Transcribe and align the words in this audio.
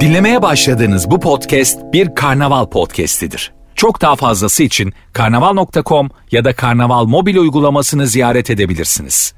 Dinlemeye 0.00 0.42
başladığınız 0.42 1.10
bu 1.10 1.20
podcast 1.20 1.78
bir 1.92 2.14
karnaval 2.14 2.66
podcastidir. 2.66 3.52
Çok 3.74 4.00
daha 4.00 4.16
fazlası 4.16 4.62
için 4.62 4.92
karnaval.com 5.12 6.10
ya 6.30 6.44
da 6.44 6.52
karnaval 6.56 7.04
mobil 7.04 7.36
uygulamasını 7.36 8.06
ziyaret 8.06 8.50
edebilirsiniz. 8.50 9.34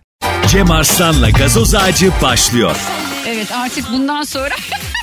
Cem 0.46 0.70
Arslan'la 0.70 1.30
gazoz 1.30 1.74
ağacı 1.74 2.10
başlıyor. 2.22 2.76
Evet 3.28 3.52
artık 3.52 3.84
bundan 3.92 4.22
sonra 4.22 4.54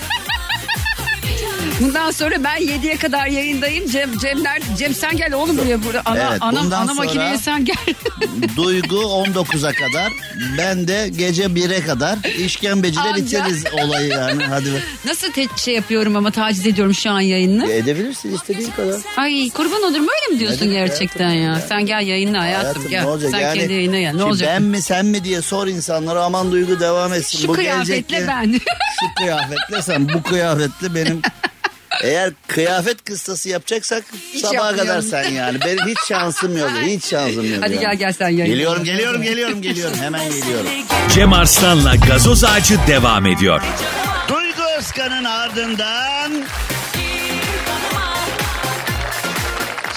Bundan 1.79 2.11
sonra 2.11 2.43
ben 2.43 2.57
7'ye 2.61 2.97
kadar 2.97 3.27
yayındayım. 3.27 3.89
Cem, 3.89 4.17
Cemler, 4.17 4.61
Cem 4.77 4.93
sen 4.93 5.17
gel 5.17 5.33
oğlum 5.33 5.57
buraya. 5.57 5.83
buraya. 5.83 6.01
Ana, 6.05 6.29
Evet, 6.31 6.37
ana, 6.41 6.77
ana 6.77 6.93
makineye 6.93 7.37
sen 7.37 7.65
gel. 7.65 7.75
Duygu 8.55 8.95
19'a 8.95 9.71
kadar. 9.73 10.13
Ben 10.57 10.87
de 10.87 11.09
gece 11.17 11.43
1'e 11.43 11.81
kadar 11.85 12.17
işkembeciler 12.37 13.05
Anca. 13.05 13.23
içeriz 13.23 13.63
olayı 13.73 14.07
yani. 14.09 14.43
Hadi 14.43 14.65
be. 14.65 14.77
Nasıl 15.05 15.31
te- 15.31 15.47
şey 15.57 15.73
yapıyorum 15.75 16.15
ama 16.15 16.31
taciz 16.31 16.65
ediyorum 16.67 16.93
şu 16.93 17.09
an 17.11 17.19
yayını. 17.19 17.71
Edebilirsin 17.71 18.35
istediğin 18.35 18.71
kadar. 18.71 18.99
Ay 19.17 19.49
kurban 19.49 19.83
olurum 19.83 20.07
öyle 20.07 20.33
mi 20.33 20.39
diyorsun 20.39 20.65
Evet, 20.65 20.73
gerçekten 20.89 21.29
ya? 21.31 21.61
Sen 21.69 21.85
gel 21.85 22.07
yayınla 22.07 22.39
hayatım, 22.41 22.63
Hayatım, 22.65 22.89
gel. 22.89 23.01
ne 23.01 23.07
olacak? 23.07 23.31
Sen 23.31 23.39
yani, 23.39 23.59
kendi 23.59 23.73
yayına 23.73 23.99
gel. 23.99 24.13
Ne 24.15 24.23
olacak? 24.23 24.49
Ben 24.53 24.61
mi 24.63 24.81
sen 24.81 25.05
mi 25.05 25.23
diye 25.23 25.41
sor 25.41 25.67
insanlara 25.67 26.23
aman 26.23 26.51
Duygu 26.51 26.79
devam 26.79 27.13
etsin. 27.13 27.39
Şu 27.39 27.47
bu 27.47 27.53
kıyafetle 27.53 27.95
gelecekte- 27.99 28.27
ben. 28.27 28.51
Şu 28.99 29.15
kıyafetle 29.23 29.81
sen 29.81 30.09
bu 30.13 30.23
kıyafetle 30.23 30.95
benim 30.95 31.21
eğer 32.03 32.33
kıyafet 32.47 33.03
kıstası 33.05 33.49
yapacaksak 33.49 34.03
Hiç 34.33 34.41
sabaha 34.45 34.75
kadar 34.75 35.01
sen 35.01 35.29
yani. 35.31 35.57
Benim 35.65 35.87
hiç 35.87 35.97
şansım 36.07 36.57
yok. 36.57 36.69
Hiç 36.81 37.05
şansım 37.05 37.53
yok. 37.53 37.63
Hadi 37.63 37.73
yani. 37.73 37.81
gel 37.81 37.95
gel 37.95 38.13
sen 38.13 38.29
yayına. 38.29 38.45
Geliyorum 38.45 38.83
geliyorum 38.83 39.21
geliyorum 39.21 39.61
geliyorum 39.61 39.97
hemen 39.97 40.29
geliyorum. 40.29 40.67
Cem 41.15 41.33
Arslan'la 41.33 41.95
gazoz 41.95 42.43
ağacı 42.43 42.79
devam 42.87 43.25
ediyor. 43.25 43.61
Duygu 44.29 44.61
Özkan'ın 44.77 45.23
ardından 45.23 46.31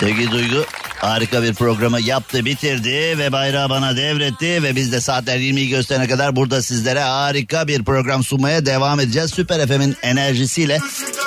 Sevgili 0.01 0.31
Duygu 0.31 0.65
harika 1.03 1.43
bir 1.43 1.55
programı 1.55 2.01
yaptı 2.01 2.45
bitirdi 2.45 3.19
ve 3.19 3.33
bayrağı 3.33 3.71
bana 3.71 3.97
devretti 3.97 4.63
ve 4.63 4.77
biz 4.77 4.93
de 4.93 5.01
saatler 5.01 5.37
20'yi 5.37 5.69
gösterene 5.69 6.09
kadar 6.09 6.37
burada 6.37 6.63
sizlere 6.63 7.01
harika 7.01 7.69
bir 7.69 7.85
program 7.85 8.25
sunmaya 8.25 8.67
devam 8.67 9.01
edeceğiz. 9.01 9.31
Süper 9.31 9.67
FM'in 9.67 9.97
enerjisiyle 10.03 10.79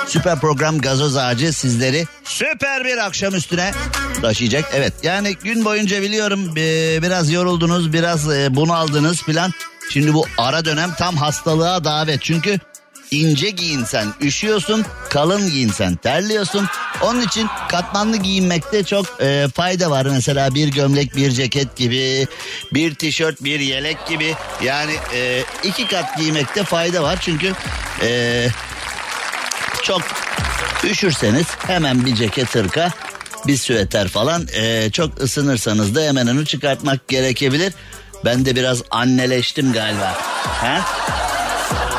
süper 0.06 0.40
program 0.40 0.78
gazoz 0.78 1.16
ağacı 1.16 1.52
sizleri 1.52 2.06
süper 2.24 2.84
bir 2.84 3.06
akşam 3.06 3.34
üstüne 3.34 3.72
taşıyacak. 4.22 4.64
Evet 4.74 4.92
yani 5.02 5.34
gün 5.44 5.64
boyunca 5.64 6.02
biliyorum 6.02 6.50
e, 6.56 7.02
biraz 7.02 7.32
yoruldunuz 7.32 7.92
biraz 7.92 8.30
e, 8.30 8.54
bunaldınız 8.54 9.22
filan. 9.22 9.52
Şimdi 9.90 10.14
bu 10.14 10.26
ara 10.38 10.64
dönem 10.64 10.90
tam 10.98 11.16
hastalığa 11.16 11.84
davet 11.84 12.22
çünkü 12.22 12.58
ince 13.10 13.50
giyinsen 13.50 14.06
üşüyorsun, 14.20 14.84
kalın 15.10 15.50
giyinsen 15.50 15.96
terliyorsun. 15.96 16.66
Onun 17.02 17.20
için 17.20 17.48
katmanlı 17.68 18.16
giyinmekte 18.16 18.84
çok 18.84 19.06
e, 19.20 19.46
fayda 19.54 19.90
var. 19.90 20.06
Mesela 20.10 20.54
bir 20.54 20.68
gömlek, 20.68 21.16
bir 21.16 21.30
ceket 21.30 21.76
gibi, 21.76 22.26
bir 22.74 22.94
tişört, 22.94 23.44
bir 23.44 23.60
yelek 23.60 24.06
gibi. 24.06 24.34
Yani 24.64 24.94
e, 25.14 25.42
iki 25.64 25.86
kat 25.88 26.18
giymekte 26.18 26.64
fayda 26.64 27.02
var. 27.02 27.18
Çünkü 27.20 27.52
e, 28.02 28.48
çok 29.82 30.02
üşürseniz 30.84 31.46
hemen 31.66 32.06
bir 32.06 32.14
ceket 32.14 32.54
hırka, 32.54 32.90
bir 33.46 33.56
süveter 33.56 34.08
falan. 34.08 34.46
e, 34.54 34.90
çok 34.90 35.20
ısınırsanız 35.20 35.94
da 35.94 36.00
hemen 36.00 36.26
onu 36.26 36.46
çıkartmak 36.46 37.08
gerekebilir. 37.08 37.72
Ben 38.24 38.44
de 38.46 38.56
biraz 38.56 38.82
anneleştim 38.90 39.72
galiba. 39.72 40.14
Ha? 40.44 40.80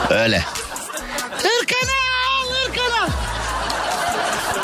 Öyle. 0.09 0.43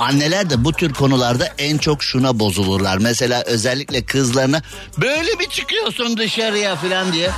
Anneler 0.04 0.50
de 0.50 0.64
bu 0.64 0.74
tür 0.74 0.94
konularda 0.94 1.50
en 1.58 1.78
çok 1.78 2.04
şuna 2.04 2.40
bozulurlar. 2.40 2.98
Mesela 2.98 3.44
özellikle 3.46 4.06
kızlarına 4.06 4.62
böyle 4.98 5.32
mi 5.36 5.50
çıkıyorsun 5.50 6.18
dışarıya 6.18 6.76
falan 6.76 7.14
diye. 7.14 7.32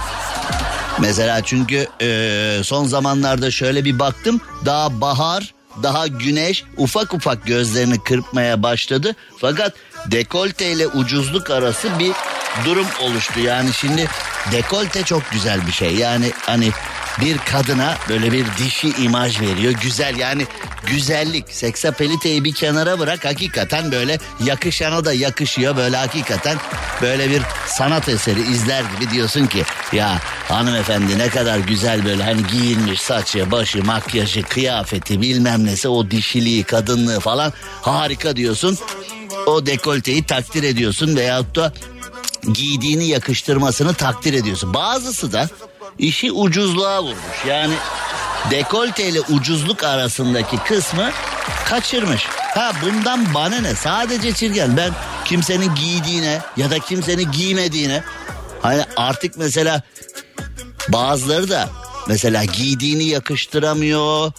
Mesela 0.99 1.41
çünkü 1.43 1.87
e, 2.01 2.59
son 2.63 2.85
zamanlarda 2.85 3.51
şöyle 3.51 3.85
bir 3.85 3.99
baktım 3.99 4.41
daha 4.65 5.01
bahar 5.01 5.53
daha 5.83 6.07
güneş 6.07 6.63
ufak 6.77 7.13
ufak 7.13 7.45
gözlerini 7.45 8.03
kırpmaya 8.03 8.63
başladı. 8.63 9.15
Fakat 9.37 9.73
dekolte 10.05 10.71
ile 10.71 10.87
ucuzluk 10.87 11.49
arası 11.49 11.99
bir 11.99 12.11
durum 12.65 12.87
oluştu. 13.01 13.39
Yani 13.39 13.73
şimdi 13.73 14.07
dekolte 14.51 15.03
çok 15.03 15.31
güzel 15.31 15.67
bir 15.67 15.71
şey. 15.71 15.95
Yani 15.95 16.31
hani 16.45 16.71
bir 17.21 17.37
kadına 17.37 17.97
böyle 18.09 18.31
bir 18.31 18.45
dişi 18.57 18.89
imaj 18.89 19.41
veriyor. 19.41 19.73
Güzel 19.81 20.17
yani 20.17 20.47
güzellik. 20.87 21.49
Seksapeliteyi 21.49 22.43
bir 22.43 22.53
kenara 22.53 22.99
bırak. 22.99 23.25
Hakikaten 23.25 23.91
böyle 23.91 24.19
yakışana 24.43 25.05
da 25.05 25.13
yakışıyor. 25.13 25.77
Böyle 25.77 25.97
hakikaten 25.97 26.57
böyle 27.01 27.29
bir 27.29 27.41
sanat 27.67 28.09
eseri 28.09 28.41
izler 28.41 28.83
gibi 28.99 29.11
diyorsun 29.11 29.45
ki 29.45 29.63
ya 29.93 30.19
hanımefendi 30.47 31.17
ne 31.17 31.29
kadar 31.29 31.59
güzel 31.59 32.05
böyle 32.05 32.23
hani 32.23 32.47
giyinmiş 32.47 33.01
saçı, 33.01 33.51
başı, 33.51 33.83
makyajı, 33.83 34.43
kıyafeti 34.43 35.21
bilmem 35.21 35.65
nesi 35.65 35.87
o 35.87 36.11
dişiliği, 36.11 36.63
kadınlığı 36.63 37.19
falan 37.19 37.53
harika 37.81 38.35
diyorsun. 38.35 38.77
O 39.45 39.65
dekolteyi 39.65 40.23
takdir 40.23 40.63
ediyorsun 40.63 41.15
veyahut 41.15 41.55
da 41.55 41.73
giydiğini 42.53 43.07
yakıştırmasını 43.07 43.93
takdir 43.93 44.33
ediyorsun. 44.33 44.73
Bazısı 44.73 45.33
da 45.33 45.49
işi 45.99 46.31
ucuzluğa 46.31 47.03
vurmuş. 47.03 47.45
Yani 47.47 47.73
dekolte 48.51 49.07
ile 49.09 49.21
ucuzluk 49.21 49.83
arasındaki 49.83 50.57
kısmı 50.57 51.11
kaçırmış. 51.69 52.25
Ha 52.29 52.71
bundan 52.81 53.33
bana 53.33 53.59
ne? 53.61 53.75
Sadece 53.75 54.33
çirkin. 54.33 54.77
Ben 54.77 54.91
kimsenin 55.25 55.75
giydiğine 55.75 56.39
ya 56.57 56.71
da 56.71 56.79
kimsenin 56.79 57.31
giymediğine 57.31 58.03
hani 58.61 58.83
artık 58.95 59.37
mesela 59.37 59.81
bazıları 60.89 61.49
da 61.49 61.69
mesela 62.07 62.45
giydiğini 62.45 63.03
yakıştıramıyor. 63.03 64.31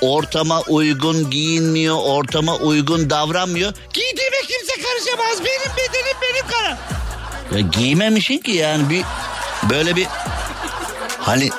Ortama 0.00 0.60
uygun 0.60 1.30
giyinmiyor, 1.30 1.96
ortama 2.02 2.56
uygun 2.56 3.10
davranmıyor. 3.10 3.72
Giydiğime 3.92 4.36
kimse 4.36 4.82
karışamaz. 4.82 5.38
Benim 5.38 5.76
bedenim 5.76 6.16
benim 6.22 6.46
karar. 6.46 6.76
Ya 7.54 7.60
giymemişsin 7.60 8.38
ki 8.38 8.50
yani 8.50 8.90
bir 8.90 9.04
böyle 9.70 9.96
bir 9.96 10.06
hani 11.24 11.50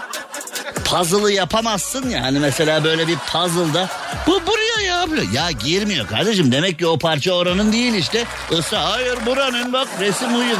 puzzle'ı 0.85 1.31
yapamazsın 1.31 2.09
ya 2.09 2.23
hani 2.23 2.39
mesela 2.39 2.83
böyle 2.83 3.07
bir 3.07 3.17
puzzle'da 3.17 3.89
bu 4.27 4.41
buraya 4.47 4.87
ya. 4.87 5.05
Ya 5.33 5.51
girmiyor 5.51 6.07
kardeşim 6.07 6.51
demek 6.51 6.79
ki 6.79 6.87
o 6.87 6.99
parça 6.99 7.31
oranın 7.31 7.71
değil 7.71 7.93
işte. 7.93 8.25
Isra 8.51 8.91
hayır 8.91 9.17
buranın 9.25 9.73
bak 9.73 9.87
resim 9.99 10.35
uyum. 10.39 10.59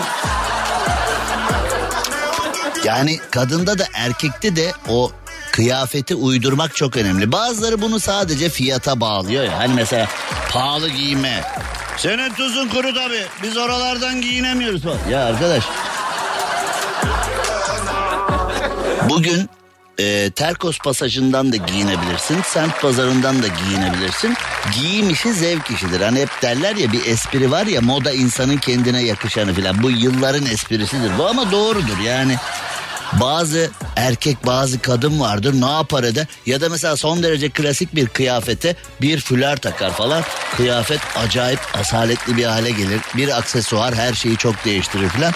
Yani 2.83 3.19
kadında 3.31 3.79
da 3.79 3.83
erkekte 3.93 4.55
de 4.55 4.71
o 4.89 5.11
kıyafeti 5.51 6.15
uydurmak 6.15 6.75
çok 6.75 6.97
önemli. 6.97 7.31
Bazıları 7.31 7.81
bunu 7.81 7.99
sadece 7.99 8.49
fiyata 8.49 8.99
bağlıyor 8.99 9.43
ya. 9.43 9.59
Hani 9.59 9.73
mesela 9.73 10.07
pahalı 10.51 10.89
giyme. 10.89 11.43
Senin 11.97 12.33
tuzun 12.33 12.67
kuru 12.67 12.93
tabi. 12.93 13.25
Biz 13.43 13.57
oralardan 13.57 14.21
giyinemiyoruz. 14.21 14.81
Ya 15.09 15.25
arkadaş. 15.25 15.63
Bugün 19.09 19.49
e, 19.99 20.29
Terkos 20.29 20.77
pasajından 20.79 21.51
da 21.51 21.55
giyinebilirsin. 21.55 22.41
Semt 22.45 22.81
pazarından 22.81 23.43
da 23.43 23.47
giyinebilirsin. 23.47 24.35
Giyim 24.73 25.09
işi 25.09 25.33
zevk 25.33 25.71
işidir. 25.71 26.01
Hani 26.01 26.19
hep 26.19 26.29
derler 26.41 26.75
ya 26.75 26.91
bir 26.91 27.05
espri 27.05 27.51
var 27.51 27.65
ya 27.65 27.81
moda 27.81 28.11
insanın 28.11 28.57
kendine 28.57 29.03
yakışanı 29.03 29.53
filan. 29.53 29.83
Bu 29.83 29.91
yılların 29.91 30.45
esprisidir 30.45 31.11
bu 31.17 31.27
ama 31.27 31.51
doğrudur 31.51 31.99
yani. 32.05 32.35
Bazı 33.13 33.69
erkek 33.95 34.45
bazı 34.45 34.81
kadın 34.81 35.19
vardır 35.19 35.61
ne 35.61 35.71
yapar 35.71 36.03
eder 36.03 36.27
ya 36.45 36.61
da 36.61 36.69
mesela 36.69 36.95
son 36.95 37.23
derece 37.23 37.49
klasik 37.49 37.95
bir 37.95 38.07
kıyafete 38.07 38.75
bir 39.01 39.19
fular 39.21 39.57
takar 39.57 39.91
falan 39.91 40.23
kıyafet 40.57 40.99
acayip 41.15 41.59
asaletli 41.73 42.37
bir 42.37 42.45
hale 42.45 42.71
gelir 42.71 43.01
bir 43.17 43.37
aksesuar 43.37 43.95
her 43.95 44.13
şeyi 44.13 44.37
çok 44.37 44.65
değiştirir 44.65 45.09
falan 45.09 45.33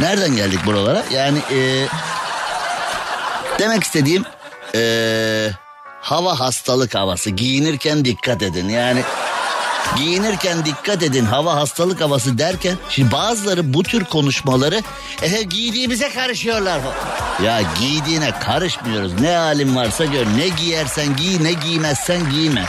nereden 0.00 0.36
geldik 0.36 0.60
buralara 0.66 1.04
yani 1.12 1.38
e, 1.38 1.86
demek 3.58 3.82
istediğim 3.82 4.24
e, 4.74 5.50
hava 6.00 6.40
hastalık 6.40 6.94
havası 6.94 7.30
giyinirken 7.30 8.04
dikkat 8.04 8.42
edin 8.42 8.68
yani 8.68 9.02
Giyinirken 9.96 10.64
dikkat 10.64 11.02
edin 11.02 11.24
hava 11.24 11.54
hastalık 11.54 12.00
havası 12.00 12.38
derken 12.38 12.76
şimdi 12.88 13.12
bazıları 13.12 13.74
bu 13.74 13.82
tür 13.82 14.04
konuşmaları 14.04 14.82
e, 15.22 15.42
giydiğimize 15.42 16.10
karışıyorlar. 16.10 16.80
Ya 17.44 17.60
giydiğine 17.78 18.30
karışmıyoruz. 18.30 19.20
Ne 19.20 19.36
halin 19.36 19.76
varsa 19.76 20.04
gör. 20.04 20.26
Ne 20.26 20.48
giyersen 20.48 21.16
giy 21.16 21.44
ne 21.44 21.52
giymezsen 21.52 22.30
giyme. 22.30 22.64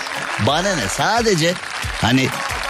Bana 0.47 0.75
ne 0.75 0.87
sadece 0.89 1.53
hani 2.01 2.27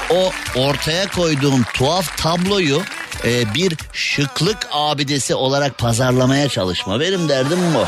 o 0.09 0.31
ortaya 0.55 1.07
koyduğum 1.07 1.63
tuhaf 1.73 2.17
tabloyu 2.17 2.81
e, 3.23 3.53
bir 3.53 3.77
şıklık 3.93 4.57
abidesi 4.71 5.35
olarak 5.35 5.77
pazarlamaya 5.77 6.49
çalışma. 6.49 6.99
Benim 6.99 7.29
derdim 7.29 7.59
bu. 7.73 7.85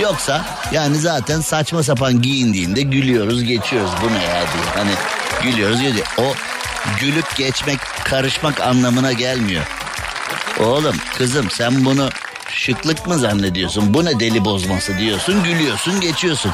Yoksa 0.00 0.44
yani 0.72 0.96
zaten 0.96 1.40
saçma 1.40 1.82
sapan 1.82 2.22
giyindiğinde 2.22 2.82
gülüyoruz 2.82 3.44
geçiyoruz 3.44 3.90
bu 4.02 4.14
ne 4.14 4.24
ya 4.24 4.40
diye. 4.40 4.64
Hani 4.74 4.90
gülüyoruz 5.42 5.80
geçiyoruz. 5.80 6.12
O 6.18 6.34
gülüp 7.00 7.36
geçmek 7.36 7.78
karışmak 8.04 8.60
anlamına 8.60 9.12
gelmiyor. 9.12 9.64
Oğlum 10.60 10.96
kızım 11.18 11.50
sen 11.50 11.84
bunu 11.84 12.10
şıklık 12.50 13.06
mı 13.06 13.18
zannediyorsun? 13.18 13.94
Bu 13.94 14.04
ne 14.04 14.20
deli 14.20 14.44
bozması 14.44 14.98
diyorsun 14.98 15.44
gülüyorsun 15.44 16.00
geçiyorsun. 16.00 16.52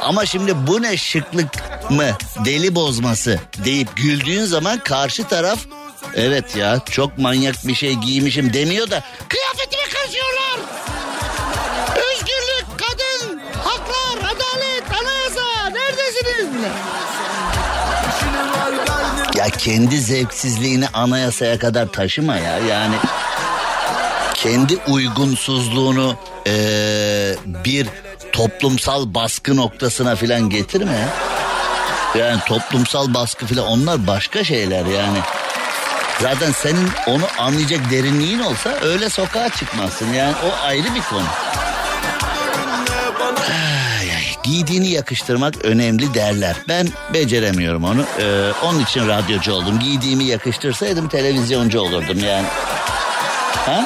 Ama 0.00 0.26
şimdi 0.26 0.66
bu 0.66 0.82
ne 0.82 0.96
şıklık 0.96 1.48
mı 1.90 2.06
deli 2.44 2.74
bozması 2.74 3.40
deyip 3.64 3.96
güldüğün 3.96 4.44
zaman 4.44 4.78
karşı 4.78 5.24
taraf 5.24 5.58
evet 6.16 6.56
ya 6.56 6.78
çok 6.90 7.18
manyak 7.18 7.66
bir 7.66 7.74
şey 7.74 7.94
giymişim 7.94 8.52
demiyor 8.52 8.90
da 8.90 9.02
kıyafetime 9.28 9.82
karışıyorlar. 9.94 10.58
Özgürlük, 11.96 12.66
kadın, 12.78 13.40
haklar, 13.64 14.18
adalet, 14.30 14.84
anayasa 15.00 15.70
neredesiniz? 15.70 16.46
Ya 19.36 19.48
kendi 19.58 20.00
zevksizliğini 20.00 20.88
anayasaya 20.88 21.58
kadar 21.58 21.86
taşıma 21.86 22.36
ya 22.36 22.58
yani 22.58 22.94
kendi 24.34 24.76
uygunsuzluğunu 24.88 26.16
eee, 26.46 27.36
bir 27.46 27.86
toplumsal 28.32 29.14
baskı 29.14 29.56
noktasına 29.56 30.16
filan 30.16 30.50
getirme 30.50 30.92
ya. 30.92 31.08
Yani 32.20 32.40
toplumsal 32.46 33.14
baskı 33.14 33.46
filan 33.46 33.66
onlar 33.66 34.06
başka 34.06 34.44
şeyler 34.44 34.86
yani. 34.86 35.18
Zaten 36.22 36.52
senin 36.52 36.88
onu 37.06 37.22
anlayacak 37.38 37.90
derinliğin 37.90 38.38
olsa 38.38 38.70
öyle 38.82 39.08
sokağa 39.08 39.48
çıkmazsın. 39.48 40.12
Yani 40.12 40.34
o 40.44 40.66
ayrı 40.66 40.94
bir 40.94 41.02
konu. 41.02 41.26
Ay, 44.00 44.10
ay, 44.14 44.24
Giydiğini 44.42 44.88
yakıştırmak 44.88 45.64
önemli 45.64 46.14
derler. 46.14 46.56
Ben 46.68 46.88
beceremiyorum 47.14 47.84
onu. 47.84 48.04
Ee, 48.20 48.52
onun 48.64 48.80
için 48.80 49.08
radyocu 49.08 49.52
oldum. 49.52 49.78
Giydiğimi 49.78 50.24
yakıştırsaydım 50.24 51.08
televizyoncu 51.08 51.80
olurdum 51.80 52.18
yani. 52.18 52.46
Ha? 53.66 53.84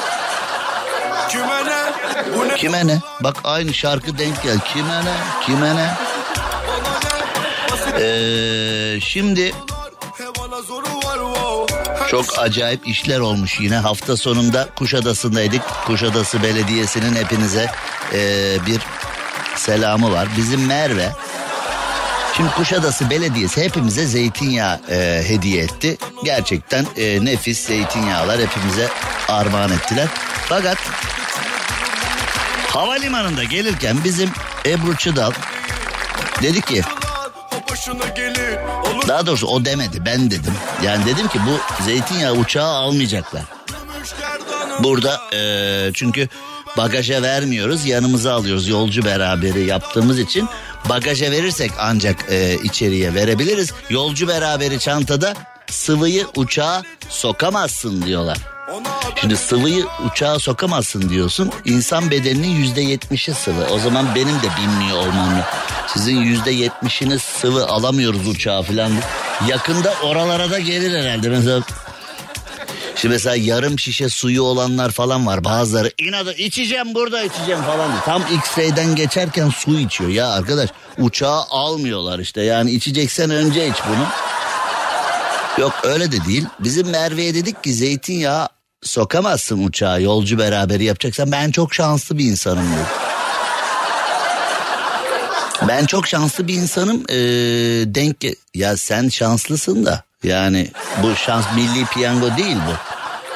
Kime 1.29 1.65
ne? 1.65 2.55
Kime 2.55 2.87
ne? 2.87 2.99
Bak 3.19 3.35
aynı 3.43 3.73
şarkı 3.73 4.17
denk 4.17 4.43
gel. 4.43 4.59
Kime 4.73 5.05
ne? 5.05 5.15
Kime 5.45 5.75
ne? 5.75 5.89
Ee, 7.99 8.99
şimdi 9.01 9.53
çok 12.11 12.39
acayip 12.39 12.87
işler 12.87 13.19
olmuş 13.19 13.59
yine. 13.59 13.75
Hafta 13.75 14.17
sonunda 14.17 14.67
Kuşadası'ndaydık. 14.75 15.61
Kuşadası 15.85 16.43
Belediyesi'nin 16.43 17.15
hepinize 17.15 17.71
ee, 18.13 18.57
bir 18.65 18.79
selamı 19.55 20.11
var. 20.11 20.27
Bizim 20.37 20.65
Merve 20.65 21.09
Şimdi 22.37 22.51
Kuşadası 22.51 23.09
Belediyesi 23.09 23.63
hepimize 23.63 24.05
zeytinyağı 24.05 24.79
e, 24.89 25.23
hediye 25.27 25.63
etti. 25.63 25.97
Gerçekten 26.23 26.85
e, 26.97 27.25
nefis 27.25 27.59
zeytinyağlar 27.59 28.41
hepimize 28.41 28.87
armağan 29.27 29.71
ettiler. 29.71 30.07
Fakat 30.49 30.77
havalimanında 32.67 33.43
gelirken 33.43 33.97
bizim 34.03 34.29
Ebru 34.65 34.95
Çıdal 34.97 35.31
dedi 36.41 36.61
ki 36.61 36.81
başına 37.81 38.07
gelir. 38.07 38.57
Olur 38.93 39.07
daha 39.07 39.25
doğrusu 39.25 39.47
o 39.47 39.65
demedi 39.65 40.05
ben 40.05 40.31
dedim. 40.31 40.53
Yani 40.83 41.05
dedim 41.05 41.27
ki 41.27 41.39
bu 41.47 41.83
zeytinyağı 41.83 42.33
uçağa 42.33 42.65
almayacaklar. 42.65 43.43
Burada 44.83 45.21
e, 45.33 45.91
çünkü 45.93 46.27
bagaja 46.77 47.21
vermiyoruz 47.21 47.85
yanımıza 47.85 48.33
alıyoruz 48.33 48.67
yolcu 48.67 49.05
beraberi 49.05 49.65
yaptığımız 49.65 50.19
için 50.19 50.49
bagaja 50.89 51.31
verirsek 51.31 51.71
ancak 51.79 52.25
e, 52.29 52.57
içeriye 52.63 53.13
verebiliriz. 53.13 53.73
Yolcu 53.89 54.27
beraberi 54.27 54.79
çantada 54.79 55.33
sıvıyı 55.69 56.27
uçağa 56.35 56.81
sokamazsın 57.09 58.01
diyorlar. 58.01 58.37
Şimdi 59.21 59.37
sıvıyı 59.37 59.85
uçağa 60.11 60.39
sokamazsın 60.39 61.09
diyorsun. 61.09 61.51
İnsan 61.65 62.11
bedeninin 62.11 62.55
yüzde 62.55 62.81
yetmişi 62.81 63.33
sıvı. 63.33 63.65
O 63.71 63.79
zaman 63.79 64.15
benim 64.15 64.35
de 64.35 64.47
bilmiyor 64.61 64.97
olmam. 64.97 65.43
Sizin 65.87 66.17
yüzde 66.17 66.51
yetmişiniz 66.51 67.21
sıvı 67.21 67.65
alamıyoruz 67.65 68.27
uçağa 68.27 68.61
falan. 68.61 68.91
Yakında 69.47 69.93
oralara 70.03 70.51
da 70.51 70.59
gelir 70.59 71.03
herhalde. 71.03 71.29
Mesela 71.29 71.61
Şimdi 72.95 73.13
mesela 73.13 73.35
yarım 73.35 73.79
şişe 73.79 74.09
suyu 74.09 74.43
olanlar 74.43 74.91
falan 74.91 75.27
var. 75.27 75.43
Bazıları 75.43 75.91
inadı 75.97 76.33
içeceğim 76.33 76.95
burada 76.95 77.23
içeceğim 77.23 77.61
falan. 77.61 77.91
Tam 78.05 78.21
X-ray'den 78.21 78.95
geçerken 78.95 79.49
su 79.49 79.79
içiyor. 79.79 80.09
Ya 80.09 80.29
arkadaş 80.29 80.69
uçağa 80.97 81.45
almıyorlar 81.49 82.19
işte. 82.19 82.41
Yani 82.41 82.71
içeceksen 82.71 83.29
önce 83.29 83.67
iç 83.67 83.75
bunu. 83.89 84.07
Yok 85.57 85.73
öyle 85.83 86.11
de 86.11 86.25
değil. 86.25 86.45
Bizim 86.59 86.89
Merve'ye 86.89 87.35
dedik 87.35 87.63
ki 87.63 87.73
zeytinyağı 87.73 88.47
sokamazsın 88.83 89.67
uçağa 89.67 89.99
yolcu 89.99 90.39
beraberi 90.39 90.83
yapacaksan. 90.83 91.31
Ben 91.31 91.51
çok 91.51 91.73
şanslı 91.73 92.17
bir 92.17 92.25
insanım 92.25 92.65
dedi. 92.71 92.87
Ben 95.67 95.85
çok 95.85 96.07
şanslı 96.07 96.47
bir 96.47 96.53
insanım 96.53 97.03
ee, 97.09 97.15
denk 97.95 98.15
ya 98.53 98.77
sen 98.77 99.09
şanslısın 99.09 99.85
da 99.85 100.03
yani 100.23 100.71
bu 101.03 101.15
şans 101.15 101.45
milli 101.55 101.85
piyango 101.85 102.37
değil 102.37 102.57
bu. 102.67 102.73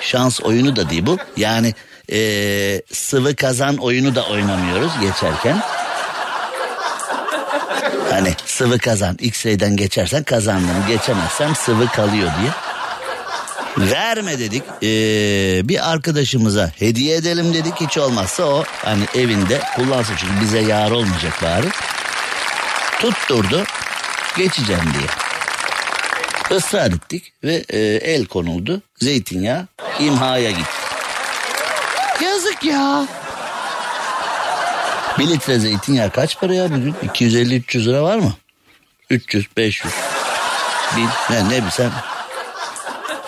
Şans 0.01 0.42
oyunu 0.42 0.75
da 0.75 0.89
değil 0.89 1.06
bu. 1.06 1.18
Yani 1.38 1.74
ee, 2.12 2.81
sıvı 2.94 3.36
kazan 3.36 3.77
oyunu 3.77 4.15
da 4.15 4.25
oynamıyoruz 4.25 4.91
geçerken. 5.01 5.62
Hani 8.12 8.33
sıvı 8.45 8.77
kazan 8.77 9.18
X-ray'den 9.19 9.75
geçersen 9.75 10.24
kazandım 10.24 10.88
geçemezsem 10.88 11.56
sıvı 11.56 11.88
kalıyor 11.88 12.31
diye 12.41 12.51
verme 13.77 14.39
dedik 14.39 14.63
ee, 14.83 15.69
bir 15.69 15.92
arkadaşımıza 15.92 16.72
hediye 16.80 17.16
edelim 17.16 17.54
dedik 17.54 17.81
hiç 17.81 17.98
olmazsa 17.98 18.44
o 18.44 18.63
hani 18.68 19.04
evinde 19.16 19.62
kullansın 19.75 20.16
çünkü 20.18 20.42
bize 20.42 20.60
yar 20.60 20.92
olmayacak 20.92 21.33
bari 21.44 21.68
tutturdu 23.00 23.63
geçeceğim 24.38 24.83
diye. 24.94 25.07
Israr 26.60 26.92
ettik 26.92 27.33
ve 27.44 27.63
e, 27.69 27.80
el 27.80 28.25
konuldu. 28.25 28.81
Zeytinyağı 28.95 29.68
imhaya 30.00 30.51
gitti. 30.51 30.72
Yazık 32.24 32.63
ya. 32.63 33.07
Bir 35.19 35.27
litre 35.27 35.60
zeytinyağı 35.60 36.10
kaç 36.10 36.39
para 36.39 36.54
ya 36.54 36.72
bugün? 36.72 36.94
250-300 36.94 37.86
lira 37.86 38.04
var 38.04 38.17
mı? 38.17 38.34
300, 39.10 39.48
500. 39.58 39.94
Bin, 40.98 41.10
ne, 41.29 41.50
ne 41.50 41.65
bilsem. 41.65 41.91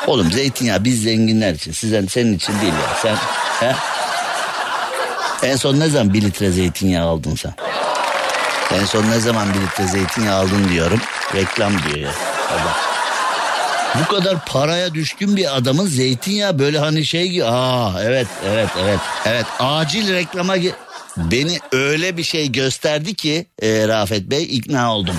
Oğlum 0.08 0.32
zeytinyağı 0.32 0.84
biz 0.84 1.04
zenginler 1.04 1.54
için. 1.54 1.72
Sizden, 1.72 2.06
senin 2.06 2.34
için 2.34 2.54
değil 2.62 2.74
ya. 2.74 2.98
Sen, 3.02 3.16
he? 3.60 3.76
En 5.44 5.56
son 5.56 5.80
ne 5.80 5.90
zaman 5.90 6.14
bir 6.14 6.22
litre 6.22 6.52
zeytinyağı 6.52 7.08
aldın 7.08 7.36
sen? 7.36 7.54
En 8.74 8.86
son 8.86 9.12
ne 9.12 9.20
zaman 9.20 9.54
bir 9.54 9.60
litre 9.62 9.88
zeytinyağı 9.88 10.36
aldın 10.36 10.70
diyorum. 10.70 11.02
Reklam 11.36 11.74
diyor 11.84 11.98
ya. 11.98 12.12
Adam. 12.50 12.74
Bu 14.00 14.16
kadar 14.16 14.46
paraya 14.46 14.94
düşkün 14.94 15.36
bir 15.36 15.58
adamın 15.58 15.86
zeytinyağı 15.86 16.60
böyle 16.60 16.80
hani 16.80 17.06
şey 17.06 17.28
gibi. 17.28 17.46
Aa 17.46 18.04
evet 18.04 18.28
evet 18.46 18.70
evet. 18.84 19.00
Evet 19.26 19.46
acil 19.60 20.14
reklama 20.14 20.56
beni 21.18 21.60
öyle 21.72 22.18
bir 22.18 22.24
şey 22.24 22.52
gösterdi 22.52 23.14
ki 23.16 23.46
e, 23.62 23.88
Rafet 23.88 24.24
Bey 24.24 24.44
ikna 24.44 24.96
oldum. 24.96 25.16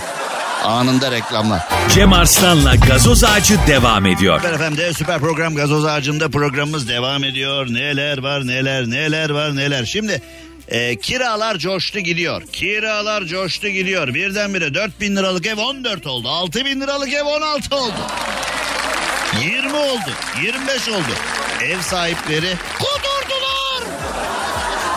Anında 0.65 1.11
reklamlar. 1.11 1.61
Cem 1.95 2.13
Arslan'la 2.13 2.75
gazoz 2.75 3.25
ağacı 3.25 3.59
devam 3.67 4.07
ediyor. 4.07 4.41
Süper 4.41 4.69
FM'de 4.69 4.93
süper 4.93 5.19
program 5.19 5.55
gazoz 5.55 5.85
ağacında 5.85 6.29
programımız 6.29 6.89
devam 6.89 7.25
ediyor. 7.25 7.67
Neler 7.67 8.19
var 8.19 8.47
neler 8.47 8.91
neler 8.91 9.31
var 9.31 9.57
neler. 9.57 9.85
Şimdi 9.85 10.23
e, 10.69 10.97
kiralar 10.97 11.59
coştu 11.59 11.99
gidiyor. 11.99 12.43
Kiralar 12.53 13.25
coştu 13.25 13.69
gidiyor. 13.69 14.15
Birdenbire 14.15 14.75
4 14.75 15.01
bin 15.01 15.17
liralık 15.17 15.47
ev 15.47 15.59
14 15.59 16.07
oldu. 16.07 16.29
6 16.29 16.65
bin 16.65 16.81
liralık 16.81 17.13
ev 17.13 17.25
16 17.25 17.77
oldu. 17.77 17.95
20 19.43 19.73
oldu. 19.73 20.11
25 20.43 20.89
oldu. 20.89 21.15
Ev 21.65 21.81
sahipleri 21.81 22.55
kudurdular. 22.79 23.85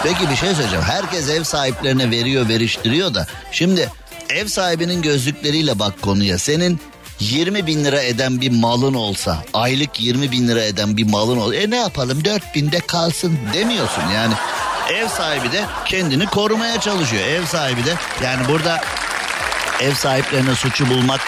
Peki 0.03 0.29
bir 0.31 0.35
şey 0.35 0.49
söyleyeceğim. 0.55 0.85
Herkes 0.85 1.29
ev 1.29 1.43
sahiplerine 1.43 2.11
veriyor 2.11 2.49
veriştiriyor 2.49 3.13
da. 3.13 3.27
Şimdi 3.51 3.89
ev 4.31 4.47
sahibinin 4.47 5.01
gözlükleriyle 5.01 5.79
bak 5.79 6.01
konuya. 6.01 6.37
Senin 6.37 6.79
20 7.19 7.67
bin 7.67 7.85
lira 7.85 8.01
eden 8.01 8.41
bir 8.41 8.51
malın 8.51 8.93
olsa 8.93 9.43
aylık 9.53 9.99
20 9.99 10.31
bin 10.31 10.47
lira 10.47 10.63
eden 10.63 10.97
bir 10.97 11.09
malın 11.09 11.37
olsa 11.37 11.55
e 11.55 11.69
ne 11.69 11.75
yapalım? 11.75 12.25
4 12.25 12.55
binde 12.55 12.79
kalsın 12.79 13.39
demiyorsun. 13.53 14.03
Yani 14.15 14.33
ev 14.93 15.07
sahibi 15.07 15.51
de 15.51 15.65
kendini 15.85 16.25
korumaya 16.25 16.79
çalışıyor. 16.79 17.23
Ev 17.23 17.45
sahibi 17.45 17.85
de 17.85 17.95
yani 18.23 18.47
burada 18.47 18.81
ev 19.81 19.93
sahiplerine 19.93 20.55
suçu 20.55 20.89
bulmak 20.89 21.21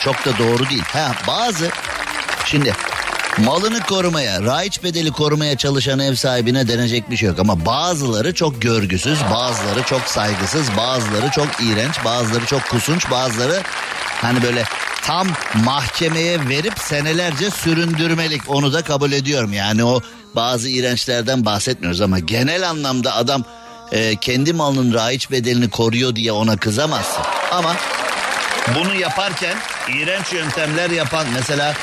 çok 0.00 0.24
da 0.24 0.38
doğru 0.38 0.70
değil. 0.70 0.84
Ha 0.92 1.12
bazı 1.26 1.70
şimdi 2.44 2.74
Malını 3.44 3.80
korumaya, 3.80 4.42
raiç 4.42 4.82
bedeli 4.82 5.10
korumaya 5.10 5.56
çalışan 5.56 5.98
ev 5.98 6.14
sahibine 6.14 6.68
denecek 6.68 7.10
bir 7.10 7.16
şey 7.16 7.28
yok. 7.28 7.38
Ama 7.38 7.66
bazıları 7.66 8.34
çok 8.34 8.62
görgüsüz, 8.62 9.18
bazıları 9.34 9.82
çok 9.82 10.00
saygısız, 10.00 10.66
bazıları 10.76 11.30
çok 11.30 11.48
iğrenç, 11.62 12.04
bazıları 12.04 12.46
çok 12.46 12.68
kusunç, 12.68 13.10
bazıları 13.10 13.62
hani 14.22 14.42
böyle 14.42 14.64
tam 15.02 15.28
mahkemeye 15.64 16.48
verip 16.48 16.78
senelerce 16.78 17.50
süründürmelik 17.50 18.42
onu 18.48 18.72
da 18.72 18.82
kabul 18.82 19.12
ediyorum. 19.12 19.52
Yani 19.52 19.84
o 19.84 20.00
bazı 20.36 20.68
iğrençlerden 20.68 21.44
bahsetmiyoruz 21.44 22.00
ama 22.00 22.18
genel 22.18 22.68
anlamda 22.68 23.14
adam 23.14 23.44
e, 23.92 24.16
kendi 24.16 24.52
malının 24.52 24.94
raiç 24.94 25.30
bedelini 25.30 25.70
koruyor 25.70 26.16
diye 26.16 26.32
ona 26.32 26.56
kızamazsın. 26.56 27.22
Ama 27.52 27.76
bunu 28.74 28.94
yaparken 28.94 29.56
iğrenç 29.94 30.32
yöntemler 30.32 30.90
yapan 30.90 31.26
mesela 31.34 31.74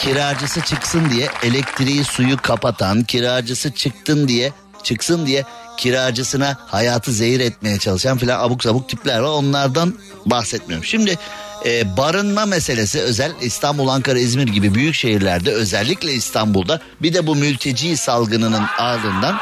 kiracısı 0.00 0.60
çıksın 0.60 1.10
diye 1.10 1.28
elektriği 1.42 2.04
suyu 2.04 2.36
kapatan 2.36 3.04
kiracısı 3.04 3.72
çıktın 3.72 4.28
diye 4.28 4.52
çıksın 4.82 5.26
diye 5.26 5.44
kiracısına 5.76 6.56
hayatı 6.66 7.12
zehir 7.12 7.40
etmeye 7.40 7.78
çalışan 7.78 8.18
filan 8.18 8.40
abuk 8.40 8.62
sabuk 8.62 8.88
tipler 8.88 9.18
var 9.18 9.28
onlardan 9.28 9.94
bahsetmiyorum. 10.26 10.84
Şimdi 10.84 11.18
e, 11.66 11.96
barınma 11.96 12.46
meselesi 12.46 13.00
özel 13.00 13.32
İstanbul, 13.40 13.88
Ankara, 13.88 14.18
İzmir 14.18 14.46
gibi 14.46 14.74
büyük 14.74 14.94
şehirlerde 14.94 15.52
özellikle 15.52 16.12
İstanbul'da 16.12 16.80
bir 17.02 17.14
de 17.14 17.26
bu 17.26 17.36
mülteci 17.36 17.96
salgınının 17.96 18.64
ardından 18.78 19.38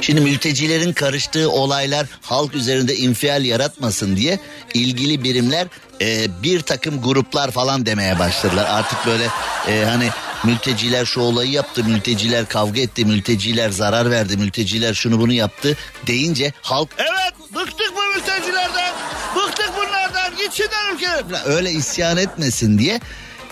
Şimdi 0.00 0.20
mültecilerin 0.20 0.92
karıştığı 0.92 1.50
olaylar 1.50 2.06
halk 2.22 2.54
üzerinde 2.54 2.96
infial 2.96 3.44
yaratmasın 3.44 4.16
diye 4.16 4.38
ilgili 4.74 5.24
birimler 5.24 5.66
e, 6.00 6.42
bir 6.42 6.60
takım 6.60 7.02
gruplar 7.02 7.50
falan 7.50 7.86
demeye 7.86 8.18
başladılar. 8.18 8.66
Artık 8.70 9.06
böyle 9.06 9.24
e, 9.68 9.84
hani 9.84 10.08
mülteciler 10.44 11.04
şu 11.04 11.20
olayı 11.20 11.50
yaptı, 11.50 11.84
mülteciler 11.84 12.46
kavga 12.48 12.80
etti, 12.80 13.04
mülteciler 13.04 13.70
zarar 13.70 14.10
verdi, 14.10 14.36
mülteciler 14.36 14.94
şunu 14.94 15.20
bunu 15.20 15.32
yaptı 15.32 15.76
deyince 16.06 16.52
halk 16.62 16.88
evet 16.98 17.54
bıktık 17.54 17.92
bu 17.96 18.14
mültecilerden, 18.14 18.92
bıktık 19.36 19.70
bunlardan 19.76 20.36
gitsinler 20.38 21.30
falan. 21.30 21.56
öyle 21.56 21.70
isyan 21.70 22.16
etmesin 22.16 22.78
diye 22.78 23.00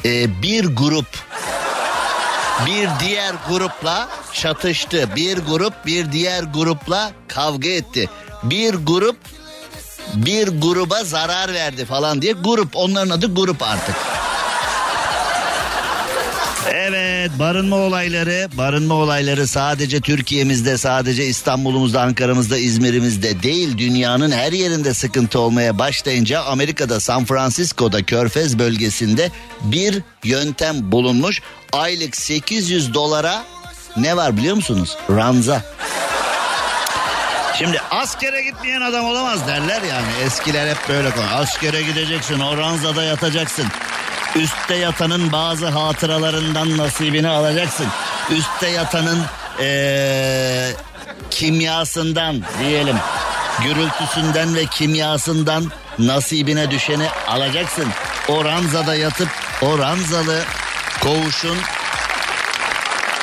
e, 0.05 0.43
bir 0.43 0.65
grup 0.65 1.07
bir 2.67 2.89
diğer 3.01 3.35
grupla 3.49 4.09
çatıştı. 4.33 5.09
Bir 5.17 5.39
grup 5.39 5.87
bir 5.87 6.13
diğer 6.13 6.43
grupla 6.43 7.13
kavga 7.29 7.69
etti. 7.69 8.11
Bir 8.43 8.75
grup 8.75 9.17
bir 10.15 10.49
gruba 10.49 11.05
zarar 11.05 11.55
verdi 11.55 11.85
falan 11.85 12.23
diye 12.23 12.33
grup 12.33 12.77
onların 12.77 13.11
adı 13.11 13.35
grup 13.35 13.63
artık. 13.63 13.97
Evet 16.75 17.31
barınma 17.39 17.77
olayları 17.77 18.49
barınma 18.59 18.95
olayları 18.95 19.47
sadece 19.47 20.01
Türkiye'mizde 20.01 20.79
sadece 20.79 21.27
İstanbul'umuzda 21.27 22.03
Ankara'mızda 22.03 22.59
İzmir'imizde 22.59 23.43
değil 23.43 23.79
dünyanın 23.79 24.31
her 24.31 24.53
yerinde 24.53 24.95
sıkıntı 24.95 25.41
olmaya 25.41 25.79
başlayınca 25.79 26.43
Amerika'da 26.43 27.01
San 27.01 27.25
Francisco'da 27.25 28.03
Körfez 28.03 28.59
bölgesinde 28.59 29.31
bir 29.63 30.03
yöntem 30.25 30.93
bulunmuş 30.93 31.41
aylık 31.73 32.17
800 32.17 32.95
dolara 32.95 33.45
ne 33.97 34.17
var 34.17 34.37
biliyor 34.37 34.57
musunuz? 34.57 34.97
Ranza. 35.11 35.63
Şimdi 37.59 37.81
askere 37.91 38.43
gitmeyen 38.43 38.81
adam 38.81 39.05
olamaz 39.05 39.47
derler 39.47 39.83
yani. 39.83 40.07
Eskiler 40.25 40.69
hep 40.69 40.89
böyle 40.89 41.11
konu. 41.11 41.27
Askere 41.35 41.83
gideceksin, 41.83 42.41
o 42.41 42.57
ranzada 42.57 43.03
yatacaksın. 43.05 43.67
Üstte 44.37 44.75
yatanın 44.75 45.33
bazı 45.33 45.67
hatıralarından 45.67 46.77
nasibini 46.77 47.29
alacaksın. 47.29 47.87
Üstte 48.31 48.69
yatanın 48.69 49.19
ee, 49.61 50.71
kimyasından 51.31 52.43
diyelim, 52.61 52.97
gürültüsünden 53.63 54.55
ve 54.55 54.67
kimyasından 54.67 55.73
nasibine 55.99 56.71
düşeni 56.71 57.07
alacaksın. 57.29 57.89
O 58.29 58.45
ranzada 58.45 58.95
yatıp 58.95 59.29
o 59.63 59.79
ranzalı 59.79 60.43
koğuşun 61.03 61.59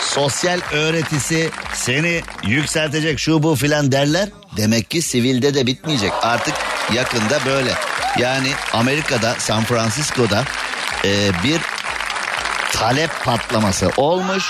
sosyal 0.01 0.59
öğretisi 0.71 1.49
seni 1.73 2.21
yükseltecek 2.43 3.19
şu 3.19 3.43
bu 3.43 3.55
filan 3.55 3.91
derler. 3.91 4.29
Demek 4.57 4.89
ki 4.89 5.01
sivilde 5.01 5.53
de 5.53 5.67
bitmeyecek. 5.67 6.11
Artık 6.21 6.53
yakında 6.93 7.39
böyle. 7.45 7.73
Yani 8.17 8.51
Amerika'da 8.73 9.35
San 9.37 9.63
Francisco'da 9.63 10.43
e, 11.05 11.31
bir 11.43 11.61
talep 12.73 13.11
patlaması 13.23 13.91
olmuş 13.97 14.43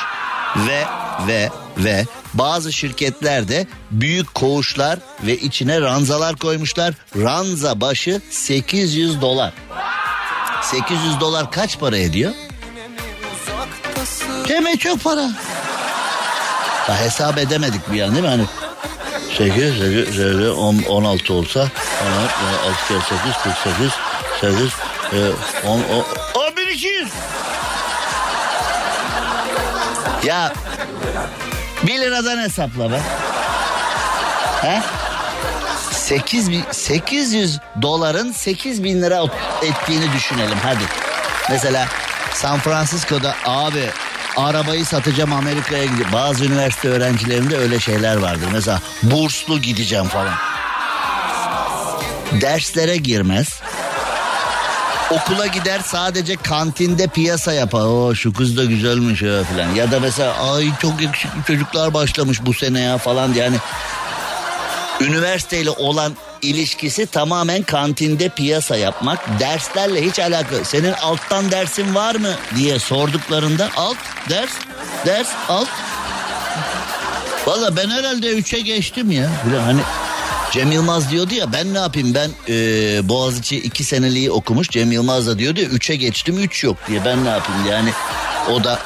ve 0.58 0.84
ve 1.28 1.50
ve 1.78 2.06
bazı 2.34 2.74
şirketlerde 2.74 3.68
büyük 3.92 4.36
koğuşlar 4.36 5.00
ve 5.24 5.38
içine 5.38 5.82
ranzalar 5.82 6.36
koymuşlar. 6.36 6.94
Ranza 7.16 7.82
başı 7.82 8.22
800 8.30 9.22
dolar. 9.22 9.54
800 10.62 11.20
dolar 11.20 11.52
kaç 11.52 11.80
para 11.80 11.98
ediyor? 11.98 12.32
Demek 14.50 14.82
çok 14.82 15.04
para. 15.04 15.22
Ya 16.90 17.00
hesap 17.00 17.38
edemedik 17.38 17.94
bir 17.94 18.02
an 18.02 18.12
değil 18.12 18.24
mi? 18.24 18.30
Hani 18.30 18.46
8, 19.38 19.78
8, 19.78 20.16
8 20.16 20.48
10, 20.50 20.84
16 20.90 21.34
olsa 21.34 21.60
16, 21.60 21.72
6 22.70 22.88
kere 22.88 23.00
8, 23.00 23.44
48, 23.44 23.92
8, 24.42 24.74
e, 25.14 25.68
10, 25.68 25.80
10, 25.80 26.58
1200. 26.58 27.10
Ya 30.24 30.54
1 31.84 32.00
liradan 32.00 32.38
hesapla 32.38 32.92
be. 32.92 33.00
He? 34.62 34.82
8 35.92 36.52
bin, 36.52 36.64
800 36.72 37.60
doların 37.82 38.32
8 38.32 38.84
bin 38.84 39.02
lira 39.02 39.24
ettiğini 39.62 40.14
düşünelim 40.14 40.58
hadi. 40.64 40.84
Mesela 41.50 41.88
San 42.34 42.60
Francisco'da 42.60 43.36
abi 43.46 43.90
arabayı 44.38 44.86
satacağım 44.86 45.34
Amerika'ya 45.34 45.86
gidip 45.86 46.14
bazı 46.14 46.46
üniversite 46.46 46.90
öğrencilerinde 46.90 47.58
öyle 47.58 47.80
şeyler 47.80 48.18
vardır. 48.18 48.48
Mesela 48.54 48.82
burslu 49.04 49.62
gideceğim 49.62 50.06
falan. 50.06 50.34
Derslere 52.42 52.98
girmez. 52.98 53.62
Okula 55.12 55.48
gider 55.48 55.82
sadece 55.86 56.36
kantinde 56.36 57.08
piyasa 57.08 57.54
yapar. 57.54 57.82
Oo 57.82 58.16
şu 58.16 58.34
kız 58.34 58.58
da 58.58 58.66
güzelmiş 58.66 59.22
ya 59.22 59.44
falan. 59.44 59.76
Ya 59.76 59.92
da 59.92 60.00
mesela 60.00 60.54
ay 60.54 60.70
çok 60.82 61.02
yakışıklı 61.02 61.44
çocuklar 61.48 61.94
başlamış 61.94 62.46
bu 62.46 62.54
sene 62.54 62.80
ya 62.80 62.98
falan. 62.98 63.34
Yani 63.34 63.58
üniversiteyle 65.02 65.70
olan 65.70 66.14
ilişkisi 66.42 67.06
tamamen 67.06 67.64
kantinde 67.64 68.30
piyasa 68.30 68.78
yapmak. 68.78 69.40
Derslerle 69.40 70.06
hiç 70.06 70.20
alakalı. 70.20 70.66
Senin 70.66 70.94
alttan 70.94 71.52
dersin 71.52 71.96
var 71.96 72.16
mı 72.16 72.32
diye 72.56 72.80
sorduklarında 72.80 73.70
alt 73.76 73.98
ders 74.30 74.52
ders 75.06 75.30
alt. 75.50 75.68
Valla 77.46 77.76
ben 77.76 77.90
herhalde 77.90 78.30
üçe 78.30 78.60
geçtim 78.60 79.12
ya. 79.12 79.30
Hani 79.66 79.82
Cem 80.52 80.72
Yılmaz 80.72 81.12
diyordu 81.12 81.34
ya 81.34 81.54
ben 81.54 81.74
ne 81.74 81.78
yapayım 81.78 82.14
ben 82.14 82.30
e, 82.50 82.54
Boğaziçi 83.10 83.58
iki 83.58 83.84
seneliği 83.84 84.32
okumuş 84.32 84.70
Cem 84.70 84.92
Yılmaz 84.92 85.28
da 85.28 85.40
diyordu 85.40 85.60
ya 85.60 85.66
üçe 85.66 85.96
geçtim 85.96 86.38
üç 86.38 86.64
yok 86.64 86.78
diye 86.88 87.06
ben 87.06 87.26
ne 87.26 87.30
yapayım 87.30 87.66
yani 87.70 87.90
o 88.52 88.64
da 88.64 88.80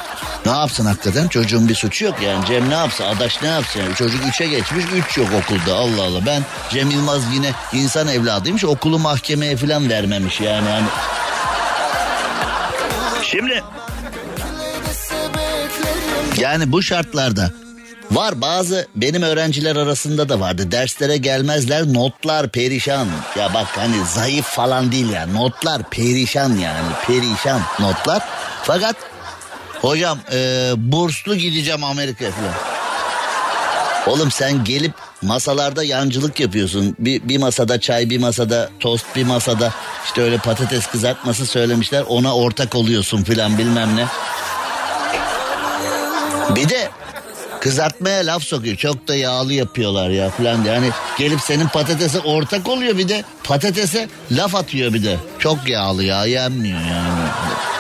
ne 0.45 0.51
yapsın 0.51 0.85
hakikaten 0.85 1.27
çocuğun 1.27 1.69
bir 1.69 1.75
suçu 1.75 2.05
yok 2.05 2.15
yani 2.21 2.45
Cem 2.45 2.69
ne 2.69 2.73
yapsın 2.73 3.03
adaş 3.03 3.41
ne 3.41 3.47
yapsın 3.47 3.79
yani 3.79 3.95
çocuk 3.95 4.27
üçe 4.27 4.47
geçmiş 4.47 4.85
üç 4.85 5.17
yok 5.17 5.27
okulda 5.43 5.75
Allah 5.75 6.03
Allah 6.03 6.25
ben 6.25 6.43
Cem 6.69 6.89
Yılmaz 6.89 7.21
yine 7.33 7.51
insan 7.73 8.07
evladıymış 8.07 8.65
okulu 8.65 8.99
mahkemeye 8.99 9.57
falan 9.57 9.89
vermemiş 9.89 10.41
yani 10.41 10.69
hani. 10.69 10.87
Şimdi 13.23 13.63
yani 16.37 16.71
bu 16.71 16.83
şartlarda 16.83 17.51
Var 18.11 18.41
bazı 18.41 18.87
benim 18.95 19.21
öğrenciler 19.21 19.75
arasında 19.75 20.29
da 20.29 20.39
vardı. 20.39 20.71
Derslere 20.71 21.17
gelmezler 21.17 21.93
notlar 21.93 22.49
perişan. 22.49 23.07
Ya 23.35 23.53
bak 23.53 23.67
hani 23.75 24.05
zayıf 24.05 24.45
falan 24.45 24.91
değil 24.91 25.09
ya. 25.09 25.27
Notlar 25.27 25.89
perişan 25.89 26.49
yani 26.49 26.87
perişan 27.07 27.61
notlar. 27.79 28.23
Fakat 28.63 28.95
hocam 29.83 30.19
e, 30.31 30.71
burslu 30.77 31.35
gideceğim 31.35 31.83
Amerika'ya 31.83 32.31
falan. 32.31 32.53
Oğlum 34.07 34.31
sen 34.31 34.63
gelip 34.63 34.93
masalarda 35.21 35.83
yancılık 35.83 36.39
yapıyorsun. 36.39 36.95
Bir, 36.99 37.29
bir 37.29 37.37
masada 37.37 37.79
çay, 37.79 38.09
bir 38.09 38.19
masada 38.19 38.69
tost, 38.79 39.05
bir 39.15 39.23
masada 39.23 39.73
işte 40.05 40.21
öyle 40.21 40.37
patates 40.37 40.87
kızartması 40.87 41.45
söylemişler. 41.45 42.03
Ona 42.07 42.35
ortak 42.35 42.75
oluyorsun 42.75 43.23
filan 43.23 43.57
bilmem 43.57 43.95
ne. 43.95 44.05
Bir 46.55 46.69
de 46.69 46.89
kızartmaya 47.59 48.25
laf 48.25 48.43
sokuyor. 48.43 48.75
Çok 48.75 49.07
da 49.07 49.15
yağlı 49.15 49.53
yapıyorlar 49.53 50.09
ya 50.09 50.31
diye. 50.37 50.73
Yani 50.73 50.89
gelip 51.17 51.41
senin 51.41 51.67
patatese 51.67 52.19
ortak 52.19 52.69
oluyor 52.69 52.97
bir 52.97 53.09
de 53.09 53.23
patatese 53.43 54.09
laf 54.31 54.55
atıyor 54.55 54.93
bir 54.93 55.03
de. 55.03 55.17
Çok 55.39 55.67
yağlı 55.67 56.03
ya 56.03 56.25
yenmiyor 56.25 56.79
yani. 56.79 57.72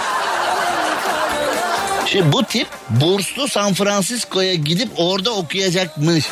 Şimdi 2.13 2.31
bu 2.31 2.43
tip 2.43 2.67
burslu 2.89 3.47
San 3.47 3.73
Francisco'ya 3.73 4.53
gidip 4.53 4.89
orada 4.97 5.31
okuyacakmış. 5.31 6.25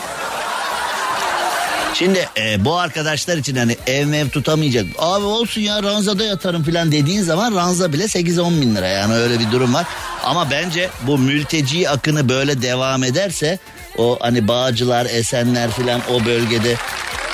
Şimdi 1.94 2.30
e, 2.38 2.66
bu 2.66 2.78
arkadaşlar 2.78 3.38
için 3.38 3.56
hani 3.56 3.78
ev 3.88 4.06
mev 4.06 4.30
tutamayacak. 4.30 4.86
Abi 4.98 5.26
olsun 5.26 5.62
ya 5.62 5.84
ranzada 5.84 6.24
yatarım 6.24 6.64
falan 6.64 6.92
dediğin 6.92 7.22
zaman 7.22 7.56
ranza 7.56 7.94
bile 7.94 8.04
8-10 8.04 8.62
bin 8.62 8.76
lira 8.76 8.88
yani 8.88 9.14
öyle 9.14 9.40
bir 9.40 9.52
durum 9.52 9.74
var. 9.74 9.86
Ama 10.24 10.52
bence 10.52 10.90
bu 11.08 11.18
mülteci 11.18 11.90
akını 11.90 12.30
böyle 12.30 12.62
devam 12.62 13.04
ederse 13.04 13.60
o 13.98 14.18
hani 14.22 14.48
Bağcılar, 14.48 15.06
Esenler 15.06 15.70
falan 15.70 16.02
o 16.12 16.26
bölgede 16.26 16.76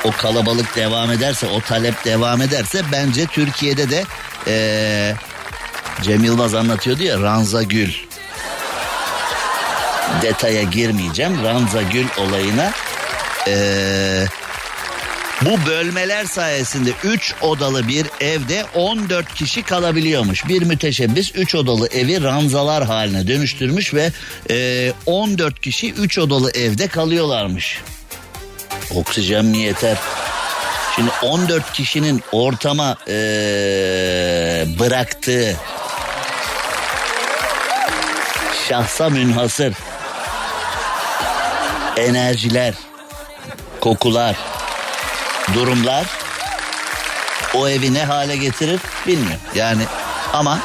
o 0.04 0.12
kalabalık 0.12 0.75
devam 0.75 1.12
ederse 1.12 1.48
o 1.48 1.62
talep 1.62 2.06
devam 2.06 2.42
ederse 2.42 2.82
bence 2.92 3.25
Türkiye'de 3.25 3.89
de 3.89 4.04
e, 4.48 5.13
Cem 6.01 6.24
Yılmaz 6.24 6.54
anlatıyordu 6.54 7.04
ya 7.04 7.22
Ranza 7.22 7.63
Gül. 7.63 8.06
Detaya 10.21 10.63
girmeyeceğim 10.63 11.43
Ranza 11.43 11.81
Gül 11.81 12.05
olayına. 12.17 12.71
Ee, 13.47 14.25
bu 15.41 15.65
bölmeler 15.65 16.25
sayesinde 16.25 16.89
3 17.03 17.35
odalı 17.41 17.87
bir 17.87 18.05
evde 18.21 18.65
14 18.75 19.33
kişi 19.33 19.63
kalabiliyormuş. 19.63 20.47
Bir 20.47 20.61
müteşebbis 20.61 21.35
3 21.35 21.55
odalı 21.55 21.87
evi 21.87 22.23
ranzalar 22.23 22.85
haline 22.85 23.27
dönüştürmüş 23.27 23.93
ve 23.93 24.11
e, 24.49 24.93
14 25.05 25.61
kişi 25.61 25.93
3 25.93 26.17
odalı 26.17 26.51
evde 26.51 26.87
kalıyorlarmış. 26.87 27.81
Oksijen 28.95 29.45
mi 29.45 29.57
yeter? 29.57 29.97
Şimdi 30.95 31.11
14 31.23 31.73
kişinin 31.73 32.23
ortama 32.31 32.97
e, 33.07 33.13
bıraktığı 34.79 35.55
şahsa 38.69 39.09
münhasır 39.09 39.73
enerjiler, 41.98 42.74
kokular, 43.82 44.36
durumlar 45.54 46.06
o 47.54 47.68
evi 47.68 47.94
ne 47.94 48.06
hale 48.06 48.38
getirir 48.38 48.80
bilmiyorum. 49.08 49.42
Yani 49.56 49.84
ama 50.34 50.60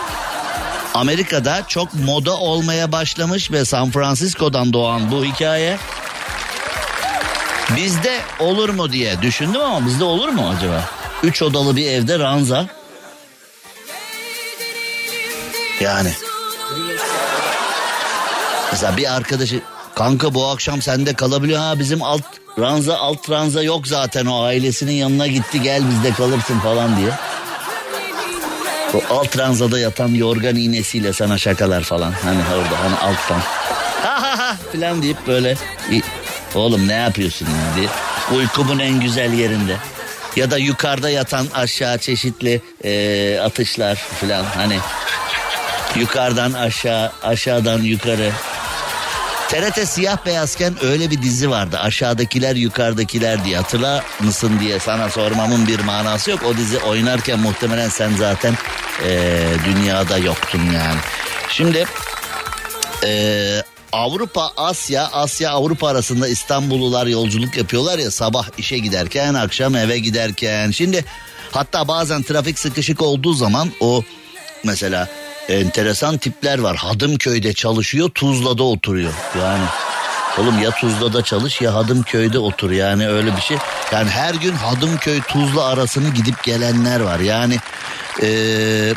Amerika'da 0.95 1.65
çok 1.69 1.95
moda 1.95 2.37
olmaya 2.37 2.93
başlamış 2.93 3.51
ve 3.51 3.65
San 3.65 3.91
Francisco'dan 3.91 4.73
doğan 4.73 5.11
bu 5.11 5.25
hikaye 5.25 5.79
bizde 7.77 8.21
olur 8.39 8.69
mu 8.69 8.93
diye 8.93 9.23
düşündüm 9.23 9.61
ama 9.61 9.87
bizde 9.87 10.05
olur 10.05 10.29
mu 10.29 10.55
acaba? 10.57 10.85
Üç 11.23 11.43
odalı 11.43 11.77
bir 11.77 11.87
evde 11.87 12.19
ranza. 12.19 12.67
Yani. 15.81 16.12
Mesela 18.73 18.97
bir 18.97 19.17
arkadaşı 19.17 19.62
kanka 19.94 20.34
bu 20.34 20.46
akşam 20.46 20.82
sende 20.82 21.14
kalabiliyor 21.14 21.61
ha 21.61 21.78
bizim 21.78 22.02
alt 22.02 22.22
ranza 22.58 22.96
alt 22.96 23.30
ranza 23.30 23.62
yok 23.62 23.87
zaten 23.87 24.26
o 24.26 24.42
ailesinin 24.42 24.92
yanına 24.92 25.26
gitti 25.26 25.62
gel 25.62 25.82
bizde 25.90 26.12
kalırsın 26.12 26.58
falan 26.58 26.96
diye. 26.96 27.11
O 28.94 29.14
alt 29.14 29.38
ranzada 29.38 29.78
yatan 29.78 30.08
yorgan 30.08 30.56
iğnesiyle 30.56 31.12
sana 31.12 31.38
şakalar 31.38 31.82
falan. 31.82 32.12
Hani 32.12 32.38
orada 32.38 32.84
hani 32.84 32.96
alttan. 32.96 33.40
Ha 34.02 34.22
ha 34.22 34.38
ha 34.38 34.56
falan 34.72 35.02
deyip 35.02 35.26
böyle. 35.26 35.56
Oğlum 36.54 36.88
ne 36.88 36.92
yapıyorsun 36.94 37.46
ya 37.46 37.76
diye. 37.76 37.88
Uykumun 38.38 38.78
en 38.78 39.00
güzel 39.00 39.32
yerinde. 39.32 39.76
Ya 40.37 40.50
da 40.50 40.58
yukarıda 40.58 41.11
yatan 41.11 41.46
aşağı 41.54 41.99
çeşitli 41.99 42.61
e, 42.84 43.38
atışlar 43.40 43.96
falan 43.96 44.44
hani. 44.44 44.78
Yukarıdan 45.96 46.52
aşağı, 46.52 47.12
aşağıdan 47.22 47.82
yukarı. 47.82 48.32
TRT 49.52 49.88
siyah 49.88 50.26
beyazken 50.26 50.85
öyle 50.85 51.11
bir 51.11 51.23
dizi 51.23 51.50
vardı. 51.50 51.78
Aşağıdakiler 51.78 52.56
yukarıdakiler 52.56 53.44
diye. 53.44 53.56
Hatırlar 53.56 54.04
mısın 54.21 54.61
diye 54.61 54.78
sana 54.78 55.09
sormamın 55.09 55.66
bir 55.66 55.80
manası 55.80 56.30
yok. 56.30 56.42
O 56.47 56.56
dizi 56.56 56.78
oynarken 56.78 57.40
muhtemelen 57.40 57.88
sen 57.88 58.16
zaten 58.16 58.55
e, 59.07 59.44
dünyada 59.64 60.18
yoktun 60.18 60.59
yani. 60.59 61.00
Şimdi 61.48 61.85
e, 63.05 63.62
Avrupa, 63.92 64.50
Asya, 64.57 65.07
Asya, 65.12 65.50
Avrupa 65.50 65.88
arasında 65.88 66.29
İstanbullular 66.29 67.07
yolculuk 67.07 67.57
yapıyorlar 67.57 67.98
ya 67.98 68.11
sabah 68.11 68.48
işe 68.59 68.79
giderken, 68.79 69.35
akşam 69.35 69.77
eve 69.77 69.98
giderken. 69.98 70.70
Şimdi 70.70 71.05
hatta 71.50 71.88
bazen 71.88 72.22
trafik 72.22 72.59
sıkışık 72.59 73.03
olduğu 73.03 73.33
zaman 73.33 73.72
o 73.81 74.03
mesela 74.64 75.09
enteresan 75.48 76.18
tipler 76.18 76.59
var. 76.59 76.76
Hadımköy'de 76.76 77.52
çalışıyor, 77.52 78.11
Tuzla'da 78.14 78.62
oturuyor. 78.62 79.12
Yani 79.40 79.64
oğlum 80.38 80.62
ya 80.62 80.70
Tuzla'da 80.70 81.22
çalış 81.22 81.61
ya 81.61 81.74
Hadımköy'de 81.74 82.38
otur. 82.38 82.70
Yani 82.70 83.09
öyle 83.09 83.37
bir 83.37 83.40
şey. 83.40 83.57
Yani 83.92 84.11
her 84.11 84.35
gün 84.35 84.52
Hadımköy 84.52 85.20
Tuzla 85.20 85.64
arasını 85.64 86.09
gidip 86.09 86.42
gelenler 86.42 87.00
var. 87.00 87.20
Yani 87.20 87.57
ee, 88.22 88.94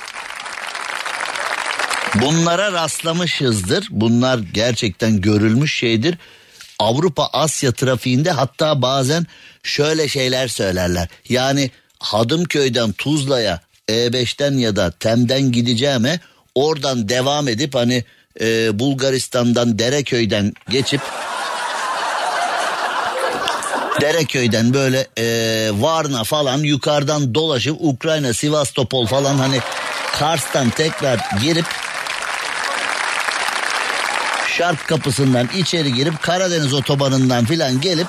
bunlara 2.21 2.71
rastlamışızdır. 2.71 3.87
Bunlar 3.91 4.39
gerçekten 4.53 5.21
görülmüş 5.21 5.75
şeydir. 5.75 6.17
Avrupa 6.79 7.29
Asya 7.33 7.71
trafiğinde 7.71 8.31
hatta 8.31 8.81
bazen 8.81 9.25
şöyle 9.63 10.07
şeyler 10.07 10.47
söylerler. 10.47 11.07
Yani 11.29 11.71
Hadımköy'den 11.99 12.91
Tuzla'ya 12.91 13.59
E5'ten 13.89 14.57
ya 14.57 14.75
da 14.75 14.91
Tem'den 14.91 15.51
gideceğime 15.51 16.19
oradan 16.55 17.09
devam 17.09 17.47
edip 17.47 17.75
hani 17.75 18.03
e, 18.41 18.79
Bulgaristan'dan 18.79 19.79
Dereköy'den 19.79 20.53
geçip 20.69 21.01
Dereköy'den 24.01 24.73
böyle 24.73 25.07
e, 25.17 25.25
Varna 25.73 26.23
falan 26.23 26.57
yukarıdan 26.57 27.35
dolaşıp 27.35 27.77
Ukrayna, 27.79 28.33
Sivastopol 28.33 29.07
falan 29.07 29.37
hani 29.37 29.59
Kars'tan 30.11 30.69
tekrar 30.69 31.19
girip 31.41 31.65
Şark 34.57 34.87
kapısından 34.87 35.49
içeri 35.57 35.93
girip 35.93 36.21
Karadeniz 36.21 36.73
otobanından 36.73 37.45
filan 37.45 37.81
gelip 37.81 38.07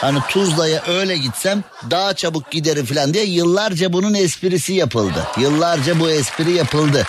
hani 0.00 0.18
Tuzla'ya 0.28 0.82
öyle 0.86 1.16
gitsem 1.16 1.64
daha 1.90 2.14
çabuk 2.14 2.50
giderim 2.50 2.84
filan 2.84 3.14
diye 3.14 3.24
yıllarca 3.24 3.92
bunun 3.92 4.14
esprisi 4.14 4.72
yapıldı. 4.72 5.26
Yıllarca 5.38 6.00
bu 6.00 6.10
espri 6.10 6.52
yapıldı. 6.52 7.06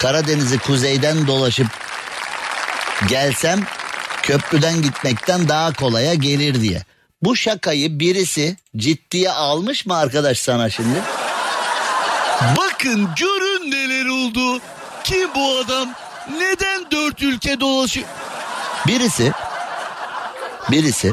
Karadeniz'i 0.00 0.58
kuzeyden 0.58 1.26
dolaşıp 1.26 1.66
gelsem 3.08 3.60
köprüden 4.22 4.82
gitmekten 4.82 5.48
daha 5.48 5.72
kolaya 5.72 6.14
gelir 6.14 6.60
diye. 6.60 6.82
Bu 7.22 7.36
şakayı 7.36 8.00
birisi 8.00 8.56
ciddiye 8.76 9.30
almış 9.30 9.86
mı 9.86 9.96
arkadaş 9.96 10.38
sana 10.38 10.70
şimdi? 10.70 11.02
Bakın 12.56 13.08
görün 13.16 13.70
neler 13.70 14.06
oldu. 14.06 14.60
Kim 15.04 15.34
bu 15.34 15.58
adam? 15.58 15.88
Neden 16.38 16.90
dört 16.90 17.22
ülke 17.22 17.60
dolaşıyor? 17.60 18.06
Birisi, 18.86 19.32
birisi 20.70 21.12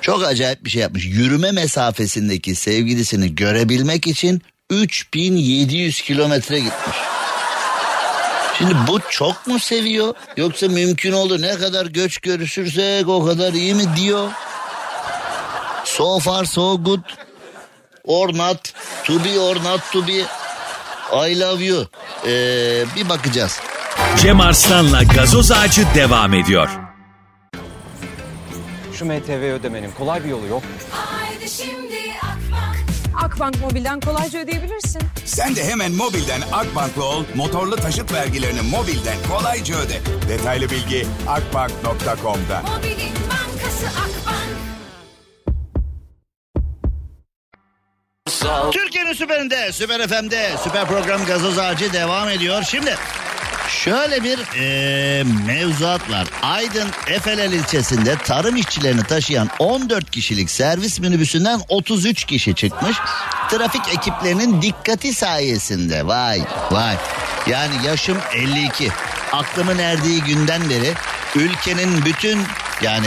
çok 0.00 0.24
acayip 0.24 0.64
bir 0.64 0.70
şey 0.70 0.82
yapmış. 0.82 1.04
Yürüme 1.04 1.52
mesafesindeki 1.52 2.54
sevgilisini 2.54 3.34
görebilmek 3.34 4.06
için 4.06 4.42
3700 4.70 6.02
kilometre 6.02 6.60
gitmiş. 6.60 7.11
Şimdi 8.62 8.74
bu 8.88 9.00
çok 9.10 9.46
mu 9.46 9.58
seviyor 9.58 10.14
yoksa 10.36 10.68
mümkün 10.68 11.12
olur 11.12 11.42
ne 11.42 11.54
kadar 11.58 11.86
göç 11.86 12.18
görüşürsek 12.18 13.08
o 13.08 13.24
kadar 13.24 13.52
iyi 13.52 13.74
mi 13.74 13.84
diyor. 13.96 14.28
So 15.84 16.18
far 16.18 16.44
so 16.44 16.84
good 16.84 17.00
or 18.04 18.28
not 18.28 18.74
to 19.04 19.24
be 19.24 19.38
or 19.40 19.56
not 19.56 19.80
to 19.92 20.06
be 20.06 20.12
I 21.28 21.40
love 21.40 21.64
you 21.64 21.86
ee, 22.26 22.84
bir 22.96 23.08
bakacağız. 23.08 23.60
Cem 24.18 24.40
Arslan'la 24.40 25.02
gazoz 25.02 25.52
ağacı 25.52 25.86
devam 25.94 26.34
ediyor. 26.34 26.68
Şu 28.98 29.04
MTV 29.04 29.52
ödemenin 29.52 29.90
kolay 29.90 30.24
bir 30.24 30.28
yolu 30.28 30.46
yok. 30.46 30.62
Haydi 30.90 31.50
şimdi 31.50 32.01
Akbank. 33.16 33.60
Mobil'den 33.60 34.00
kolayca 34.00 34.38
ödeyebilirsin. 34.38 35.02
Sen 35.24 35.56
de 35.56 35.64
hemen 35.64 35.92
mobilden 35.92 36.40
Akbank'la 36.52 37.04
ol, 37.04 37.24
motorlu 37.34 37.76
taşıt 37.76 38.12
vergilerini 38.12 38.60
mobilden 38.60 39.16
kolayca 39.30 39.76
öde. 39.78 40.00
Detaylı 40.28 40.70
bilgi 40.70 41.06
akbank.com'da. 41.28 42.62
Mobilin 42.62 43.12
bankası 43.30 43.86
Akbank. 43.86 44.62
Türkiye'nin 48.72 49.12
süperinde, 49.12 49.72
süper 49.72 50.08
FM'de, 50.08 50.50
süper 50.64 50.86
program 50.86 51.24
gazoz 51.26 51.58
ağacı 51.58 51.92
devam 51.92 52.28
ediyor. 52.28 52.62
Şimdi 52.62 52.96
şöyle 53.72 54.24
bir 54.24 54.38
e, 54.60 55.24
mevzuat. 55.46 56.02
Aydın 56.42 56.88
Efeler 57.06 57.48
ilçesinde 57.48 58.16
tarım 58.16 58.56
işçilerini 58.56 59.02
taşıyan 59.02 59.48
14 59.58 60.10
kişilik 60.10 60.50
servis 60.50 61.00
minibüsünden 61.00 61.60
33 61.68 62.24
kişi 62.24 62.54
çıkmış. 62.54 62.96
Trafik 63.50 63.88
ekiplerinin 63.88 64.62
dikkati 64.62 65.14
sayesinde 65.14 66.06
vay 66.06 66.40
vay. 66.70 66.96
Yani 67.46 67.86
yaşım 67.86 68.18
52. 68.34 68.88
aklımın 69.32 69.78
erdiği 69.78 70.22
günden 70.22 70.70
beri 70.70 70.92
ülkenin 71.34 72.04
bütün 72.04 72.38
yani 72.82 73.06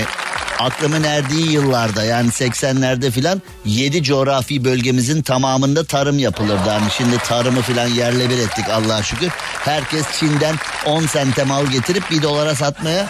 aklımın 0.60 1.04
erdiği 1.04 1.52
yıllarda 1.52 2.04
yani 2.04 2.30
80'lerde 2.30 3.12
filan 3.12 3.42
7 3.66 4.04
coğrafi 4.04 4.66
bölgemizin 4.66 5.22
tamamında 5.22 5.84
tarım 5.84 6.20
yapılırdı. 6.20 6.70
Yani 6.70 6.92
şimdi 6.98 7.18
tarımı 7.18 7.62
filan 7.62 7.88
yerle 7.88 8.30
bir 8.30 8.38
ettik 8.38 8.66
Allah'a 8.70 9.04
şükür. 9.04 9.30
Herkes 9.66 10.06
Çin'den 10.20 10.56
10 10.86 11.06
sente 11.06 11.44
mal 11.44 11.66
getirip 11.66 12.12
1 12.12 12.22
dolara 12.22 12.56
satmaya 12.56 13.08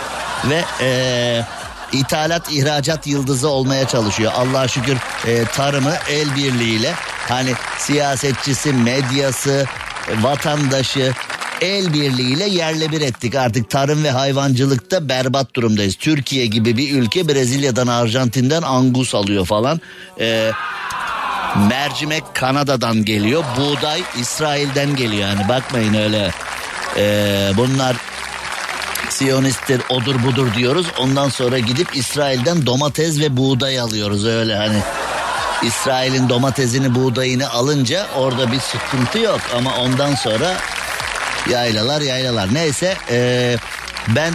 ve 0.49 0.63
eee 0.81 1.45
ithalat 1.91 2.51
ihracat 2.51 3.08
yıldızı 3.08 3.49
olmaya 3.49 3.88
çalışıyor. 3.88 4.31
Allah'a 4.36 4.67
şükür 4.67 4.97
e, 5.27 5.45
tarımı 5.45 5.93
el 6.10 6.36
birliğiyle 6.36 6.93
hani 7.27 7.53
siyasetçisi, 7.77 8.73
medyası, 8.73 9.65
vatandaşı 10.21 11.13
el 11.62 11.94
birliğiyle 11.94 12.46
yerle 12.46 12.91
bir 12.91 13.02
ettik. 13.02 13.36
Artık 13.36 13.70
tarım 13.70 14.04
ve 14.04 14.12
hayvancılıkta 14.12 15.10
berbat 15.10 15.56
durumdayız. 15.56 15.96
Türkiye 15.96 16.46
gibi 16.46 16.78
bir 16.78 16.94
ülke 16.94 17.28
Brezilya'dan, 17.28 17.88
Arjantin'den 17.88 18.62
angus 18.62 19.15
alıyor 19.15 19.46
falan. 19.46 19.82
E, 20.20 20.52
mercimek 21.70 22.24
Kanada'dan 22.34 23.06
geliyor. 23.06 23.44
Buğday 23.58 24.02
İsrail'den 24.22 24.96
geliyor 24.96 25.30
yani 25.30 25.50
bakmayın 25.50 25.94
öyle. 25.94 26.32
E, 26.98 27.52
bunlar 27.58 27.96
Siyonisttir 29.10 29.82
odur 29.89 30.24
budur 30.24 30.54
diyoruz. 30.54 30.88
Ondan 31.00 31.30
sonra 31.30 31.60
gidip 31.60 31.96
İsrail'den 31.96 32.65
domates 32.65 33.20
ve 33.20 33.38
buğday 33.38 33.80
alıyoruz 33.80 34.26
öyle 34.26 34.56
hani. 34.56 34.80
İsrail'in 35.63 36.30
domatesini 36.30 36.96
buğdayını 36.96 37.50
alınca 37.50 38.08
orada 38.15 38.52
bir 38.52 38.60
sıkıntı 38.60 39.20
yok 39.20 39.39
ama 39.56 39.78
ondan 39.78 40.15
sonra 40.15 40.58
yaylalar 41.49 42.01
yaylalar. 42.01 42.53
Neyse 42.53 42.95
ee, 43.12 43.58
ben 44.15 44.34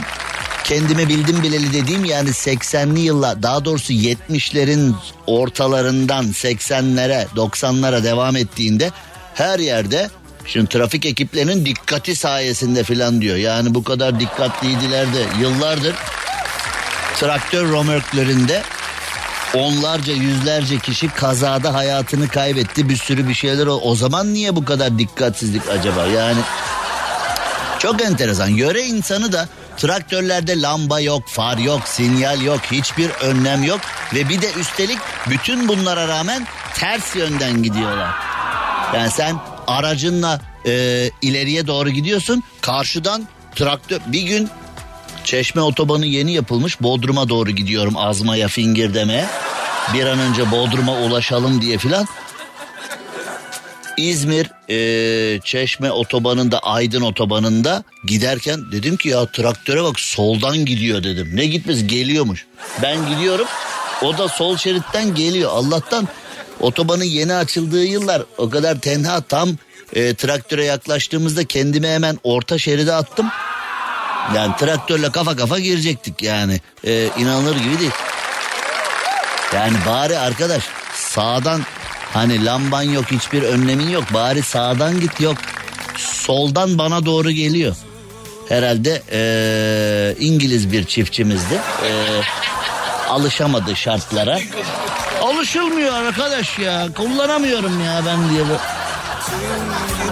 kendime 0.64 1.08
bildim 1.08 1.42
bileli 1.42 1.72
dediğim 1.72 2.04
yani 2.04 2.28
80'li 2.28 3.00
yıllar 3.00 3.42
daha 3.42 3.64
doğrusu 3.64 3.92
70'lerin 3.92 4.92
ortalarından 5.26 6.24
80'lere 6.24 7.26
90'lara 7.36 8.04
devam 8.04 8.36
ettiğinde 8.36 8.90
her 9.34 9.58
yerde 9.58 10.10
Şimdi 10.46 10.66
trafik 10.66 11.06
ekiplerinin 11.06 11.66
dikkati 11.66 12.16
sayesinde 12.16 12.84
filan 12.84 13.20
diyor. 13.20 13.36
Yani 13.36 13.74
bu 13.74 13.84
kadar 13.84 14.20
dikkatliydiler 14.20 15.06
de 15.14 15.24
yıllardır 15.40 15.94
traktör 17.20 17.68
romörklerinde 17.70 18.62
onlarca 19.54 20.12
yüzlerce 20.12 20.78
kişi 20.78 21.08
kazada 21.08 21.74
hayatını 21.74 22.28
kaybetti. 22.28 22.88
Bir 22.88 22.96
sürü 22.96 23.28
bir 23.28 23.34
şeyler 23.34 23.66
o. 23.66 23.74
O 23.74 23.94
zaman 23.94 24.34
niye 24.34 24.56
bu 24.56 24.64
kadar 24.64 24.98
dikkatsizlik 24.98 25.68
acaba? 25.68 26.06
Yani 26.06 26.38
çok 27.80 28.02
enteresan. 28.02 28.48
Yöre 28.48 28.82
insanı 28.82 29.32
da 29.32 29.48
traktörlerde 29.76 30.60
lamba 30.60 31.00
yok, 31.00 31.22
far 31.26 31.58
yok, 31.58 31.80
sinyal 31.84 32.42
yok, 32.42 32.60
hiçbir 32.72 33.10
önlem 33.10 33.62
yok. 33.62 33.80
Ve 34.14 34.28
bir 34.28 34.42
de 34.42 34.52
üstelik 34.60 34.98
bütün 35.30 35.68
bunlara 35.68 36.08
rağmen 36.08 36.46
ters 36.74 37.16
yönden 37.16 37.62
gidiyorlar. 37.62 38.10
Yani 38.94 39.10
sen 39.10 39.36
aracınla 39.66 40.40
e, 40.66 41.10
ileriye 41.22 41.66
doğru 41.66 41.90
gidiyorsun. 41.90 42.42
Karşıdan 42.60 43.28
traktör 43.56 44.00
bir 44.06 44.22
gün 44.22 44.50
Çeşme 45.24 45.60
otobanı 45.60 46.06
yeni 46.06 46.32
yapılmış. 46.32 46.82
Bodrum'a 46.82 47.28
doğru 47.28 47.50
gidiyorum 47.50 47.96
Azma'ya 47.96 48.48
fingir 48.48 48.94
demeye. 48.94 49.26
Bir 49.94 50.06
an 50.06 50.18
önce 50.18 50.50
Bodrum'a 50.50 50.92
ulaşalım 50.92 51.62
diye 51.62 51.78
filan. 51.78 52.06
İzmir 54.08 54.50
e, 54.70 55.40
Çeşme 55.40 55.90
otobanında 55.90 56.58
Aydın 56.58 57.00
otobanında 57.00 57.84
giderken 58.06 58.72
dedim 58.72 58.96
ki 58.96 59.08
ya 59.08 59.26
traktöre 59.26 59.82
bak 59.82 60.00
soldan 60.00 60.64
gidiyor 60.64 61.04
dedim. 61.04 61.30
Ne 61.34 61.46
gitmez 61.46 61.86
geliyormuş. 61.86 62.46
Ben 62.82 63.08
gidiyorum 63.08 63.46
o 64.02 64.18
da 64.18 64.28
sol 64.28 64.56
şeritten 64.56 65.14
geliyor. 65.14 65.50
Allah'tan 65.54 66.08
otobanın 66.60 67.04
yeni 67.04 67.34
açıldığı 67.34 67.84
yıllar 67.84 68.22
o 68.38 68.50
kadar 68.50 68.80
tenha 68.80 69.20
tam 69.20 69.48
e, 69.92 70.14
traktöre 70.14 70.64
yaklaştığımızda 70.64 71.44
kendimi 71.44 71.88
hemen 71.88 72.18
orta 72.22 72.58
şeride 72.58 72.92
attım. 72.92 73.26
Yani 74.34 74.56
traktörle 74.56 75.12
kafa 75.12 75.36
kafa 75.36 75.58
girecektik 75.58 76.22
yani. 76.22 76.60
E, 76.84 77.08
inanılır 77.18 77.56
gibi 77.56 77.80
değil. 77.80 77.90
Yani 79.54 79.76
bari 79.86 80.18
arkadaş 80.18 80.62
sağdan 80.94 81.62
hani 82.12 82.44
lamban 82.44 82.82
yok 82.82 83.04
hiçbir 83.10 83.42
önlemin 83.42 83.88
yok. 83.88 84.04
Bari 84.14 84.42
sağdan 84.42 85.00
git 85.00 85.20
yok. 85.20 85.36
Soldan 85.96 86.78
bana 86.78 87.06
doğru 87.06 87.30
geliyor. 87.30 87.76
Herhalde 88.48 89.02
e, 89.12 90.14
İngiliz 90.20 90.72
bir 90.72 90.84
çiftçimizdi. 90.84 91.54
E, 91.54 91.90
alışamadı 93.08 93.76
şartlara. 93.76 94.38
Alışılmıyor 95.22 95.92
arkadaş 95.94 96.58
ya. 96.58 96.88
Kullanamıyorum 96.96 97.84
ya 97.84 98.02
ben 98.06 98.30
diye. 98.30 98.44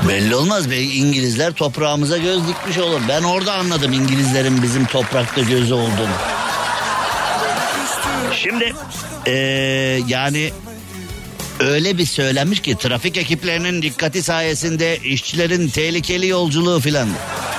Belli 0.08 0.34
olmaz 0.34 0.70
be 0.70 0.80
İngilizler 0.80 1.52
toprağımıza 1.52 2.18
göz 2.18 2.48
dikmiş 2.48 2.78
olur. 2.78 3.00
Ben 3.08 3.22
orada 3.22 3.52
anladım 3.52 3.92
İngilizlerin 3.92 4.62
bizim 4.62 4.86
toprakta 4.86 5.40
gözü 5.40 5.74
olduğunu. 5.74 6.16
Şimdi 8.32 8.74
ee, 9.26 9.32
yani 10.06 10.52
öyle 11.60 11.98
bir 11.98 12.06
söylenmiş 12.06 12.60
ki 12.62 12.76
trafik 12.78 13.16
ekiplerinin 13.16 13.82
dikkati 13.82 14.22
sayesinde 14.22 14.96
işçilerin 14.96 15.68
tehlikeli 15.68 16.26
yolculuğu 16.26 16.80
filan. 16.80 17.08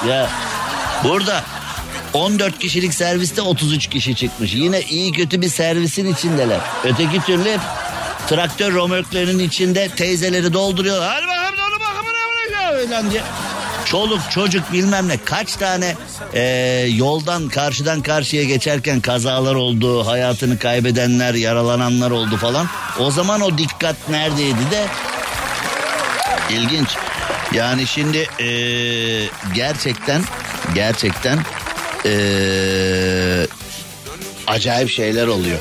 Ya 0.08 0.30
burada 1.04 1.44
14 2.14 2.60
kişilik 2.60 2.94
serviste 2.94 3.42
33 3.42 3.88
kişi 3.88 4.16
çıkmış. 4.16 4.54
Yine 4.54 4.82
iyi 4.82 5.12
kötü 5.12 5.42
bir 5.42 5.50
servisin 5.50 6.14
içindeler. 6.14 6.60
Öteki 6.84 7.22
türlü 7.22 7.52
hep 7.52 7.62
traktör 8.30 8.74
romörklerinin 8.74 9.44
içinde 9.44 9.90
teyzeleri 9.96 10.54
dolduruyorlar. 10.54 11.10
Hadi 11.14 11.28
bakalım 11.28 11.60
onu 11.72 11.80
bakalım 11.80 12.10
falan 12.90 13.12
diye. 13.12 13.22
Çoluk 13.92 14.32
çocuk 14.32 14.74
bilmem 14.74 15.08
ne 15.08 15.18
kaç 15.18 15.56
tane 15.56 15.96
e, 16.34 16.42
yoldan 16.96 17.50
karşıdan 17.50 18.02
karşıya 18.02 18.44
geçerken 18.44 19.02
kazalar 19.02 19.56
oldu, 19.56 20.08
hayatını 20.08 20.60
kaybedenler, 20.60 21.34
yaralananlar 21.34 22.12
oldu 22.12 22.38
falan. 22.38 22.68
O 23.00 23.12
zaman 23.12 23.42
o 23.42 23.58
dikkat 23.58 24.10
neredeydi 24.10 24.72
de 24.72 24.86
ilginç. 26.50 26.90
Yani 27.54 27.88
şimdi 27.88 28.18
e, 28.18 28.50
gerçekten 29.56 30.22
gerçekten 30.76 31.40
ee, 32.06 33.48
acayip 34.48 34.90
şeyler 34.90 35.28
oluyor. 35.28 35.60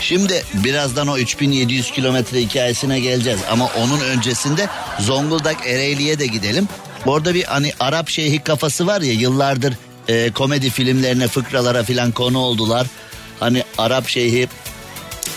Şimdi 0.00 0.44
birazdan 0.54 1.08
o 1.08 1.18
3700 1.18 1.90
kilometre 1.90 2.40
hikayesine 2.40 3.00
geleceğiz 3.00 3.40
ama 3.50 3.70
onun 3.78 4.00
öncesinde 4.00 4.68
Zonguldak 5.00 5.66
Ereğli'ye 5.66 6.18
de 6.18 6.26
gidelim. 6.26 6.68
Orada 7.06 7.34
bir 7.34 7.44
hani 7.44 7.72
Arap 7.80 8.08
şeyhi 8.08 8.38
kafası 8.38 8.86
var 8.86 9.00
ya 9.00 9.12
yıllardır 9.12 9.74
e, 10.08 10.30
komedi 10.30 10.70
filmlerine 10.70 11.28
fıkralara 11.28 11.82
filan 11.82 12.12
konu 12.12 12.38
oldular. 12.38 12.86
Hani 13.40 13.64
Arap 13.78 14.08
şeyhi 14.08 14.48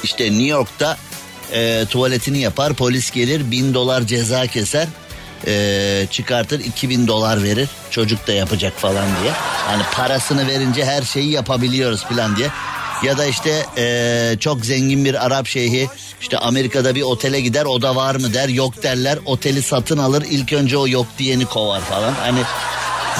işte 0.04 0.24
New 0.24 0.48
York'ta 0.48 0.98
e, 1.54 1.86
tuvaletini 1.90 2.40
yapar 2.40 2.74
polis 2.74 3.12
gelir 3.12 3.52
bin 3.52 3.74
dolar 3.74 4.02
ceza 4.02 4.48
keser 4.48 4.88
e, 5.48 6.08
çıkartır 6.12 6.60
2000 6.60 7.08
dolar 7.08 7.44
verir 7.44 7.70
çocuk 7.92 8.28
da 8.28 8.34
yapacak 8.34 8.74
falan 8.78 9.08
diye. 9.22 9.32
Hani 9.68 9.84
parasını 9.96 10.48
verince 10.48 10.86
her 10.86 11.02
şeyi 11.02 11.32
yapabiliyoruz 11.32 12.04
falan 12.04 12.36
diye. 12.36 12.50
Ya 13.04 13.18
da 13.18 13.26
işte 13.26 13.66
e, 13.78 14.36
çok 14.40 14.66
zengin 14.66 15.06
bir 15.06 15.26
Arap 15.26 15.48
şeyhi 15.48 15.90
işte 16.22 16.38
Amerika'da 16.38 16.96
bir 16.96 17.02
otele 17.02 17.42
gider 17.42 17.66
oda 17.66 17.96
var 17.96 18.16
mı 18.16 18.34
der 18.34 18.50
yok 18.50 18.84
derler 18.84 19.20
oteli 19.26 19.62
satın 19.62 19.98
alır 19.98 20.26
ilk 20.30 20.54
önce 20.54 20.78
o 20.78 20.88
yok 20.88 21.06
diyeni 21.18 21.46
kovar 21.46 21.82
falan. 21.82 22.14
Hani 22.14 22.40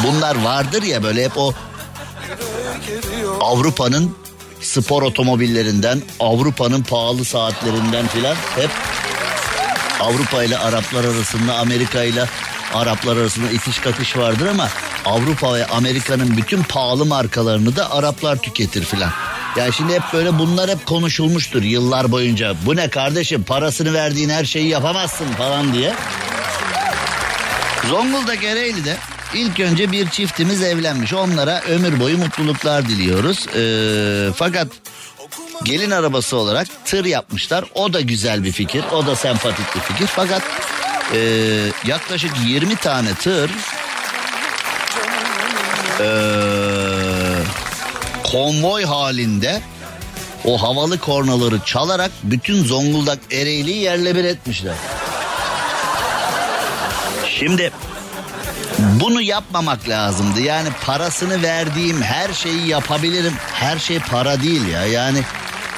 bunlar 0.04 0.44
vardır 0.44 0.84
ya 0.84 1.04
böyle 1.04 1.26
hep 1.26 1.38
o 1.38 1.54
Avrupa'nın 3.42 4.16
spor 4.62 5.04
otomobillerinden 5.04 6.02
Avrupa'nın 6.20 6.84
pahalı 6.84 7.26
saatlerinden 7.26 8.08
filan 8.08 8.36
hep 8.56 8.70
Avrupa 10.00 10.44
ile 10.44 10.58
Araplar 10.58 11.04
arasında 11.04 11.56
Amerika 11.56 12.04
ile 12.04 12.26
Araplar 12.74 13.18
arasında 13.18 13.52
itiş 13.52 13.80
kakış 13.80 14.18
vardır 14.18 14.48
ama 14.48 14.70
Avrupa 15.06 15.54
ve 15.54 15.66
Amerika'nın 15.66 16.38
bütün 16.38 16.64
pahalı 16.64 17.06
markalarını 17.06 17.76
da 17.76 17.92
Araplar 17.92 18.38
tüketir 18.38 18.84
filan. 18.84 19.12
Yani 19.58 19.74
şimdi 19.74 19.94
hep 19.94 20.04
böyle 20.14 20.40
bunlar 20.40 20.70
hep 20.70 20.86
konuşulmuştur 20.86 21.62
yıllar 21.64 22.12
boyunca. 22.12 22.56
Bu 22.66 22.76
ne 22.76 22.90
kardeşim 22.90 23.44
parasını 23.44 23.94
verdiğin 23.94 24.30
her 24.30 24.46
şeyi 24.46 24.68
yapamazsın 24.68 25.28
falan 25.28 25.74
diye. 25.74 25.94
Zonguldak 27.90 28.44
Ereğli'de 28.44 28.98
ilk 29.34 29.60
önce 29.60 29.92
bir 29.92 30.10
çiftimiz 30.10 30.62
evlenmiş. 30.62 31.14
Onlara 31.14 31.62
ömür 31.62 32.00
boyu 32.00 32.18
mutluluklar 32.18 32.90
diliyoruz. 32.90 33.48
Ee, 33.56 34.34
fakat 34.36 34.68
gelin 35.64 35.92
arabası 35.92 36.38
olarak 36.38 36.68
tır 36.86 37.06
yapmışlar. 37.06 37.66
O 37.76 37.94
da 37.94 38.02
güzel 38.02 38.44
bir 38.44 38.52
fikir. 38.52 38.84
O 38.92 39.06
da 39.06 39.16
sempatik 39.16 39.76
bir 39.76 39.80
fikir. 39.82 40.08
Fakat 40.08 40.42
e, 41.14 41.20
yaklaşık 41.88 42.32
20 42.48 42.76
tane 42.76 43.14
tır 43.14 43.52
eee, 46.00 46.06
konvoy 48.34 48.86
halinde 48.86 49.62
o 50.46 50.62
havalı 50.62 51.00
kornaları 51.00 51.60
çalarak 51.66 52.12
bütün 52.24 52.64
Zonguldak 52.64 53.20
Ereğli'yi 53.32 53.82
yerle 53.82 54.16
bir 54.16 54.24
etmişler. 54.24 54.76
Şimdi 57.40 57.72
bunu 58.80 59.22
yapmamak 59.22 59.90
lazımdı. 59.90 60.42
Yani 60.42 60.70
parasını 60.86 61.44
verdiğim 61.44 62.02
her 62.02 62.34
şeyi 62.34 62.68
yapabilirim. 62.68 63.34
Her 63.54 63.80
şey 63.80 64.00
para 64.00 64.42
değil 64.42 64.68
ya. 64.68 64.86
Yani 64.86 65.20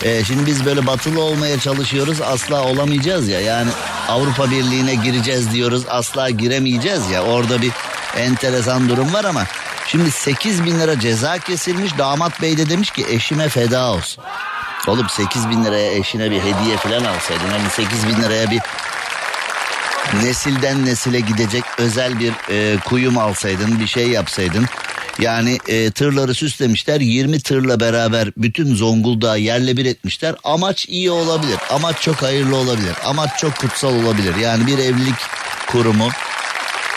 e, 0.04 0.24
şimdi 0.24 0.46
biz 0.46 0.66
böyle 0.66 0.88
batılı 0.88 1.22
olmaya 1.22 1.60
çalışıyoruz. 1.60 2.22
Asla 2.22 2.64
olamayacağız 2.64 3.28
ya. 3.28 3.42
Yani 3.42 3.70
Avrupa 4.10 4.52
Birliği'ne 4.52 4.96
gireceğiz 4.96 5.54
diyoruz. 5.54 5.84
Asla 5.90 6.30
giremeyeceğiz 6.30 7.10
ya. 7.10 7.24
Orada 7.24 7.62
bir 7.62 7.72
enteresan 8.18 8.90
durum 8.90 9.14
var 9.14 9.24
ama 9.24 9.46
şimdi 9.88 10.12
8 10.12 10.66
bin 10.66 10.80
lira 10.80 11.00
ceza 11.00 11.38
kesilmiş. 11.38 11.98
Damat 11.98 12.42
bey 12.42 12.58
de 12.58 12.70
demiş 12.70 12.92
ki 12.92 13.06
eşime 13.10 13.50
feda 13.50 13.92
olsun. 13.92 14.24
Oğlum 14.88 15.10
8 15.10 15.50
bin 15.50 15.64
liraya 15.64 15.92
eşine 15.92 16.32
bir 16.32 16.40
hediye 16.40 16.78
falan 16.78 17.04
alsaydın. 17.04 17.50
Hani 17.50 17.70
8 17.70 18.08
bin 18.08 18.24
liraya 18.24 18.52
bir 18.52 18.62
nesilden 20.24 20.86
nesile 20.86 21.20
gidecek 21.20 21.64
özel 21.78 22.20
bir 22.20 22.34
e, 22.50 22.78
kuyum 22.80 23.18
alsaydın 23.18 23.80
bir 23.80 23.88
şey 23.88 24.10
yapsaydın. 24.10 24.66
Yani 25.20 25.58
e, 25.68 25.92
tırları 25.92 26.36
süslemişler 26.36 27.02
20 27.02 27.40
tırla 27.40 27.80
beraber 27.80 28.32
bütün 28.38 28.76
Zonguldak'ı 28.76 29.40
yerle 29.40 29.78
bir 29.78 29.86
etmişler. 29.86 30.36
Amaç 30.44 30.86
iyi 30.90 31.12
olabilir. 31.12 31.58
Amaç 31.70 32.02
çok 32.02 32.22
hayırlı 32.22 32.56
olabilir. 32.56 32.94
Amaç 33.06 33.30
çok 33.40 33.56
kutsal 33.56 33.96
olabilir. 33.96 34.36
Yani 34.36 34.68
bir 34.68 34.78
evlilik 34.78 35.16
kurumu 35.68 36.10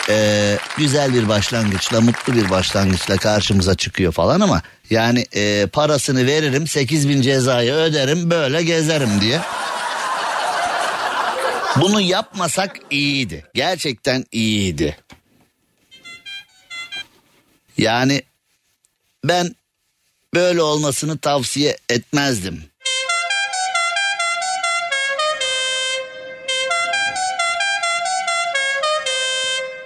e, 0.09 0.57
güzel 0.77 1.13
bir 1.13 1.27
başlangıçla 1.27 2.01
mutlu 2.01 2.33
bir 2.33 2.49
başlangıçla 2.49 3.17
karşımıza 3.17 3.75
çıkıyor 3.75 4.13
falan 4.13 4.39
ama 4.39 4.61
yani 4.89 5.25
e, 5.35 5.67
parasını 5.67 6.25
veririm 6.25 6.67
8 6.67 7.09
bin 7.09 7.21
cezayı 7.21 7.73
öderim 7.73 8.29
böyle 8.29 8.63
gezerim 8.63 9.21
diye. 9.21 9.41
Bunu 11.75 12.01
yapmasak 12.01 12.75
iyiydi. 12.91 13.45
Gerçekten 13.53 14.25
iyiydi. 14.31 14.97
Yani 17.77 18.21
ben 19.23 19.55
böyle 20.33 20.61
olmasını 20.61 21.17
tavsiye 21.17 21.77
etmezdim. 21.89 22.68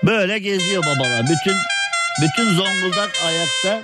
Böyle 0.03 0.39
geziyor 0.39 0.83
babalar. 0.83 1.23
Bütün 1.23 1.55
bütün 2.21 2.53
Zonguldak 2.53 3.11
ayakta. 3.25 3.81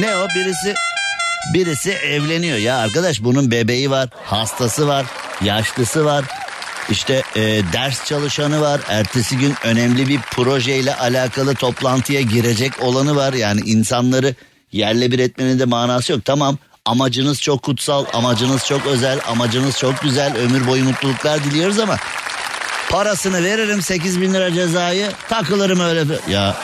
Ne 0.00 0.16
o 0.16 0.28
birisi 0.28 0.74
birisi 1.54 1.90
evleniyor 1.90 2.58
ya 2.58 2.76
arkadaş 2.76 3.24
bunun 3.24 3.50
bebeği 3.50 3.90
var, 3.90 4.08
hastası 4.24 4.88
var, 4.88 5.06
yaşlısı 5.44 6.04
var. 6.04 6.24
İşte 6.90 7.22
e, 7.36 7.40
ders 7.72 8.04
çalışanı 8.04 8.60
var. 8.60 8.80
Ertesi 8.88 9.38
gün 9.38 9.54
önemli 9.64 10.08
bir 10.08 10.20
projeyle 10.20 10.94
alakalı 10.94 11.54
toplantıya 11.54 12.20
girecek 12.20 12.72
olanı 12.80 13.16
var. 13.16 13.32
Yani 13.32 13.60
insanları 13.60 14.34
yerle 14.72 15.12
bir 15.12 15.18
etmenin 15.18 15.58
de 15.58 15.64
manası 15.64 16.12
yok. 16.12 16.24
Tamam 16.24 16.58
amacınız 16.84 17.40
çok 17.40 17.62
kutsal, 17.62 18.04
amacınız 18.12 18.66
çok 18.66 18.86
özel, 18.86 19.18
amacınız 19.28 19.78
çok 19.78 20.02
güzel. 20.02 20.36
Ömür 20.36 20.66
boyu 20.66 20.84
mutluluklar 20.84 21.44
diliyoruz 21.44 21.78
ama 21.78 21.96
parasını 22.90 23.44
veririm 23.44 23.82
8 23.82 24.20
bin 24.20 24.34
lira 24.34 24.52
cezayı 24.52 25.12
takılırım 25.28 25.80
öyle. 25.80 26.04
Ya 26.28 26.56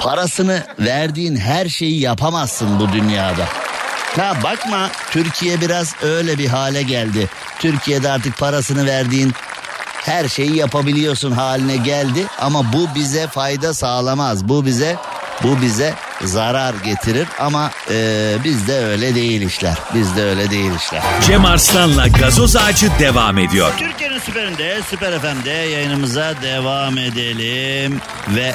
parasını 0.00 0.62
verdiğin 0.78 1.36
her 1.36 1.68
şeyi 1.68 2.00
yapamazsın 2.00 2.80
bu 2.80 2.92
dünyada. 2.92 3.44
Ha 4.16 4.34
bakma 4.44 4.90
Türkiye 5.10 5.60
biraz 5.60 5.94
öyle 6.02 6.38
bir 6.38 6.48
hale 6.48 6.82
geldi. 6.82 7.28
Türkiye'de 7.58 8.10
artık 8.10 8.38
parasını 8.38 8.86
verdiğin 8.86 9.32
her 10.04 10.28
şeyi 10.28 10.56
yapabiliyorsun 10.56 11.32
haline 11.32 11.76
geldi 11.76 12.26
ama 12.38 12.72
bu 12.72 12.94
bize 12.94 13.26
fayda 13.26 13.74
sağlamaz. 13.74 14.48
Bu 14.48 14.66
bize 14.66 14.96
bu 15.42 15.62
bize 15.62 15.94
zarar 16.24 16.74
getirir 16.84 17.28
ama 17.38 17.70
e, 17.90 18.36
bizde 18.44 18.78
öyle 18.78 19.14
değil 19.14 19.42
işler. 19.42 19.78
Bizde 19.94 20.22
öyle 20.22 20.50
değil 20.50 20.70
işler. 20.76 21.02
Cem 21.26 21.44
Arslan'la 21.44 22.08
gazoz 22.08 22.56
ağacı 22.56 22.90
devam 22.98 23.38
ediyor. 23.38 23.72
Türkiye'nin 23.78 24.18
süperinde, 24.18 24.80
Süper 24.90 25.18
FM'de 25.18 25.50
yayınımıza 25.50 26.34
devam 26.42 26.98
edelim 26.98 28.00
ve 28.28 28.54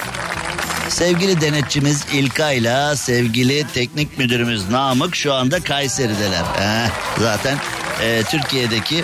sevgili 0.89 1.41
denetçimiz 1.41 2.05
İlkay'la 2.13 2.95
sevgili 2.95 3.65
teknik 3.73 4.17
müdürümüz 4.17 4.69
Namık 4.69 5.15
şu 5.15 5.33
anda 5.33 5.59
Kayseri'deler. 5.59 6.43
Eh, 6.61 6.89
zaten 7.19 7.57
e, 8.01 8.23
Türkiye'deki 8.23 9.03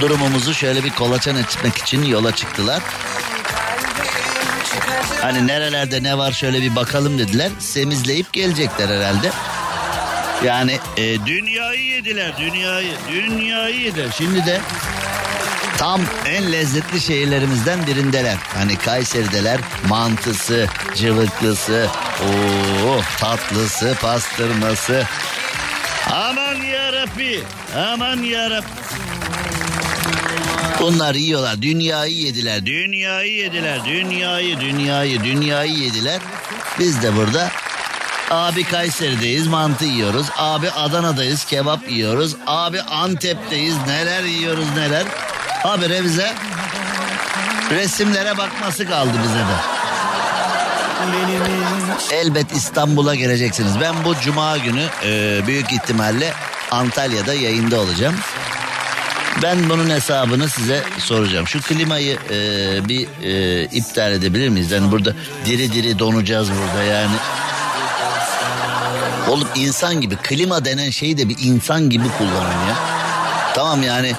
durumumuzu 0.00 0.54
şöyle 0.54 0.84
bir 0.84 0.90
kolaçan 0.90 1.36
etmek 1.36 1.76
için 1.76 2.02
yola 2.04 2.32
çıktılar. 2.32 2.82
Hani 5.22 5.46
nerelerde 5.46 6.02
ne 6.02 6.18
var 6.18 6.32
şöyle 6.32 6.62
bir 6.62 6.76
bakalım 6.76 7.18
dediler. 7.18 7.50
Semizleyip 7.58 8.32
gelecekler 8.32 8.88
herhalde. 8.88 9.30
Yani 10.44 10.78
e, 10.96 11.26
dünyayı 11.26 11.80
yediler, 11.80 12.32
dünyayı, 12.38 12.92
dünyayı 13.12 13.80
yediler. 13.80 14.08
Şimdi 14.18 14.46
de 14.46 14.60
tam 15.78 16.00
en 16.26 16.52
lezzetli 16.52 17.00
şehirlerimizden 17.00 17.86
birindeler. 17.86 18.36
Hani 18.54 18.78
Kayseri'deler 18.78 19.60
mantısı, 19.88 20.66
cıvıklısı, 20.96 21.88
oo, 22.22 23.00
tatlısı, 23.18 23.96
pastırması. 24.00 25.04
Aman 26.12 26.54
yarabbi, 26.54 27.42
aman 27.76 28.22
yarabbi. 28.22 28.66
Bunlar 30.80 31.14
yiyorlar. 31.14 31.62
Dünyayı 31.62 32.14
yediler. 32.16 32.66
Dünyayı 32.66 33.32
yediler. 33.32 33.84
Dünyayı, 33.84 34.60
dünyayı, 34.60 35.24
dünyayı 35.24 35.72
yediler. 35.72 36.20
Biz 36.78 37.02
de 37.02 37.16
burada 37.16 37.50
Abi 38.30 38.64
Kayseri'deyiz 38.64 39.46
mantı 39.46 39.84
yiyoruz. 39.84 40.26
Abi 40.36 40.70
Adana'dayız 40.70 41.44
kebap 41.44 41.90
yiyoruz. 41.90 42.36
Abi 42.46 42.82
Antep'teyiz 42.82 43.76
neler 43.86 44.22
yiyoruz 44.24 44.66
neler. 44.76 45.04
Habire 45.62 46.04
bize 46.04 46.34
resimlere 47.70 48.38
bakması 48.38 48.88
kaldı 48.88 49.12
bize 49.24 49.38
de. 49.38 49.76
Elbet 52.12 52.52
İstanbul'a 52.52 53.14
geleceksiniz. 53.14 53.80
Ben 53.80 53.94
bu 54.04 54.14
cuma 54.20 54.58
günü 54.58 54.86
e, 55.04 55.40
büyük 55.46 55.72
ihtimalle 55.72 56.32
Antalya'da 56.70 57.34
yayında 57.34 57.80
olacağım. 57.80 58.14
Ben 59.42 59.70
bunun 59.70 59.90
hesabını 59.90 60.48
size 60.48 60.82
soracağım. 60.98 61.48
Şu 61.48 61.62
klimayı 61.62 62.18
e, 62.30 62.88
bir 62.88 63.06
e, 63.22 63.64
iptal 63.64 64.12
edebilir 64.12 64.48
miyiz? 64.48 64.70
Yani 64.70 64.92
burada 64.92 65.14
diri 65.46 65.72
diri 65.72 65.98
donacağız 65.98 66.48
burada 66.50 66.82
yani. 66.82 67.16
Oğlum 69.28 69.48
insan 69.54 70.00
gibi 70.00 70.16
klima 70.16 70.64
denen 70.64 70.90
şeyi 70.90 71.18
de 71.18 71.28
bir 71.28 71.36
insan 71.42 71.90
gibi 71.90 72.04
kullanın 72.18 72.66
ya. 72.68 72.76
Tamam 73.54 73.82
yani 73.82 74.12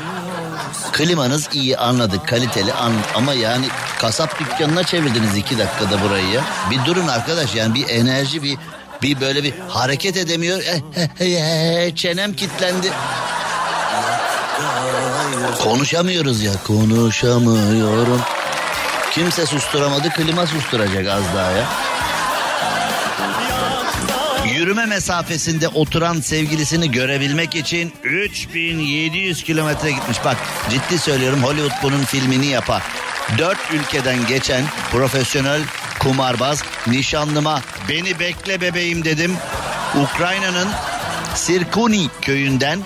klimanız 0.91 1.49
iyi 1.53 1.77
anladık 1.77 2.27
kaliteli 2.27 2.73
an, 2.73 2.93
ama 3.15 3.33
yani 3.33 3.65
kasap 3.99 4.39
dükkanına 4.39 4.83
çevirdiniz 4.83 5.37
iki 5.37 5.57
dakikada 5.57 6.01
burayı 6.01 6.27
ya. 6.27 6.41
Bir 6.71 6.85
durun 6.85 7.07
arkadaş 7.07 7.55
yani 7.55 7.75
bir 7.75 7.89
enerji 7.89 8.43
bir 8.43 8.57
bir 9.01 9.21
böyle 9.21 9.43
bir 9.43 9.53
hareket 9.69 10.17
edemiyor. 10.17 10.59
Eh, 10.59 10.81
eh, 11.19 11.87
eh, 11.87 11.95
çenem 11.95 12.33
kilitlendi. 12.33 12.87
Konuşamıyoruz 15.63 16.43
ya 16.43 16.51
konuşamıyorum. 16.67 18.21
Kimse 19.11 19.45
susturamadı 19.45 20.09
klima 20.09 20.47
susturacak 20.47 21.07
az 21.07 21.23
daha 21.35 21.51
ya. 21.51 21.65
Yürüme 24.53 24.85
mesafesinde 24.85 25.67
oturan 25.67 26.21
sevgilisini 26.21 26.91
görebilmek 26.91 27.55
için 27.55 27.93
3700 28.03 29.43
kilometre 29.43 29.91
gitmiş. 29.91 30.17
Bak 30.25 30.37
ciddi 30.69 30.99
söylüyorum 30.99 31.43
Hollywood 31.43 31.83
bunun 31.83 32.03
filmini 32.03 32.45
yapar. 32.45 32.83
Dört 33.37 33.71
ülkeden 33.73 34.27
geçen 34.27 34.63
profesyonel 34.91 35.61
kumarbaz 35.99 36.63
nişanlıma 36.87 37.61
beni 37.89 38.19
bekle 38.19 38.61
bebeğim 38.61 39.05
dedim. 39.05 39.37
Ukrayna'nın 39.95 40.67
Sirkuni 41.37 42.07
köyünden 42.21 42.79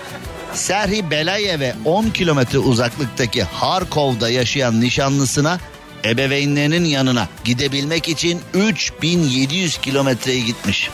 Serhi 0.54 1.10
Belayev'e 1.10 1.74
10 1.84 2.10
kilometre 2.10 2.58
uzaklıktaki 2.58 3.42
Harkov'da 3.42 4.30
yaşayan 4.30 4.80
nişanlısına 4.80 5.58
ebeveynlerinin 6.04 6.84
yanına 6.84 7.28
gidebilmek 7.44 8.08
için 8.08 8.40
3700 8.54 9.78
kilometreye 9.78 10.40
gitmiş. 10.40 10.90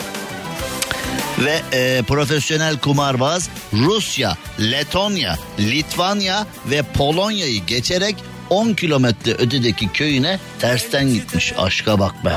Ve 1.38 1.61
e, 1.73 2.03
profesyonel 2.03 2.79
kumarbaz 2.79 3.49
Rusya, 3.73 4.37
Letonya, 4.61 5.38
Litvanya 5.59 6.47
ve 6.71 6.83
Polonya'yı 6.83 7.64
geçerek 7.66 8.16
10 8.51 8.75
kilometre 8.75 9.33
ötedeki 9.33 9.88
köyüne 9.88 10.40
tersten 10.59 11.14
gitmiş. 11.14 11.53
Aşka 11.59 11.99
bak 11.99 12.25
be. 12.25 12.33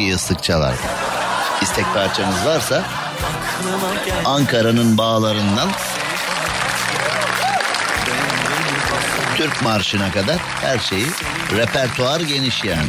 Çok 0.00 0.06
iyi 0.06 0.14
ıslık 0.14 0.42
çalar. 0.42 0.74
İstek 1.62 1.84
parçanız 1.94 2.46
varsa 2.46 2.84
Ankara'nın 4.24 4.98
bağlarından 4.98 5.68
Türk 9.36 9.62
marşına 9.62 10.12
kadar 10.12 10.36
her 10.60 10.78
şeyi 10.78 11.06
repertuar 11.56 12.20
geniş 12.20 12.64
yani. 12.64 12.88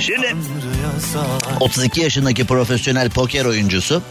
Şimdi 0.00 0.36
32 1.60 2.00
yaşındaki 2.00 2.46
profesyonel 2.46 3.10
poker 3.10 3.44
oyuncusu 3.44 4.02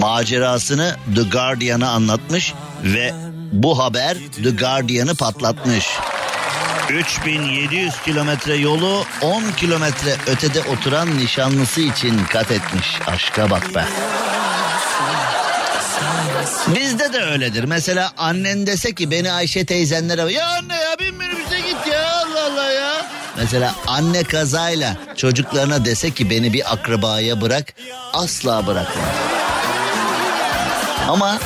macerasını 0.00 0.96
The 1.14 1.22
Guardian'a 1.22 1.90
anlatmış 1.90 2.54
ve 2.82 3.14
bu 3.52 3.78
haber 3.78 4.16
The 4.42 4.50
Guardian'ı 4.50 5.14
patlatmış. 5.14 5.86
3700 6.90 8.00
kilometre 8.04 8.56
yolu 8.56 9.04
10 9.20 9.52
kilometre 9.52 10.16
ötede 10.26 10.60
oturan 10.60 11.18
nişanlısı 11.18 11.80
için 11.80 12.24
kat 12.24 12.50
etmiş. 12.50 12.86
Aşka 13.06 13.50
bak 13.50 13.74
be. 13.74 13.84
Bizde 16.74 17.12
de 17.12 17.18
öyledir. 17.22 17.64
Mesela 17.64 18.12
annen 18.18 18.66
dese 18.66 18.94
ki 18.94 19.10
beni 19.10 19.32
Ayşe 19.32 19.66
teyzenlere... 19.66 20.32
Ya 20.32 20.46
anne 20.46 20.74
ya 20.74 20.98
bin 20.98 21.14
minibüse 21.14 21.60
git 21.60 21.86
ya 21.92 22.12
Allah 22.14 22.44
Allah 22.46 22.72
ya. 22.72 23.06
Mesela 23.36 23.74
anne 23.86 24.24
kazayla 24.24 24.96
çocuklarına 25.16 25.84
dese 25.84 26.10
ki 26.10 26.30
beni 26.30 26.52
bir 26.52 26.72
akrabaya 26.72 27.40
bırak 27.40 27.74
asla 28.12 28.66
bırakmaz. 28.66 29.06
Ama 31.08 31.38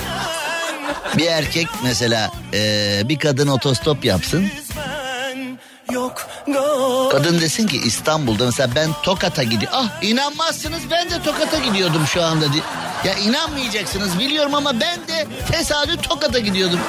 bir 1.16 1.26
erkek 1.26 1.68
mesela 1.82 2.30
e, 2.54 3.02
bir 3.08 3.18
kadın 3.18 3.48
otostop 3.48 4.04
yapsın. 4.04 4.50
Kadın 7.10 7.40
desin 7.40 7.66
ki 7.66 7.76
İstanbul'da 7.84 8.44
mesela 8.46 8.68
ben 8.74 8.90
Tokat'a 9.02 9.42
gidiyorum. 9.42 9.78
Ah 9.80 10.02
inanmazsınız 10.02 10.80
ben 10.90 11.10
de 11.10 11.22
Tokat'a 11.22 11.58
gidiyordum 11.58 12.06
şu 12.06 12.22
anda. 12.22 12.44
Ya 13.04 13.14
inanmayacaksınız 13.14 14.18
biliyorum 14.18 14.54
ama 14.54 14.80
ben 14.80 15.08
de 15.08 15.26
tesadüf 15.52 16.02
Tokat'a 16.02 16.38
gidiyordum. 16.38 16.80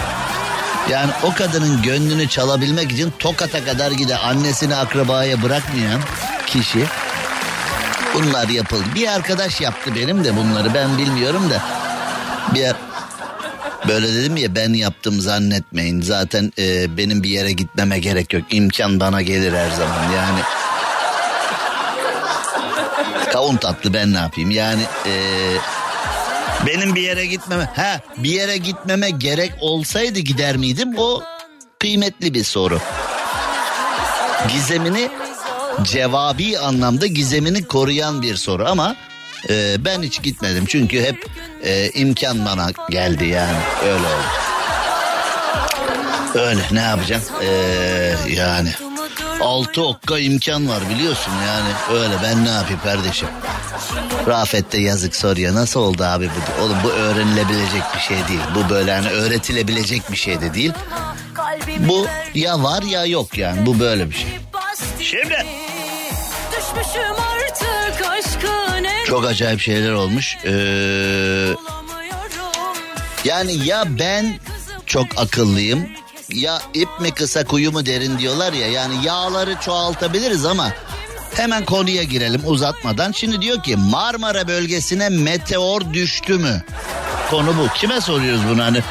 Yani 0.89 1.11
o 1.23 1.33
kadının 1.33 1.81
gönlünü 1.81 2.29
çalabilmek 2.29 2.91
için 2.91 3.13
Tokat'a 3.19 3.65
kadar 3.65 3.91
gide 3.91 4.17
annesini 4.17 4.75
akrabaya 4.75 5.43
bırakmayan 5.43 6.01
kişi 6.47 6.85
bunlar 8.13 8.47
yapıldı. 8.47 8.83
Bir 8.95 9.07
arkadaş 9.07 9.61
yaptı 9.61 9.95
benim 9.95 10.23
de 10.23 10.37
bunları 10.37 10.73
ben 10.73 10.97
bilmiyorum 10.97 11.49
da 11.49 11.61
bir 12.53 12.73
böyle 13.87 14.13
dedim 14.13 14.37
ya 14.37 14.55
ben 14.55 14.73
yaptım 14.73 15.21
zannetmeyin. 15.21 16.01
Zaten 16.01 16.51
e, 16.59 16.97
benim 16.97 17.23
bir 17.23 17.29
yere 17.29 17.51
gitmeme 17.51 17.99
gerek 17.99 18.33
yok. 18.33 18.43
İmkan 18.51 18.99
bana 18.99 19.21
gelir 19.21 19.53
her 19.53 19.69
zaman. 19.69 20.11
Yani 20.15 20.39
kavun 23.31 23.57
tatlı 23.57 23.93
ben 23.93 24.13
ne 24.13 24.17
yapayım? 24.17 24.51
Yani 24.51 24.81
e, 25.05 25.13
benim 26.67 26.95
bir 26.95 27.01
yere 27.01 27.25
gitmeme 27.25 27.69
ha 27.75 27.99
bir 28.17 28.29
yere 28.29 28.57
gitmeme 28.57 29.09
gerek 29.09 29.51
olsaydı 29.61 30.19
gider 30.19 30.57
miydim? 30.57 30.93
O 30.97 31.23
kıymetli 31.79 32.33
bir 32.33 32.43
soru. 32.43 32.79
Gizemini 34.53 35.09
cevabi 35.83 36.59
anlamda 36.59 37.07
gizemini 37.07 37.67
koruyan 37.67 38.21
bir 38.21 38.35
soru 38.35 38.65
ama 38.67 38.95
e, 39.49 39.85
ben 39.85 40.01
hiç 40.01 40.21
gitmedim 40.21 40.65
çünkü 40.67 41.03
hep 41.03 41.29
e, 41.63 41.89
imkan 41.89 42.45
bana 42.45 42.71
geldi 42.89 43.25
yani 43.25 43.57
öyle 43.83 44.05
oldu. 44.05 44.55
Öyle 46.35 46.61
ne 46.71 46.81
yapacağım 46.81 47.23
ee, 47.43 48.15
yani 48.29 48.69
altı 49.41 49.83
okka 49.83 50.19
imkan 50.19 50.69
var 50.69 50.89
biliyorsun 50.89 51.33
yani 51.47 51.99
öyle 52.01 52.13
ben 52.23 52.45
ne 52.45 52.49
yapayım 52.49 52.81
kardeşim. 52.83 53.27
Rafet 54.27 54.71
de 54.71 54.77
yazık 54.77 55.15
soruyor 55.15 55.55
nasıl 55.55 55.79
oldu 55.79 56.03
abi 56.03 56.29
bu? 56.29 56.63
Oğlum 56.63 56.77
bu 56.83 56.89
öğrenilebilecek 56.89 57.81
bir 57.95 57.99
şey 57.99 58.17
değil. 58.27 58.39
Bu 58.55 58.69
böyle 58.69 58.93
hani 58.93 59.09
öğretilebilecek 59.09 60.11
bir 60.11 60.17
şey 60.17 60.41
de 60.41 60.53
değil. 60.53 60.73
Bu 61.79 62.07
ya 62.33 62.63
var 62.63 62.83
ya 62.83 63.05
yok 63.05 63.37
yani 63.37 63.65
bu 63.65 63.79
böyle 63.79 64.09
bir 64.09 64.15
şey. 64.15 64.39
Şimdi 64.99 65.45
çok 69.05 69.25
acayip 69.25 69.61
şeyler 69.61 69.91
olmuş. 69.91 70.37
Ee, 70.45 71.53
yani 73.25 73.67
ya 73.67 73.83
ben 73.99 74.39
çok 74.85 75.07
akıllıyım 75.17 75.87
ya 76.29 76.61
ip 76.73 76.89
mi 76.99 77.11
kısa 77.11 77.45
kuyu 77.45 77.71
mu 77.71 77.85
derin 77.85 78.19
diyorlar 78.19 78.53
ya 78.53 78.67
yani 78.67 79.05
yağları 79.05 79.55
çoğaltabiliriz 79.61 80.45
ama 80.45 80.71
hemen 81.35 81.65
konuya 81.65 82.03
girelim 82.03 82.41
uzatmadan. 82.45 83.11
Şimdi 83.11 83.41
diyor 83.41 83.63
ki 83.63 83.75
Marmara 83.75 84.47
bölgesine 84.47 85.09
meteor 85.09 85.93
düştü 85.93 86.37
mü? 86.37 86.63
Konu 87.29 87.57
bu. 87.57 87.67
Kime 87.75 88.01
soruyoruz 88.01 88.41
bunu 88.49 88.63
hani? 88.63 88.81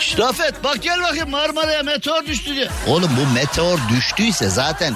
Şşt 0.00 0.18
Rafet 0.18 0.64
bak 0.64 0.82
gel 0.82 1.02
bakayım 1.02 1.30
Marmara'ya 1.30 1.82
meteor 1.82 2.26
düştü 2.26 2.54
diye. 2.54 2.68
Oğlum 2.86 3.10
bu 3.20 3.34
meteor 3.34 3.78
düştüyse 3.88 4.48
zaten 4.48 4.94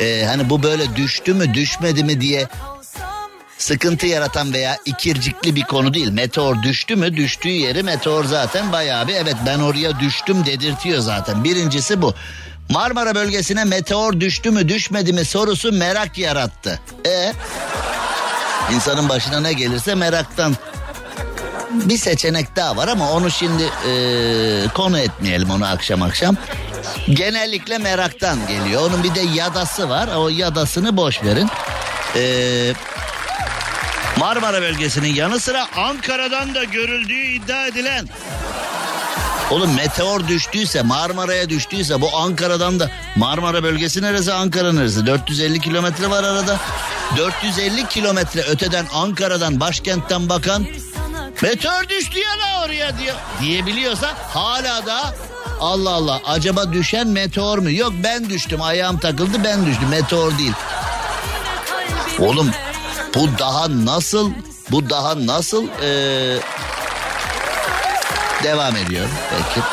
e, 0.00 0.24
hani 0.24 0.50
bu 0.50 0.62
böyle 0.62 0.96
düştü 0.96 1.34
mü 1.34 1.54
düşmedi 1.54 2.04
mi 2.04 2.20
diye 2.20 2.48
sıkıntı 3.64 4.06
yaratan 4.06 4.52
veya 4.52 4.78
ikircikli 4.84 5.56
bir 5.56 5.62
konu 5.62 5.94
değil. 5.94 6.10
Meteor 6.10 6.62
düştü 6.62 6.96
mü 6.96 7.16
düştüğü 7.16 7.48
yeri 7.48 7.82
meteor 7.82 8.24
zaten 8.24 8.72
bayağı 8.72 9.08
bir 9.08 9.14
evet 9.14 9.36
ben 9.46 9.58
oraya 9.58 10.00
düştüm 10.00 10.46
dedirtiyor 10.46 10.98
zaten. 10.98 11.44
Birincisi 11.44 12.02
bu. 12.02 12.14
Marmara 12.70 13.14
bölgesine 13.14 13.64
meteor 13.64 14.20
düştü 14.20 14.50
mü 14.50 14.68
düşmedi 14.68 15.12
mi 15.12 15.24
sorusu 15.24 15.72
merak 15.72 16.18
yarattı. 16.18 16.80
E 17.06 17.32
insanın 18.74 19.08
başına 19.08 19.40
ne 19.40 19.52
gelirse 19.52 19.94
meraktan 19.94 20.56
bir 21.70 21.98
seçenek 21.98 22.56
daha 22.56 22.76
var 22.76 22.88
ama 22.88 23.12
onu 23.12 23.30
şimdi 23.30 23.62
e, 23.62 23.92
konu 24.74 24.98
etmeyelim 24.98 25.50
onu 25.50 25.66
akşam 25.66 26.02
akşam. 26.02 26.36
Genellikle 27.10 27.78
meraktan 27.78 28.46
geliyor. 28.46 28.82
Onun 28.82 29.04
bir 29.04 29.14
de 29.14 29.20
yadası 29.20 29.88
var. 29.88 30.08
O 30.16 30.28
yadasını 30.28 30.96
boş 30.96 31.22
verin. 31.22 31.50
Eee 32.16 32.74
Marmara 34.18 34.62
bölgesinin 34.62 35.14
yanı 35.14 35.40
sıra 35.40 35.66
Ankara'dan 35.76 36.54
da 36.54 36.64
görüldüğü 36.64 37.20
iddia 37.26 37.66
edilen. 37.66 38.08
Oğlum 39.50 39.74
meteor 39.74 40.28
düştüyse 40.28 40.82
Marmara'ya 40.82 41.48
düştüyse 41.48 42.00
bu 42.00 42.16
Ankara'dan 42.16 42.80
da 42.80 42.90
Marmara 43.16 43.62
bölgesi 43.62 44.02
neresi? 44.02 44.32
Ankara 44.32 44.72
neresi? 44.72 45.06
450 45.06 45.60
kilometre 45.60 46.10
var 46.10 46.24
arada. 46.24 46.56
450 47.16 47.88
kilometre 47.88 48.40
öteden 48.42 48.86
Ankara'dan 48.94 49.60
başkentten 49.60 50.28
bakan 50.28 50.66
meteor 51.42 51.88
düştü 51.88 52.18
ya 52.18 52.30
la 52.30 52.64
oraya 52.64 52.98
diyor. 52.98 53.16
Diyebiliyorsa 53.40 54.14
hala 54.34 54.86
da 54.86 55.14
Allah 55.60 55.90
Allah 55.90 56.20
acaba 56.26 56.72
düşen 56.72 57.06
meteor 57.08 57.58
mu? 57.58 57.70
Yok 57.70 57.92
ben 58.04 58.30
düştüm 58.30 58.62
ayağım 58.62 58.98
takıldı 58.98 59.44
ben 59.44 59.66
düştüm. 59.66 59.88
Meteor 59.88 60.38
değil. 60.38 60.52
Oğlum 62.18 62.50
bu 63.14 63.38
daha 63.38 63.84
nasıl 63.84 64.30
bu 64.70 64.90
daha 64.90 65.26
nasıl 65.26 65.68
ee, 65.82 66.38
devam 68.42 68.76
ediyor 68.76 69.08
peki. 69.30 69.66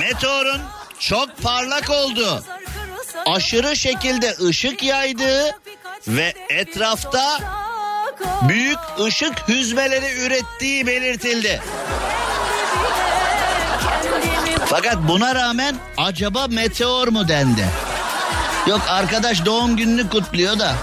Meteorun 0.00 0.60
çok 0.98 1.42
parlak 1.42 1.90
oldu. 1.90 2.42
Aşırı 3.26 3.76
şekilde 3.76 4.34
ışık 4.48 4.82
yaydığı 4.82 5.58
ve 6.08 6.34
etrafta 6.48 7.38
büyük 8.42 8.78
ışık 9.06 9.48
hüzmeleri 9.48 10.20
ürettiği 10.20 10.86
belirtildi. 10.86 11.62
Fakat 14.66 14.96
buna 15.08 15.34
rağmen 15.34 15.76
acaba 15.96 16.46
meteor 16.46 17.08
mu 17.08 17.28
dendi? 17.28 17.64
Yok 18.66 18.80
arkadaş 18.88 19.44
doğum 19.44 19.76
gününü 19.76 20.08
kutluyor 20.08 20.58
da 20.58 20.74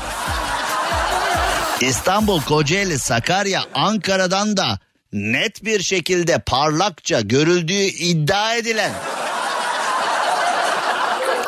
İstanbul, 1.81 2.41
Kocaeli, 2.41 2.99
Sakarya, 2.99 3.63
Ankara'dan 3.73 4.57
da 4.57 4.79
net 5.13 5.65
bir 5.65 5.81
şekilde 5.81 6.39
parlakça 6.39 7.21
görüldüğü 7.21 7.83
iddia 7.83 8.55
edilen 8.55 8.91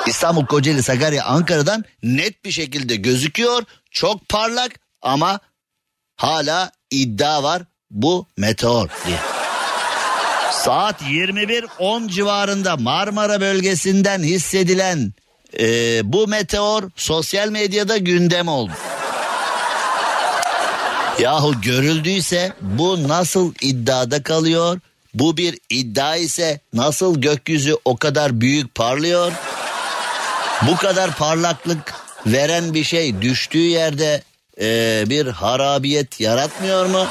İstanbul, 0.07 0.45
Kocaeli, 0.45 0.83
Sakarya, 0.83 1.25
Ankara'dan 1.25 1.85
net 2.03 2.45
bir 2.45 2.51
şekilde 2.51 2.95
gözüküyor. 2.95 3.63
Çok 3.91 4.29
parlak 4.29 4.71
ama 5.01 5.39
hala 6.15 6.71
iddia 6.91 7.43
var 7.43 7.61
bu 7.91 8.27
meteor 8.37 8.89
diye. 9.07 9.17
Saat 10.51 11.01
21.10 11.01 12.09
civarında 12.09 12.77
Marmara 12.77 13.41
bölgesinden 13.41 14.23
hissedilen 14.23 15.13
e, 15.59 15.65
bu 16.13 16.27
meteor 16.27 16.83
sosyal 16.95 17.49
medyada 17.49 17.97
gündem 17.97 18.47
oldu. 18.47 18.71
Yahu 21.19 21.61
görüldüyse 21.61 22.53
bu 22.61 23.07
nasıl 23.07 23.53
iddiada 23.61 24.23
kalıyor? 24.23 24.79
Bu 25.13 25.37
bir 25.37 25.57
iddia 25.69 26.15
ise 26.15 26.59
nasıl 26.73 27.21
gökyüzü 27.21 27.75
o 27.85 27.97
kadar 27.97 28.41
büyük 28.41 28.75
parlıyor? 28.75 29.31
Bu 30.67 30.75
kadar 30.77 31.15
parlaklık 31.15 31.93
veren 32.25 32.73
bir 32.73 32.83
şey 32.83 33.21
düştüğü 33.21 33.57
yerde 33.67 34.23
e, 34.61 35.03
bir 35.09 35.27
harabiyet 35.27 36.19
yaratmıyor 36.19 36.85
mu? 36.85 37.07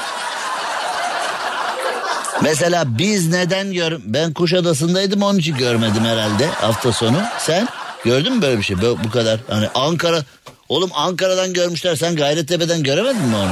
Mesela 2.41 2.97
biz 2.97 3.29
neden 3.29 3.73
gör... 3.73 3.99
Ben 4.05 4.33
Kuşadası'ndaydım 4.33 5.23
onun 5.23 5.39
için 5.39 5.57
görmedim 5.57 6.05
herhalde 6.05 6.47
hafta 6.47 6.91
sonu. 6.91 7.17
Sen 7.39 7.67
gördün 8.05 8.35
mü 8.35 8.41
böyle 8.41 8.57
bir 8.57 8.63
şey? 8.63 8.81
Bu 8.81 9.09
kadar. 9.11 9.39
Hani 9.49 9.67
Ankara... 9.75 10.23
Oğlum 10.69 10.89
Ankara'dan 10.93 11.53
görmüşler. 11.53 11.95
Sen 11.95 12.15
Gayrettepe'den 12.15 12.83
göremedin 12.83 13.21
mi 13.21 13.35
onu? 13.35 13.51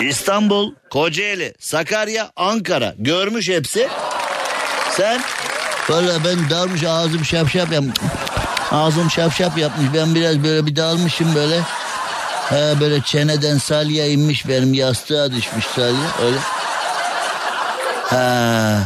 İstanbul, 0.00 0.72
Kocaeli, 0.90 1.54
Sakarya, 1.60 2.30
Ankara. 2.36 2.94
Görmüş 2.98 3.48
hepsi. 3.48 3.88
Sen? 4.90 5.20
Valla 5.88 6.24
ben 6.24 6.50
dalmış 6.50 6.84
ağzım 6.84 7.24
şapşap 7.24 7.72
yapmış. 7.72 7.98
Ağzım 8.70 9.10
şapşap 9.10 9.58
yapmış. 9.58 9.86
Ben 9.94 10.14
biraz 10.14 10.44
böyle 10.44 10.66
bir 10.66 10.76
dalmışım 10.76 11.34
böyle. 11.34 11.60
He 12.48 12.80
böyle 12.80 13.02
çeneden 13.02 13.58
salya 13.58 14.06
inmiş 14.06 14.48
benim 14.48 14.74
yastığa 14.74 15.32
düşmüş 15.32 15.64
salya 15.66 16.10
öyle. 16.26 16.38
Ha. 18.02 18.78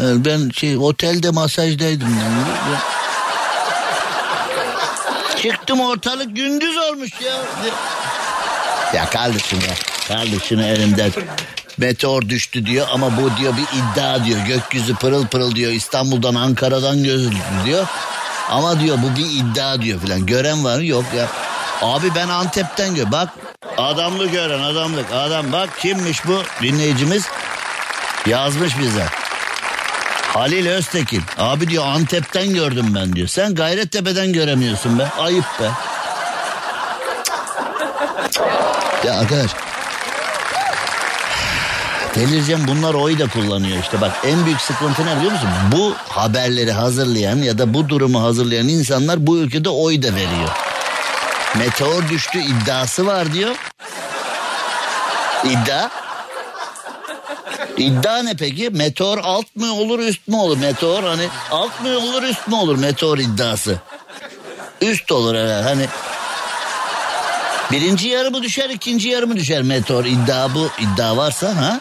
Ben 0.00 0.50
şey 0.50 0.76
otelde 0.76 1.30
masajdaydım. 1.30 2.08
Ben. 2.08 2.78
Çıktım 5.42 5.80
ortalık 5.80 6.36
gündüz 6.36 6.76
olmuş 6.76 7.10
ya. 7.20 7.34
Ya 8.94 9.10
kardeşim 9.10 9.58
ya. 9.60 9.74
Kardeşim 10.08 10.60
elimden. 10.60 11.10
Meteor 11.78 12.22
düştü 12.22 12.66
diyor 12.66 12.86
ama 12.92 13.16
bu 13.16 13.36
diyor 13.36 13.54
bir 13.56 13.78
iddia 13.78 14.24
diyor. 14.24 14.38
Gökyüzü 14.46 14.94
pırıl 14.94 15.26
pırıl 15.26 15.54
diyor. 15.54 15.72
İstanbul'dan 15.72 16.34
Ankara'dan 16.34 17.04
gözüldü 17.04 17.36
diyor. 17.64 17.86
Ama 18.50 18.80
diyor 18.80 18.98
bu 19.02 19.16
bir 19.16 19.26
iddia 19.26 19.82
diyor 19.82 20.00
filan. 20.00 20.26
Gören 20.26 20.64
var 20.64 20.76
mı? 20.76 20.84
Yok 20.84 21.04
ya. 21.16 21.26
Abi 21.82 22.14
ben 22.14 22.28
Antep'ten 22.28 22.94
gör. 22.94 23.12
Bak 23.12 23.28
adamlı 23.76 24.26
gören 24.26 24.62
adamlık. 24.62 25.12
Adam 25.12 25.52
bak 25.52 25.78
kimmiş 25.80 26.26
bu 26.26 26.42
dinleyicimiz? 26.62 27.24
Yazmış 28.26 28.78
bize. 28.78 29.04
Halil 30.34 30.66
Öztekin. 30.66 31.22
Abi 31.38 31.68
diyor 31.68 31.86
Antep'ten 31.86 32.54
gördüm 32.54 32.94
ben 32.94 33.12
diyor. 33.12 33.28
Sen 33.28 33.54
Gayrettepe'den 33.54 34.32
göremiyorsun 34.32 34.98
be. 34.98 35.08
Ayıp 35.18 35.44
be. 35.60 35.70
Ya 39.06 39.18
arkadaş. 39.18 39.50
Delireceğim 42.14 42.68
bunlar 42.68 42.94
oy 42.94 43.18
da 43.18 43.28
kullanıyor 43.28 43.78
işte 43.82 44.00
bak 44.00 44.12
en 44.24 44.46
büyük 44.46 44.60
sıkıntı 44.60 45.06
ne 45.06 45.16
biliyor 45.16 45.32
musun? 45.32 45.48
Bu 45.72 45.94
haberleri 46.08 46.72
hazırlayan 46.72 47.36
ya 47.36 47.58
da 47.58 47.74
bu 47.74 47.88
durumu 47.88 48.22
hazırlayan 48.22 48.68
insanlar 48.68 49.26
bu 49.26 49.38
ülkede 49.38 49.68
oy 49.68 50.02
da 50.02 50.14
veriyor. 50.14 50.50
Meteor 51.58 52.08
düştü 52.08 52.38
iddiası 52.38 53.06
var 53.06 53.32
diyor. 53.32 53.56
İddia. 55.44 55.90
İddia 57.76 58.22
ne 58.22 58.34
peki? 58.36 58.70
Meteor 58.70 59.18
alt 59.18 59.56
mı 59.56 59.72
olur 59.72 59.98
üst 59.98 60.28
mü 60.28 60.36
olur? 60.36 60.56
Meteor 60.58 61.02
hani 61.02 61.28
alt 61.50 61.80
mı 61.80 61.98
olur 61.98 62.22
üst 62.22 62.48
mü 62.48 62.54
olur 62.54 62.76
meteor 62.78 63.18
iddiası? 63.18 63.76
Üst 64.80 65.12
olur 65.12 65.34
herhalde 65.34 65.62
hani. 65.68 65.86
Birinci 67.72 68.08
yarı 68.08 68.30
mı 68.30 68.42
düşer 68.42 68.70
ikinci 68.70 69.08
yarı 69.08 69.26
mı 69.26 69.36
düşer 69.36 69.62
meteor 69.62 70.04
iddia 70.04 70.54
bu 70.54 70.70
iddia 70.78 71.16
varsa 71.16 71.56
ha? 71.56 71.80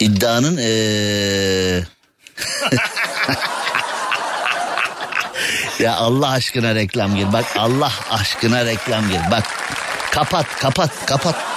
İddianın 0.00 0.58
ee... 0.60 1.84
ya 5.84 5.96
Allah 5.96 6.30
aşkına 6.30 6.74
reklam 6.74 7.16
gir. 7.16 7.32
Bak 7.32 7.44
Allah 7.58 7.92
aşkına 8.10 8.64
reklam 8.64 9.08
gir. 9.08 9.20
Bak 9.30 9.44
kapat 10.10 10.46
kapat 10.58 11.06
kapat. 11.06 11.53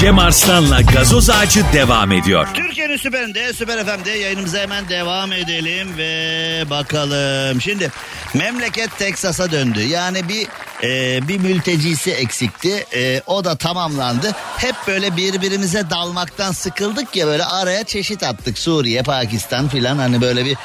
Cem 0.00 0.18
Arslan'la 0.18 0.80
gazoz 0.80 1.30
ağacı 1.30 1.64
devam 1.72 2.12
ediyor. 2.12 2.48
Türkiye'nin 2.54 2.96
süperinde, 2.96 3.52
süper 3.52 3.84
FM'de 3.86 4.10
yayınımıza 4.10 4.58
hemen 4.58 4.88
devam 4.88 5.32
edelim 5.32 5.96
ve 5.96 6.64
bakalım. 6.70 7.60
Şimdi 7.60 7.90
memleket 8.34 8.98
Teksas'a 8.98 9.50
döndü. 9.50 9.82
Yani 9.82 10.28
bir 10.28 10.46
e, 10.82 11.28
bir 11.28 11.38
mültecisi 11.38 12.10
eksikti. 12.10 12.86
E, 12.94 13.22
o 13.26 13.44
da 13.44 13.56
tamamlandı. 13.56 14.32
Hep 14.56 14.74
böyle 14.86 15.16
birbirimize 15.16 15.90
dalmaktan 15.90 16.52
sıkıldık 16.52 17.16
ya 17.16 17.26
böyle 17.26 17.44
araya 17.44 17.84
çeşit 17.84 18.22
attık. 18.22 18.58
Suriye, 18.58 19.02
Pakistan 19.02 19.68
filan 19.68 19.98
hani 19.98 20.20
böyle 20.20 20.44
bir 20.44 20.56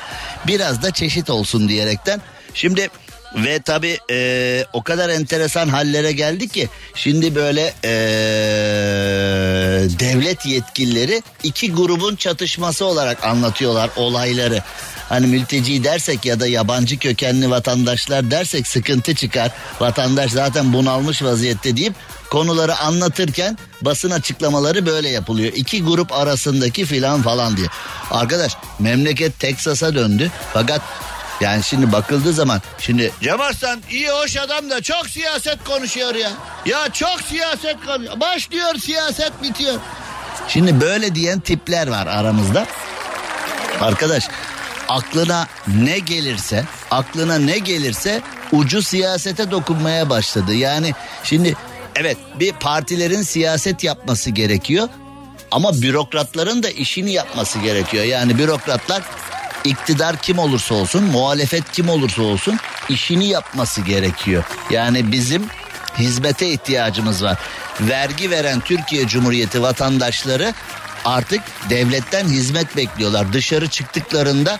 biraz 0.47 0.83
da 0.83 0.91
çeşit 0.91 1.29
olsun 1.29 1.69
diyerekten. 1.69 2.21
Şimdi 2.53 2.89
ve 3.35 3.61
tabi 3.61 3.97
e, 4.11 4.65
o 4.73 4.83
kadar 4.83 5.09
enteresan 5.09 5.67
hallere 5.67 6.11
geldi 6.11 6.47
ki 6.47 6.69
şimdi 6.95 7.35
böyle 7.35 7.73
e, 7.83 7.91
devlet 9.99 10.45
yetkilileri 10.45 11.21
iki 11.43 11.73
grubun 11.73 12.15
çatışması 12.15 12.85
olarak 12.85 13.23
anlatıyorlar 13.23 13.89
olayları. 13.95 14.63
Hani 15.09 15.27
mülteci 15.27 15.83
dersek 15.83 16.25
ya 16.25 16.39
da 16.39 16.47
yabancı 16.47 16.99
kökenli 16.99 17.49
vatandaşlar 17.49 18.31
dersek 18.31 18.67
sıkıntı 18.67 19.15
çıkar. 19.15 19.51
Vatandaş 19.79 20.31
zaten 20.31 20.73
bunalmış 20.73 21.23
vaziyette 21.23 21.77
deyip 21.77 21.93
konuları 22.29 22.77
anlatırken 22.77 23.57
basın 23.81 24.11
açıklamaları 24.11 24.85
böyle 24.85 25.09
yapılıyor. 25.09 25.51
İki 25.55 25.83
grup 25.83 26.11
arasındaki 26.11 26.85
filan 26.85 27.21
falan 27.21 27.57
diye. 27.57 27.67
Arkadaş 28.11 28.53
memleket 28.79 29.39
Teksas'a 29.39 29.95
döndü 29.95 30.31
fakat 30.53 30.81
yani 31.41 31.63
şimdi 31.63 31.91
bakıldığı 31.91 32.33
zaman 32.33 32.61
şimdi 32.79 33.11
Cem 33.21 33.41
Arslan 33.41 33.81
iyi 33.89 34.09
hoş 34.09 34.37
adam 34.37 34.69
da 34.69 34.81
çok 34.81 35.07
siyaset 35.07 35.63
konuşuyor 35.63 36.15
ya. 36.15 36.31
Ya 36.65 36.89
çok 36.93 37.21
siyaset 37.21 37.85
konuşuyor. 37.85 38.19
Başlıyor 38.19 38.75
siyaset 38.75 39.43
bitiyor. 39.43 39.73
Şimdi 40.47 40.81
böyle 40.81 41.15
diyen 41.15 41.39
tipler 41.39 41.87
var 41.87 42.07
aramızda. 42.07 42.65
Arkadaş 43.81 44.27
aklına 44.89 45.47
ne 45.67 45.99
gelirse 45.99 46.65
aklına 46.91 47.37
ne 47.37 47.57
gelirse 47.57 48.21
ucu 48.51 48.81
siyasete 48.81 49.51
dokunmaya 49.51 50.09
başladı. 50.09 50.53
Yani 50.53 50.93
şimdi 51.23 51.55
evet 51.95 52.17
bir 52.39 52.51
partilerin 52.51 53.21
siyaset 53.21 53.83
yapması 53.83 54.29
gerekiyor. 54.29 54.89
Ama 55.51 55.81
bürokratların 55.81 56.63
da 56.63 56.69
işini 56.69 57.11
yapması 57.11 57.59
gerekiyor. 57.59 58.03
Yani 58.03 58.37
bürokratlar 58.37 59.01
iktidar 59.63 60.17
kim 60.17 60.39
olursa 60.39 60.75
olsun, 60.75 61.03
muhalefet 61.03 61.71
kim 61.71 61.89
olursa 61.89 62.21
olsun 62.21 62.59
işini 62.89 63.27
yapması 63.27 63.81
gerekiyor. 63.81 64.43
Yani 64.69 65.11
bizim 65.11 65.45
hizmete 65.97 66.49
ihtiyacımız 66.49 67.23
var. 67.23 67.37
Vergi 67.81 68.31
veren 68.31 68.59
Türkiye 68.59 69.07
Cumhuriyeti 69.07 69.61
vatandaşları 69.61 70.53
artık 71.05 71.41
devletten 71.69 72.25
hizmet 72.27 72.77
bekliyorlar. 72.77 73.33
Dışarı 73.33 73.67
çıktıklarında 73.67 74.59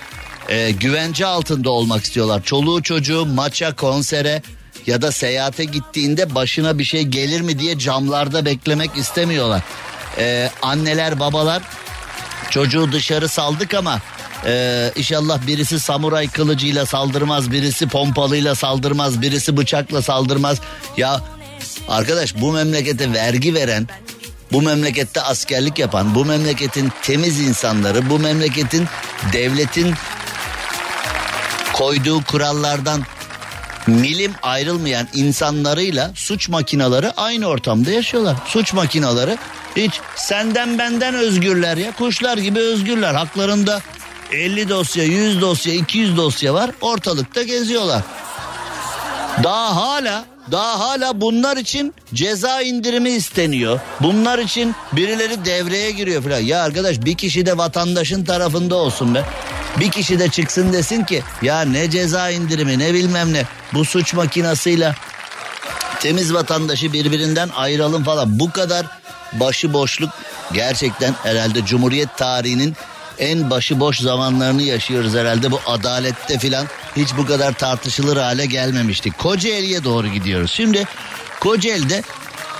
e, 0.49 0.72
güvence 0.72 1.26
altında 1.26 1.70
olmak 1.72 2.04
istiyorlar. 2.04 2.43
Çoluğu 2.43 2.84
çocuğu 2.84 3.26
maça, 3.26 3.76
konsere 3.76 4.41
ya 4.88 5.02
da 5.02 5.12
seyahate 5.12 5.64
gittiğinde 5.66 6.36
başına 6.36 6.80
bir 6.80 6.84
şey 6.84 7.04
gelir 7.04 7.41
mi 7.41 7.60
diye 7.60 7.80
camlarda 7.80 8.45
beklemek 8.45 8.97
istemiyorlar. 8.97 9.62
E, 10.18 10.49
anneler, 10.62 11.20
babalar 11.20 11.62
çocuğu 12.49 12.91
dışarı 12.91 13.30
saldık 13.30 13.74
ama 13.74 13.99
ee, 14.46 14.92
inşallah 14.96 15.48
birisi 15.48 15.80
samuray 15.80 16.28
kılıcıyla 16.28 16.86
saldırmaz, 16.86 17.52
birisi 17.52 17.88
pompalıyla 17.88 18.56
saldırmaz, 18.56 19.22
birisi 19.22 19.58
bıçakla 19.58 20.02
saldırmaz. 20.02 20.58
Ya 20.98 21.22
arkadaş 21.89 22.36
bu 22.36 22.52
memlekete 22.52 23.14
vergi 23.14 23.54
veren, 23.54 23.88
bu 24.52 24.62
memlekette 24.62 25.22
askerlik 25.22 25.80
yapan, 25.80 26.16
bu 26.16 26.26
memleketin 26.26 26.92
temiz 27.02 27.39
insanları, 27.39 28.10
bu 28.10 28.20
memleketin 28.20 28.88
devletin 29.34 29.94
koyduğu 31.74 32.24
kurallardan 32.24 33.04
milim 33.88 34.34
ayrılmayan 34.42 35.08
insanlarıyla 35.14 36.12
suç 36.16 36.50
makinaları 36.50 37.14
aynı 37.18 37.46
ortamda 37.46 37.92
yaşıyorlar. 37.92 38.38
Suç 38.46 38.74
makinaları 38.74 39.38
hiç 39.76 40.00
senden 40.16 40.78
benden 40.78 41.14
özgürler 41.14 41.78
ya 41.78 41.92
kuşlar 41.92 42.38
gibi 42.38 42.60
özgürler 42.60 43.14
haklarında 43.14 43.82
50 44.32 44.70
dosya, 44.70 45.04
100 45.04 45.42
dosya, 45.42 45.74
200 45.74 46.18
dosya 46.18 46.54
var. 46.54 46.72
Ortalıkta 46.82 47.44
geziyorlar. 47.44 48.02
Daha 49.44 49.76
hala 49.76 50.26
daha 50.52 50.80
hala 50.80 51.22
bunlar 51.22 51.58
için 51.58 51.94
ceza 52.14 52.62
indirimi 52.62 53.10
isteniyor. 53.10 53.80
Bunlar 54.00 54.40
için 54.40 54.76
birileri 54.94 55.46
devreye 55.46 55.92
giriyor 55.92 56.24
falan. 56.24 56.40
Ya 56.40 56.64
arkadaş 56.64 57.02
bir 57.02 57.16
kişi 57.16 57.46
de 57.46 57.58
vatandaşın 57.58 58.26
tarafında 58.26 58.76
olsun 58.76 59.16
be. 59.16 59.24
Bir 59.80 59.92
kişi 59.92 60.20
de 60.20 60.30
çıksın 60.30 60.74
desin 60.74 61.04
ki 61.04 61.24
ya 61.42 61.62
ne 61.62 61.90
ceza 61.90 62.30
indirimi 62.30 62.80
ne 62.80 62.94
bilmem 62.94 63.34
ne. 63.34 63.44
Bu 63.74 63.86
suç 63.86 64.14
makinasıyla 64.14 64.96
temiz 66.00 66.34
vatandaşı 66.34 66.94
birbirinden 66.94 67.50
ayıralım 67.50 68.04
falan. 68.04 68.40
Bu 68.40 68.52
kadar 68.52 68.86
başıboşluk 69.34 70.10
gerçekten 70.54 71.14
herhalde 71.24 71.66
Cumhuriyet 71.66 72.18
tarihinin 72.18 72.76
en 73.22 73.50
başıboş 73.50 74.00
zamanlarını 74.00 74.62
yaşıyoruz 74.62 75.16
herhalde 75.16 75.52
bu 75.52 75.60
adalette 75.66 76.40
filan. 76.40 76.68
hiç 76.96 77.10
bu 77.18 77.26
kadar 77.26 77.54
tartışılır 77.54 78.18
hale 78.18 78.46
gelmemiştik. 78.46 79.18
Kocaeli'ye 79.18 79.84
doğru 79.84 80.08
gidiyoruz. 80.08 80.52
Şimdi 80.52 80.88
Kocaeli'de 81.40 82.04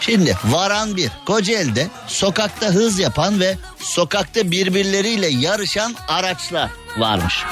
Şimdi 0.02 0.38
varan 0.46 0.96
bir. 0.96 1.10
Kocaeli'de 1.26 1.88
sokakta 2.08 2.68
hız 2.68 3.00
yapan 3.00 3.40
ve 3.40 3.58
sokakta 3.80 4.52
birbirleriyle 4.52 5.28
yarışan 5.28 5.96
araçlar 6.08 6.70
varmış. 6.98 7.44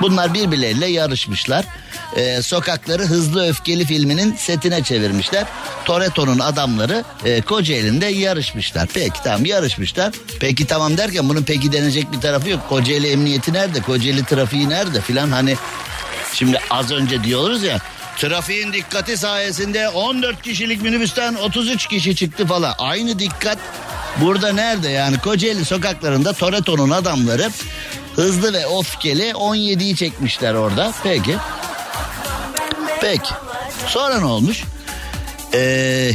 Bunlar 0.00 0.34
birbirleriyle 0.34 0.86
yarışmışlar. 0.86 1.64
Ee, 2.16 2.42
sokakları 2.42 3.02
Hızlı 3.02 3.48
Öfkeli 3.48 3.84
filminin 3.84 4.34
setine 4.36 4.82
çevirmişler. 4.82 5.44
Toretto'nun 5.84 6.38
adamları 6.38 7.04
e, 7.24 7.40
Kocaeli'nde 7.40 8.06
yarışmışlar. 8.06 8.88
Peki 8.94 9.22
tamam 9.24 9.44
yarışmışlar. 9.44 10.12
Peki 10.40 10.66
tamam 10.66 10.96
derken 10.96 11.28
bunun 11.28 11.42
peki 11.42 11.72
denecek 11.72 12.12
bir 12.12 12.20
tarafı 12.20 12.48
yok. 12.48 12.68
Kocaeli 12.68 13.10
emniyeti 13.10 13.52
nerede? 13.52 13.82
Kocaeli 13.82 14.24
trafiği 14.24 14.68
nerede 14.68 15.00
filan 15.00 15.30
hani 15.30 15.56
Şimdi 16.32 16.58
az 16.70 16.90
önce 16.92 17.24
diyoruz 17.24 17.62
ya 17.62 17.78
trafiğin 18.16 18.72
dikkati 18.72 19.16
sayesinde 19.16 19.88
14 19.88 20.42
kişilik 20.42 20.82
minibüsten 20.82 21.34
33 21.34 21.86
kişi 21.86 22.16
çıktı 22.16 22.46
falan. 22.46 22.74
Aynı 22.78 23.18
dikkat 23.18 23.58
burada 24.20 24.52
nerede 24.52 24.88
yani 24.88 25.18
Kocaeli 25.18 25.64
sokaklarında 25.64 26.32
Toretto'nun 26.32 26.90
adamları 26.90 27.50
hızlı 28.16 28.52
ve 28.52 28.64
öfkeli 28.80 29.30
17'yi 29.30 29.96
çekmişler 29.96 30.54
orada. 30.54 30.92
Peki. 31.02 31.36
Peki. 33.06 33.34
Sonra 33.86 34.18
ne 34.18 34.24
olmuş? 34.24 34.64
Ee, 35.54 36.12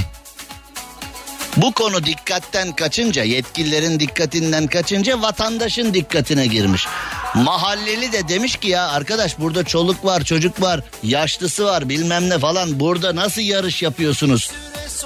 bu 1.57 1.71
konu 1.71 2.05
dikkatten 2.05 2.71
kaçınca, 2.71 3.23
yetkililerin 3.23 3.99
dikkatinden 3.99 4.67
kaçınca 4.67 5.21
vatandaşın 5.21 5.93
dikkatine 5.93 6.47
girmiş. 6.47 6.87
Mahalleli 7.35 8.11
de 8.11 8.27
demiş 8.27 8.55
ki 8.55 8.67
ya 8.67 8.89
arkadaş 8.89 9.39
burada 9.39 9.63
çoluk 9.63 10.05
var, 10.05 10.23
çocuk 10.23 10.61
var, 10.61 10.81
yaşlısı 11.03 11.65
var 11.65 11.89
bilmem 11.89 12.29
ne 12.29 12.39
falan. 12.39 12.79
Burada 12.79 13.15
nasıl 13.15 13.41
yarış 13.41 13.81
yapıyorsunuz? 13.81 14.51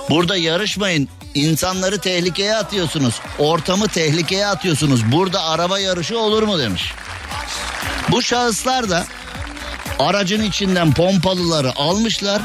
Burada 0.09 0.37
yarışmayın. 0.37 1.09
İnsanları 1.35 1.99
tehlikeye 1.99 2.55
atıyorsunuz. 2.55 3.15
Ortamı 3.39 3.87
tehlikeye 3.87 4.47
atıyorsunuz. 4.47 5.11
Burada 5.11 5.43
araba 5.43 5.79
yarışı 5.79 6.19
olur 6.19 6.43
mu 6.43 6.59
demiş. 6.59 6.93
Bu 8.11 8.21
şahıslar 8.21 8.89
da 8.89 9.05
aracın 9.99 10.43
içinden 10.43 10.93
pompalıları 10.93 11.75
almışlar. 11.75 12.41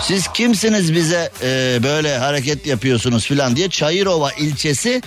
Siz 0.00 0.28
kimsiniz 0.32 0.94
bize 0.94 1.30
e, 1.42 1.78
böyle 1.82 2.18
hareket 2.18 2.66
yapıyorsunuz 2.66 3.26
filan 3.26 3.56
diye 3.56 3.70
Çayırova 3.70 4.32
ilçesi 4.32 5.02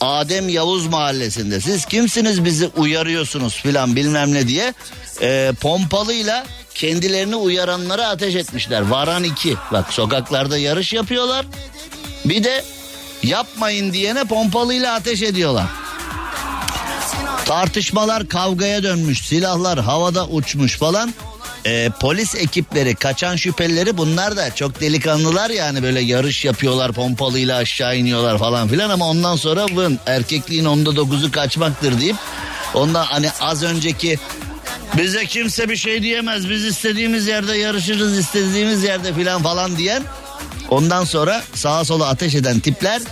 Adem 0.00 0.48
Yavuz 0.48 0.86
mahallesinde 0.86 1.60
siz 1.60 1.84
kimsiniz 1.84 2.44
bizi 2.44 2.70
uyarıyorsunuz 2.76 3.54
filan 3.54 3.96
bilmem 3.96 4.34
ne 4.34 4.48
diye 4.48 4.74
e, 5.22 5.52
pompalıyla 5.60 6.46
kendilerini 6.74 7.36
uyaranlara 7.36 8.08
ateş 8.08 8.34
etmişler. 8.34 8.80
Varan 8.80 9.24
iki 9.24 9.54
bak 9.72 9.92
sokaklarda 9.92 10.58
yarış 10.58 10.92
yapıyorlar 10.92 11.46
bir 12.24 12.44
de 12.44 12.64
yapmayın 13.22 13.92
diyene 13.92 14.24
pompalıyla 14.24 14.94
ateş 14.94 15.22
ediyorlar. 15.22 15.66
Tartışmalar 17.48 18.28
kavgaya 18.28 18.82
dönmüş 18.82 19.26
silahlar 19.26 19.78
havada 19.78 20.26
uçmuş 20.26 20.76
falan. 20.78 21.14
E, 21.64 21.90
polis 22.00 22.34
ekipleri 22.34 22.94
kaçan 22.94 23.36
şüphelileri 23.36 23.98
bunlar 23.98 24.36
da 24.36 24.54
çok 24.54 24.80
delikanlılar 24.80 25.50
yani 25.50 25.82
böyle 25.82 26.00
yarış 26.00 26.44
yapıyorlar 26.44 26.92
pompalıyla 26.92 27.56
aşağı 27.56 27.96
iniyorlar 27.96 28.38
falan 28.38 28.68
filan 28.68 28.90
ama 28.90 29.08
ondan 29.08 29.36
sonra 29.36 29.66
vın 29.74 29.98
erkekliğin 30.06 30.64
onda 30.64 30.96
dokuzu 30.96 31.30
kaçmaktır 31.30 32.00
deyip 32.00 32.16
ondan 32.74 33.04
hani 33.04 33.30
az 33.40 33.62
önceki 33.62 34.18
bize 34.96 35.26
kimse 35.26 35.68
bir 35.68 35.76
şey 35.76 36.02
diyemez 36.02 36.50
biz 36.50 36.64
istediğimiz 36.64 37.26
yerde 37.26 37.56
yarışırız 37.56 38.18
istediğimiz 38.18 38.84
yerde 38.84 39.14
filan 39.14 39.42
falan 39.42 39.76
diyen 39.76 40.02
ondan 40.70 41.04
sonra 41.04 41.42
sağa 41.54 41.84
sola 41.84 42.08
ateş 42.08 42.34
eden 42.34 42.60
tipler 42.60 43.02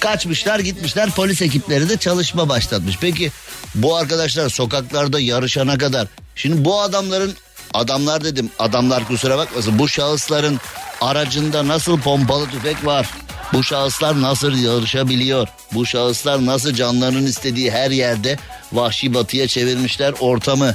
kaçmışlar 0.00 0.58
gitmişler 0.58 1.10
polis 1.10 1.42
ekipleri 1.42 1.88
de 1.88 1.96
çalışma 1.96 2.48
başlatmış. 2.48 2.98
Peki 3.00 3.32
bu 3.74 3.96
arkadaşlar 3.96 4.48
sokaklarda 4.48 5.20
yarışana 5.20 5.78
kadar 5.78 6.06
şimdi 6.34 6.64
bu 6.64 6.80
adamların 6.80 7.34
adamlar 7.74 8.24
dedim 8.24 8.50
adamlar 8.58 9.04
kusura 9.04 9.38
bakmasın 9.38 9.78
bu 9.78 9.88
şahısların 9.88 10.60
aracında 11.00 11.68
nasıl 11.68 12.00
pompalı 12.00 12.50
tüfek 12.50 12.86
var? 12.86 13.06
Bu 13.52 13.64
şahıslar 13.64 14.22
nasıl 14.22 14.52
yarışabiliyor? 14.52 15.48
Bu 15.74 15.86
şahıslar 15.86 16.46
nasıl 16.46 16.74
canlarının 16.74 17.26
istediği 17.26 17.70
her 17.70 17.90
yerde 17.90 18.36
vahşi 18.72 19.14
batıya 19.14 19.48
çevirmişler 19.48 20.14
ortamı? 20.20 20.74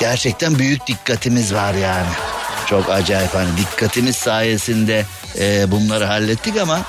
Gerçekten 0.00 0.58
büyük 0.58 0.86
dikkatimiz 0.86 1.54
var 1.54 1.74
yani. 1.74 2.08
Çok 2.66 2.90
acayip 2.90 3.34
hani 3.34 3.56
dikkatimiz 3.56 4.16
sayesinde 4.16 5.06
e, 5.38 5.70
bunları 5.70 6.04
hallettik 6.04 6.56
ama 6.56 6.80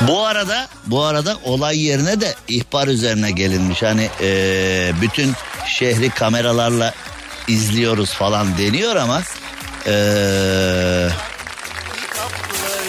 bu 0.00 0.20
arada 0.26 0.68
bu 0.86 1.02
arada 1.02 1.36
olay 1.44 1.78
yerine 1.78 2.20
de 2.20 2.34
ihbar 2.48 2.88
üzerine 2.88 3.30
gelinmiş. 3.30 3.82
Hani 3.82 4.08
e, 4.20 4.92
bütün 5.00 5.32
şehri 5.66 6.10
kameralarla 6.10 6.94
izliyoruz 7.48 8.10
falan 8.10 8.58
deniyor 8.58 8.96
ama 8.96 9.22
e, 9.86 9.94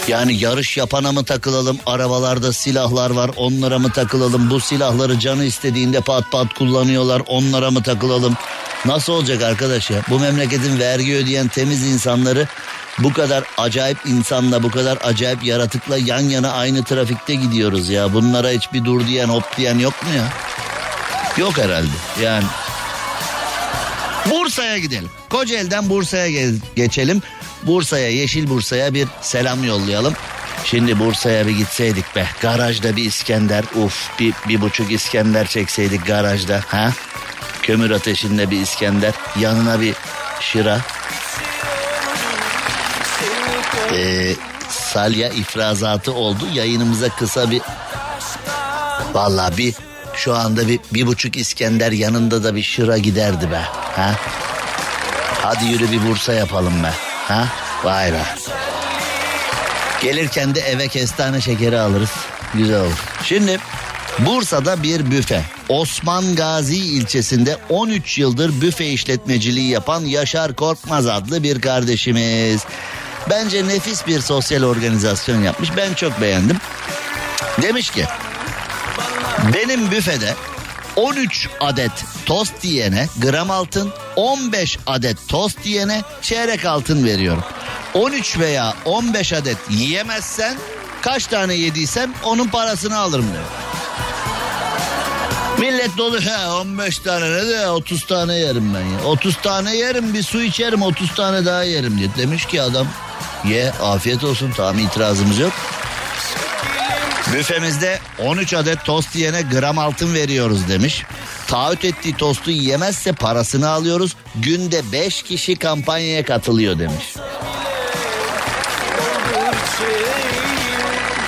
yani 0.08 0.36
yarış 0.40 0.78
yapana 0.78 1.12
mı 1.12 1.24
takılalım 1.24 1.80
arabalarda 1.86 2.54
silahlar 2.54 3.10
var 3.10 3.32
onlara 3.38 3.80
mı 3.80 3.92
takılalım 3.92 4.50
bu 4.50 4.60
silahları 4.60 5.20
canı 5.20 5.46
istediğinde 5.46 6.02
pat 6.02 6.32
pat 6.32 6.54
kullanıyorlar 6.54 7.22
onlara 7.28 7.72
mı 7.72 7.84
takılalım 7.84 8.38
nasıl 8.86 9.14
olacak 9.14 9.44
arkadaş 9.44 9.92
ya 9.92 10.02
bu 10.10 10.20
memleketin 10.20 10.80
vergi 10.80 11.16
ödeyen 11.16 11.48
temiz 11.48 11.84
insanları 11.84 12.48
bu 13.00 13.14
kadar 13.14 13.44
acayip 13.58 13.98
insanla 14.06 14.64
bu 14.64 14.72
kadar 14.72 14.98
acayip 15.04 15.44
yaratıkla 15.44 15.98
yan 15.98 16.20
yana 16.22 16.52
aynı 16.52 16.84
trafikte 16.84 17.36
gidiyoruz 17.36 17.90
ya 17.90 18.14
bunlara 18.14 18.50
hiçbir 18.50 18.86
dur 18.86 19.08
diyen 19.08 19.28
hop 19.30 19.58
diyen 19.58 19.80
yok 19.80 20.04
mu 20.04 20.10
ya 20.18 20.24
yok 21.38 21.58
herhalde 21.58 21.96
yani 22.22 22.46
Bursa'ya 24.32 24.78
gidelim. 24.78 25.10
Kocaeli'den 25.30 25.90
Bursa'ya 25.90 26.30
ge- 26.30 26.56
geçelim. 26.76 27.22
Bursa'ya, 27.64 28.10
Yeşil 28.10 28.50
Bursa'ya 28.50 28.94
bir 28.94 29.08
selam 29.22 29.64
yollayalım. 29.64 30.14
Şimdi 30.66 31.00
Bursa'ya 31.00 31.48
bir 31.48 31.52
gitseydik 31.58 32.16
be. 32.16 32.28
Garajda 32.42 32.96
bir 32.96 33.04
İskender. 33.04 33.64
Uf 33.76 34.10
bir, 34.20 34.34
bir 34.50 34.62
buçuk 34.62 34.92
İskender 34.92 35.48
çekseydik 35.48 36.06
garajda. 36.06 36.62
Ha? 36.68 36.92
Kömür 37.66 37.92
ateşinde 37.92 38.52
bir 38.52 38.60
İskender. 38.60 39.14
Yanına 39.40 39.82
bir 39.82 39.96
şıra. 40.40 40.82
Ee, 43.94 44.36
salya 44.70 45.30
ifrazatı 45.30 46.14
oldu. 46.14 46.48
Yayınımıza 46.54 47.10
kısa 47.10 47.52
bir... 47.52 47.62
Vallahi 49.14 49.58
bir 49.58 49.76
şu 50.14 50.36
anda 50.36 50.68
bir, 50.68 50.80
bir 50.94 51.08
buçuk 51.08 51.38
İskender 51.38 51.92
yanında 51.92 52.44
da 52.44 52.56
bir 52.56 52.64
şıra 52.64 52.98
giderdi 52.98 53.52
be. 53.52 53.62
Ha? 53.96 54.16
Hadi 55.42 55.66
yürü 55.66 55.92
bir 55.92 56.10
Bursa 56.10 56.34
yapalım 56.34 56.84
be. 56.84 56.92
Ha? 57.28 57.48
Vay 57.84 58.14
be. 58.14 58.24
Gelirken 60.02 60.56
de 60.56 60.60
eve 60.60 60.88
kestane 60.88 61.42
şekeri 61.42 61.80
alırız. 61.80 62.12
Güzel 62.54 62.80
olur. 62.80 63.00
Şimdi 63.24 63.60
Bursa'da 64.20 64.84
bir 64.84 65.12
büfe. 65.12 65.42
Osman 65.70 66.36
Gazi 66.36 66.78
ilçesinde 66.78 67.58
13 67.70 68.18
yıldır 68.18 68.62
büfe 68.62 68.86
işletmeciliği 68.86 69.70
yapan 69.70 70.02
Yaşar 70.06 70.56
Korkmaz 70.56 71.08
adlı 71.08 71.44
bir 71.44 71.62
kardeşimiz. 71.62 72.66
Bence 73.30 73.68
nefis 73.68 74.08
bir 74.08 74.20
sosyal 74.22 74.64
organizasyon 74.64 75.44
yapmış. 75.44 75.70
Ben 75.78 75.94
çok 75.94 76.22
beğendim. 76.22 76.58
Demiş 77.62 77.90
ki 77.90 78.06
benim 79.54 79.92
büfede 79.92 80.34
13 80.96 81.50
adet 81.60 81.92
tost 82.26 82.62
diyene 82.62 83.08
gram 83.22 83.52
altın, 83.52 83.94
15 84.16 84.78
adet 84.88 85.28
tost 85.28 85.64
diyene 85.64 86.02
çeyrek 86.22 86.66
altın 86.66 87.06
veriyorum. 87.06 87.44
13 87.94 88.40
veya 88.40 88.74
15 88.86 89.34
adet 89.34 89.58
yiyemezsen 89.70 90.58
kaç 91.02 91.28
tane 91.28 91.54
yediysem 91.54 92.14
onun 92.24 92.48
parasını 92.48 92.98
alırım 92.98 93.26
diyor. 93.34 93.65
Millet 95.60 95.98
dolu 95.98 96.22
he 96.22 96.48
15 96.48 97.00
tane 97.00 97.32
ne 97.32 97.48
de 97.48 97.70
30 97.70 98.06
tane 98.06 98.36
yerim 98.36 98.74
ben 98.74 98.80
ya. 98.82 99.04
30 99.06 99.38
tane 99.38 99.76
yerim 99.76 100.14
bir 100.14 100.24
su 100.24 100.42
içerim 100.42 100.82
30 100.82 101.16
tane 101.16 101.46
daha 101.46 101.64
yerim 101.64 101.98
diye. 101.98 102.10
Demiş 102.18 102.46
ki 102.46 102.62
adam 102.62 102.88
ye 103.46 103.72
afiyet 103.72 104.24
olsun 104.24 104.52
tamam 104.58 104.80
itirazımız 104.80 105.40
yok. 105.40 105.54
Büfemizde 107.34 108.00
13 108.20 108.54
adet 108.54 108.86
tost 108.86 109.16
yiyene 109.16 109.42
gram 109.42 109.78
altın 109.78 110.14
veriyoruz 110.14 110.70
demiş. 110.70 111.04
Taahhüt 111.48 111.86
ettiği 111.86 112.16
tostu 112.18 112.52
yiyemezse 112.52 113.12
parasını 113.12 113.70
alıyoruz. 113.70 114.16
Günde 114.36 114.92
5 114.92 115.24
kişi 115.24 115.56
kampanyaya 115.56 116.26
katılıyor 116.26 116.80
demiş. 116.80 117.16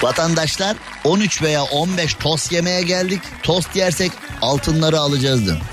Vatandaşlar 0.02 0.76
13 1.08 1.42
veya 1.42 1.64
15 1.64 2.14
tost 2.14 2.52
yemeye 2.52 2.82
geldik. 2.82 3.22
Tost 3.44 3.76
yersek 3.76 4.12
altınları 4.42 5.00
alacağız 5.00 5.48
demiş. 5.48 5.64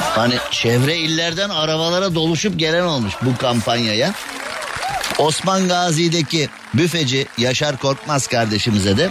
Hani 0.00 0.34
çevre 0.50 0.96
illerden 0.96 1.48
arabalara 1.48 2.14
doluşup 2.14 2.58
gelen 2.58 2.82
olmuş 2.82 3.14
bu 3.22 3.36
kampanyaya. 3.36 4.14
Osman 5.18 5.68
Gazi'deki 5.68 6.48
büfeci 6.74 7.26
Yaşar 7.38 7.76
Korkmaz 7.76 8.26
kardeşimize 8.26 8.96
de 8.96 9.10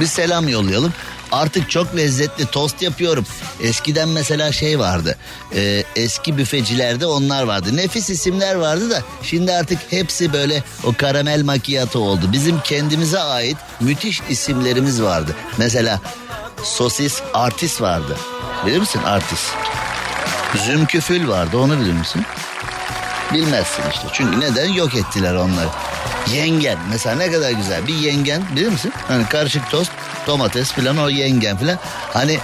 bir 0.00 0.06
selam 0.06 0.48
yollayalım. 0.48 0.92
Artık 1.32 1.70
çok 1.70 1.96
lezzetli 1.96 2.46
tost 2.46 2.82
yapıyorum. 2.82 3.26
Eskiden 3.62 4.08
mesela 4.08 4.52
şey 4.52 4.78
vardı. 4.78 5.16
e, 5.54 5.84
eski 5.96 6.38
büfecilerde 6.38 7.06
onlar 7.06 7.42
vardı. 7.42 7.76
Nefis 7.76 8.10
isimler 8.10 8.54
vardı 8.54 8.90
da 8.90 9.02
şimdi 9.22 9.52
artık 9.52 9.78
hepsi 9.90 10.32
böyle 10.32 10.62
o 10.84 10.92
karamel 10.98 11.42
makiyato 11.42 11.98
oldu. 11.98 12.32
Bizim 12.32 12.60
kendimize 12.60 13.18
ait 13.20 13.56
müthiş 13.80 14.22
isimlerimiz 14.28 15.02
vardı. 15.02 15.36
Mesela 15.58 16.00
sosis 16.62 17.20
artist 17.34 17.80
vardı. 17.80 18.16
Bilir 18.66 18.78
misin 18.78 19.02
artist? 19.02 19.46
Zümküfül 20.66 21.28
vardı 21.28 21.58
onu 21.58 21.80
bilir 21.80 21.92
misin? 21.92 22.22
Bilmezsin 23.32 23.82
işte. 23.94 24.06
Çünkü 24.12 24.40
neden 24.40 24.68
yok 24.68 24.94
ettiler 24.94 25.34
onları. 25.34 25.68
Yengen 26.34 26.78
mesela 26.90 27.16
ne 27.16 27.32
kadar 27.32 27.50
güzel 27.50 27.86
bir 27.86 27.94
yengen 27.94 28.42
bilir 28.56 28.68
misin? 28.68 28.92
Hani 29.08 29.28
karışık 29.28 29.70
tost 29.70 29.90
domates 30.26 30.72
falan 30.72 30.98
o 30.98 31.08
yengen 31.08 31.56
falan. 31.56 31.78
Hani 32.12 32.38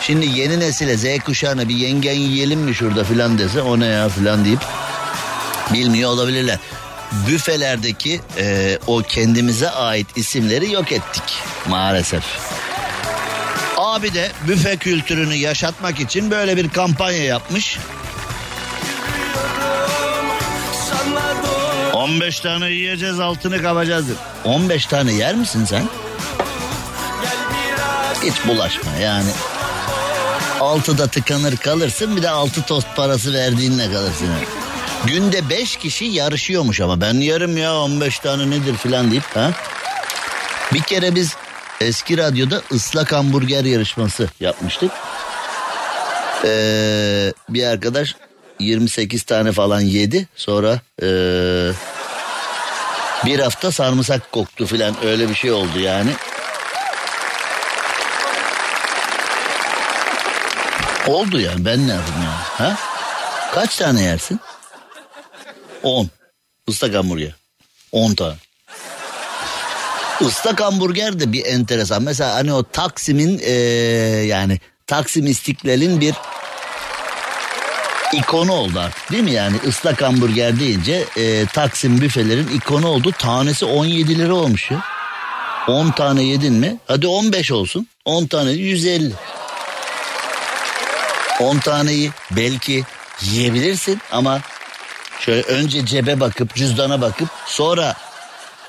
şimdi 0.00 0.26
yeni 0.26 0.60
nesile 0.60 0.96
Z 0.96 1.24
kuşağına 1.24 1.68
bir 1.68 1.74
yengen 1.74 2.14
yiyelim 2.14 2.60
mi 2.60 2.74
şurada 2.74 3.04
falan 3.04 3.38
dese 3.38 3.62
o 3.62 3.80
ne 3.80 3.86
ya 3.86 4.08
falan 4.08 4.44
deyip 4.44 4.60
bilmiyor 5.72 6.10
olabilirler. 6.10 6.58
Büfelerdeki 7.26 8.20
e, 8.38 8.78
o 8.86 9.02
kendimize 9.02 9.70
ait 9.70 10.06
isimleri 10.16 10.72
yok 10.72 10.92
ettik 10.92 11.22
maalesef. 11.68 12.24
Abi 13.76 14.14
de 14.14 14.30
büfe 14.48 14.76
kültürünü 14.76 15.34
yaşatmak 15.34 16.00
için 16.00 16.30
böyle 16.30 16.56
bir 16.56 16.68
kampanya 16.68 17.24
yapmış. 17.24 17.78
15 21.92 22.40
tane 22.40 22.70
yiyeceğiz 22.70 23.20
altını 23.20 23.62
kapacağız. 23.62 24.06
15 24.44 24.86
tane 24.86 25.12
yer 25.12 25.34
misin 25.34 25.64
sen? 25.64 25.82
Hiç 28.22 28.46
bulaşma 28.46 28.90
yani. 29.02 29.30
Altıda 30.60 31.06
tıkanır 31.06 31.56
kalırsın 31.56 32.16
bir 32.16 32.22
de 32.22 32.30
altı 32.30 32.62
tost 32.62 32.86
parası 32.96 33.34
verdiğinle 33.34 33.92
kalırsın. 33.92 34.28
Günde 35.06 35.48
5 35.50 35.76
kişi 35.76 36.04
yarışıyormuş 36.04 36.80
ama 36.80 37.00
ben 37.00 37.14
yarım 37.14 37.56
ya 37.56 37.76
15 37.76 38.18
tane 38.18 38.50
nedir 38.50 38.74
filan 38.74 39.10
deyip 39.10 39.36
ha. 39.36 39.50
Bir 40.72 40.82
kere 40.82 41.14
biz 41.14 41.36
eski 41.80 42.18
radyoda 42.18 42.62
ıslak 42.72 43.12
hamburger 43.12 43.64
yarışması 43.64 44.28
yapmıştık. 44.40 44.90
Ee, 46.44 47.32
bir 47.48 47.66
arkadaş 47.66 48.16
28 48.58 49.22
tane 49.22 49.52
falan 49.52 49.80
yedi. 49.80 50.28
Sonra 50.36 50.80
ee, 51.02 51.70
bir 53.26 53.38
hafta 53.38 53.72
sarımsak 53.72 54.32
koktu 54.32 54.66
filan 54.66 54.94
öyle 55.04 55.28
bir 55.28 55.34
şey 55.34 55.52
oldu 55.52 55.80
yani. 55.80 56.10
Oldu 61.10 61.40
yani 61.40 61.64
ben 61.64 61.88
ne 61.88 61.92
yapayım 61.92 62.22
yani? 62.22 62.70
Ha? 62.70 62.76
Kaç 63.54 63.76
tane 63.76 64.02
yersin? 64.02 64.40
10. 65.82 66.08
Islak 66.66 66.94
hamburger. 66.94 67.32
10 67.92 68.14
tane. 68.14 68.34
Islak 70.20 70.60
hamburger 70.60 71.20
de 71.20 71.32
bir 71.32 71.44
enteresan. 71.44 72.02
Mesela 72.02 72.34
hani 72.34 72.52
o 72.52 72.62
Taksim'in 72.62 73.40
ee, 73.44 73.52
yani 74.26 74.58
Taksim 74.86 75.26
İstiklal'in 75.26 76.00
bir 76.00 76.14
ikonu 78.12 78.52
oldu 78.52 78.80
artık 78.80 79.12
değil 79.12 79.22
mi 79.22 79.30
yani 79.30 79.56
ıslak 79.66 80.02
hamburger 80.02 80.60
deyince 80.60 81.04
e, 81.16 81.46
Taksim 81.46 82.00
büfelerin 82.00 82.48
ikonu 82.48 82.88
oldu 82.88 83.12
tanesi 83.18 83.64
17 83.64 84.18
lira 84.18 84.34
olmuş 84.34 84.70
ya 84.70 84.82
10 85.68 85.90
tane 85.90 86.22
yedin 86.22 86.54
mi 86.54 86.76
hadi 86.86 87.06
15 87.06 87.52
olsun 87.52 87.86
10 88.04 88.26
tane 88.26 88.50
150 88.50 89.12
10 91.40 91.58
taneyi 91.58 92.10
belki 92.30 92.84
yiyebilirsin 93.22 94.00
ama 94.12 94.40
şöyle 95.20 95.42
önce 95.42 95.86
cebe 95.86 96.20
bakıp 96.20 96.54
cüzdana 96.54 97.00
bakıp 97.00 97.28
sonra 97.46 97.94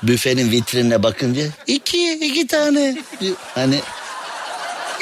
büfenin 0.02 0.50
vitrinine 0.50 1.02
bakınca 1.02 1.42
iki 1.66 2.12
iki 2.12 2.46
tane 2.46 2.96
hani 3.54 3.80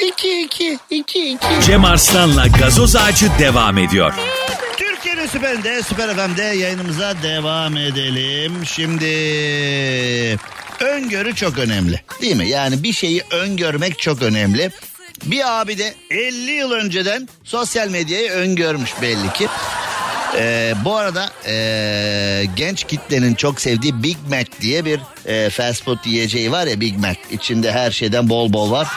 iki 0.07 0.41
iki 0.41 0.79
iki 0.89 1.31
iki 1.31 1.47
Cem 1.65 1.85
Arslan'la 1.85 2.47
gazoz 2.47 2.95
ağacı 2.95 3.29
devam 3.39 3.77
ediyor. 3.77 4.13
Türkiye'nin 4.77 5.27
süperinde, 5.27 5.83
süper 5.83 6.15
FM'de 6.15 6.43
yayınımıza 6.43 7.13
devam 7.23 7.77
edelim. 7.77 8.65
Şimdi 8.65 9.05
öngörü 10.79 11.35
çok 11.35 11.57
önemli 11.57 12.01
değil 12.21 12.35
mi? 12.35 12.49
Yani 12.49 12.83
bir 12.83 12.93
şeyi 12.93 13.23
öngörmek 13.31 13.99
çok 13.99 14.21
önemli. 14.21 14.71
Bir 15.23 15.61
abi 15.61 15.77
de 15.77 15.95
50 16.09 16.51
yıl 16.51 16.71
önceden 16.71 17.29
sosyal 17.43 17.87
medyayı 17.87 18.31
öngörmüş 18.31 19.01
belli 19.01 19.33
ki. 19.33 19.47
Ee, 20.35 20.73
bu 20.85 20.95
arada 20.95 21.29
ee, 21.47 22.45
genç 22.55 22.83
kitlenin 22.83 23.35
çok 23.35 23.61
sevdiği 23.61 24.03
Big 24.03 24.17
Mac 24.29 24.45
diye 24.61 24.85
bir 24.85 24.99
ee, 25.25 25.49
fast 25.49 25.83
food 25.83 26.05
yiyeceği 26.05 26.51
var 26.51 26.67
ya 26.67 26.81
Big 26.81 26.97
Mac. 26.97 27.19
İçinde 27.31 27.71
her 27.71 27.91
şeyden 27.91 28.29
bol 28.29 28.53
bol 28.53 28.71
var. 28.71 28.87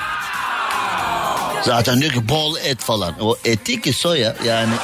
Zaten 1.62 2.00
diyor 2.00 2.12
ki 2.12 2.28
bol 2.28 2.56
et 2.56 2.78
falan. 2.78 3.14
O 3.20 3.36
et 3.44 3.82
ki 3.82 3.92
soya 3.92 4.36
yani. 4.44 4.74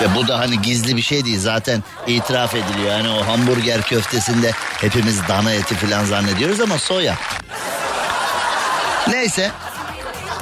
Ve 0.00 0.14
bu 0.14 0.28
da 0.28 0.38
hani 0.38 0.62
gizli 0.62 0.96
bir 0.96 1.02
şey 1.02 1.24
değil 1.24 1.40
zaten 1.40 1.82
itiraf 2.06 2.54
ediliyor. 2.54 2.90
Yani 2.90 3.08
o 3.10 3.26
hamburger 3.26 3.82
köftesinde 3.82 4.50
hepimiz 4.80 5.28
dana 5.28 5.52
eti 5.52 5.74
falan 5.74 6.04
zannediyoruz 6.04 6.60
ama 6.60 6.78
soya. 6.78 7.16
Neyse 9.08 9.50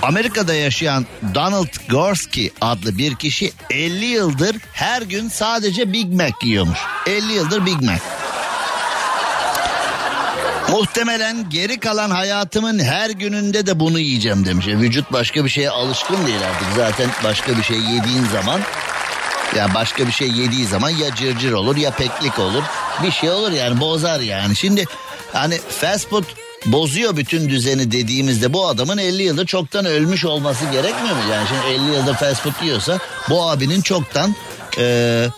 Amerika'da 0.02 0.54
yaşayan 0.54 1.06
Donald 1.34 1.88
Gorski 1.88 2.52
adlı 2.60 2.98
bir 2.98 3.14
kişi 3.14 3.52
50 3.70 4.04
yıldır 4.04 4.56
her 4.72 5.02
gün 5.02 5.28
sadece 5.28 5.92
Big 5.92 6.14
Mac 6.14 6.32
yiyormuş. 6.42 6.78
50 7.06 7.32
yıldır 7.32 7.66
Big 7.66 7.82
Mac. 7.82 8.00
Muhtemelen 10.68 11.50
geri 11.50 11.80
kalan 11.80 12.10
hayatımın 12.10 12.78
her 12.78 13.10
gününde 13.10 13.66
de 13.66 13.80
bunu 13.80 13.98
yiyeceğim 13.98 14.44
demiş. 14.46 14.68
E, 14.68 14.78
Vücut 14.78 15.12
başka 15.12 15.44
bir 15.44 15.50
şeye 15.50 15.70
alışkın 15.70 16.26
değil 16.26 16.40
artık. 16.50 16.68
Zaten 16.76 17.10
başka 17.24 17.58
bir 17.58 17.62
şey 17.62 17.76
yediğin 17.76 18.24
zaman 18.32 18.60
ya 19.56 19.74
başka 19.74 20.06
bir 20.06 20.12
şey 20.12 20.28
yediği 20.28 20.66
zaman 20.66 20.90
ya 20.90 21.14
cırcır 21.14 21.52
olur 21.52 21.76
ya 21.76 21.90
peklik 21.90 22.38
olur. 22.38 22.62
Bir 23.02 23.10
şey 23.10 23.30
olur 23.30 23.52
yani 23.52 23.80
bozar 23.80 24.20
yani. 24.20 24.56
Şimdi 24.56 24.84
hani 25.32 25.58
fast 25.58 26.08
food 26.10 26.24
bozuyor 26.66 27.16
bütün 27.16 27.48
düzeni 27.48 27.92
dediğimizde 27.92 28.52
bu 28.52 28.66
adamın 28.66 28.98
50 28.98 29.22
yıldır 29.22 29.46
çoktan 29.46 29.84
ölmüş 29.86 30.24
olması 30.24 30.64
gerekmiyor 30.64 31.16
mu? 31.16 31.22
Yani 31.32 31.48
şimdi 31.48 31.74
50 31.84 31.96
yıldır 31.96 32.14
fast 32.14 32.42
food 32.42 32.62
yiyorsa 32.62 32.98
bu 33.30 33.42
abinin 33.50 33.82
çoktan 33.82 34.34
eee, 34.78 35.28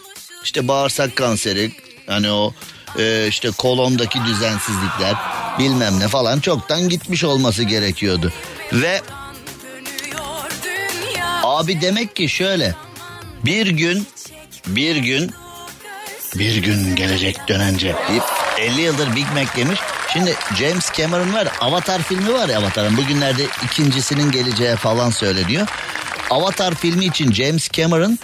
işte 0.44 0.68
bağırsak 0.68 1.16
kanseri 1.16 1.72
hani 2.06 2.30
o 2.30 2.52
eee, 2.98 3.26
işte 3.28 3.50
kolondaki 3.50 4.24
düzensizlikler 4.24 5.14
bilmem 5.58 6.00
ne 6.00 6.08
falan 6.08 6.40
çoktan 6.40 6.88
gitmiş 6.88 7.24
olması 7.24 7.62
gerekiyordu. 7.62 8.32
Ve 8.72 9.02
abi 11.42 11.80
demek 11.80 12.16
ki 12.16 12.28
şöyle 12.28 12.74
bir 13.44 13.66
gün 13.66 14.06
bir 14.66 14.96
gün 14.96 15.30
bir 16.38 16.56
gün 16.56 16.96
gelecek 16.96 17.48
dönence 17.48 17.94
deyip 18.08 18.22
50 18.58 18.80
yıldır 18.80 19.16
Big 19.16 19.26
Mac 19.34 19.48
yemiş. 19.56 19.80
Şimdi 20.12 20.34
James 20.58 20.92
Cameron 20.92 21.34
var 21.34 21.48
Avatar 21.60 22.02
filmi 22.02 22.32
var 22.32 22.48
ya 22.48 22.58
Avatar'ın 22.58 22.96
bugünlerde 22.96 23.42
ikincisinin 23.64 24.30
geleceği 24.30 24.76
falan 24.76 25.10
söyleniyor. 25.10 25.66
Avatar 26.30 26.74
filmi 26.74 27.04
için 27.04 27.32
James 27.32 27.70
Cameron 27.70 28.18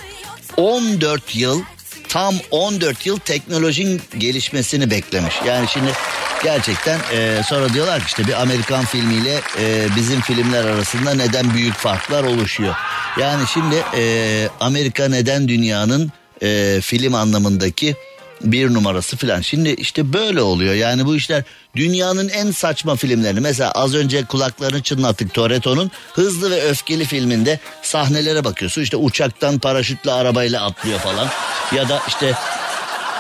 14 0.57 1.37
yıl 1.37 1.63
tam 2.09 2.35
14 2.51 3.07
yıl 3.07 3.19
teknolojinin 3.19 4.03
gelişmesini 4.19 4.91
beklemiş. 4.91 5.35
Yani 5.47 5.69
şimdi 5.69 5.91
gerçekten 6.45 6.99
e, 7.13 7.43
sonra 7.49 7.73
diyorlar 7.73 8.01
ki 8.01 8.07
işte 8.07 8.27
bir 8.27 8.43
Amerikan 8.43 8.85
filmiyle 8.85 9.41
e, 9.61 9.87
bizim 9.97 10.21
filmler 10.21 10.65
arasında 10.65 11.15
neden 11.15 11.55
büyük 11.55 11.75
farklar 11.75 12.25
oluşuyor. 12.25 12.75
Yani 13.21 13.47
şimdi 13.47 13.85
e, 13.97 14.49
Amerika 14.61 15.09
neden 15.09 15.49
dünyanın 15.49 16.13
e, 16.43 16.81
film 16.83 17.15
anlamındaki 17.15 17.97
bir 18.41 18.75
numarası 18.75 19.17
filan. 19.17 19.41
Şimdi 19.41 19.71
işte 19.71 20.13
böyle 20.13 20.43
oluyor 20.43 20.75
yani 20.75 21.07
bu 21.07 21.17
işler 21.17 21.45
dünyanın 21.77 22.29
en 22.29 22.51
saçma 22.51 22.97
filmlerini 22.97 23.41
mesela 23.41 23.71
az 23.71 23.95
önce 23.95 24.25
kulaklarını 24.25 24.83
çınlattık 24.83 25.35
Toretto'nun 25.35 25.91
Hızlı 26.13 26.51
ve 26.51 26.63
Öfkeli 26.63 27.05
filminde 27.05 27.61
sahnelere 27.83 28.45
bakıyorsun 28.45 28.83
işte 28.83 28.97
uçaktan 28.97 29.59
paraşütle 29.59 30.13
arabayla 30.13 30.65
atlıyor 30.65 30.99
falan 30.99 31.29
ya 31.73 31.89
da 31.89 32.03
işte 32.09 32.35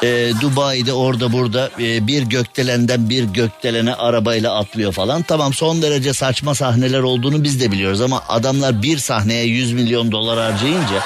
e, 0.02 0.32
Dubai'de 0.40 0.92
orada 0.92 1.32
burada 1.32 1.70
e, 1.80 2.06
bir 2.06 2.22
gökdelenden 2.22 3.10
bir 3.10 3.24
gökdelene 3.24 3.94
arabayla 3.94 4.54
atlıyor 4.54 4.92
falan. 4.92 5.22
Tamam 5.22 5.54
son 5.54 5.82
derece 5.82 6.12
saçma 6.12 6.54
sahneler 6.54 7.00
olduğunu 7.00 7.44
biz 7.44 7.60
de 7.60 7.72
biliyoruz 7.72 8.00
ama 8.00 8.22
adamlar 8.28 8.82
bir 8.82 8.98
sahneye 8.98 9.44
100 9.44 9.72
milyon 9.72 10.12
dolar 10.12 10.38
harcayınca 10.38 11.02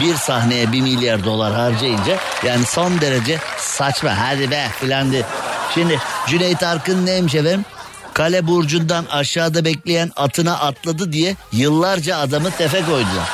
bir 0.00 0.14
sahneye 0.14 0.72
1 0.72 0.80
milyar 0.80 1.24
dolar 1.24 1.54
harcayınca 1.54 2.18
yani 2.46 2.66
son 2.66 3.00
derece 3.00 3.38
saçma 3.58 4.18
hadi 4.18 4.50
be 4.50 4.66
filan 4.80 5.12
de. 5.12 5.22
Şimdi 5.74 6.00
Cüneyt 6.26 6.62
Arkın 6.62 7.06
neymiş 7.06 7.34
efendim? 7.34 7.64
Kale 8.14 8.46
burcundan 8.46 9.04
aşağıda 9.10 9.64
bekleyen 9.64 10.10
atına 10.16 10.58
atladı 10.58 11.12
diye 11.12 11.36
yıllarca 11.52 12.16
adamı 12.16 12.50
tefe 12.50 12.80
koydular. 12.80 13.28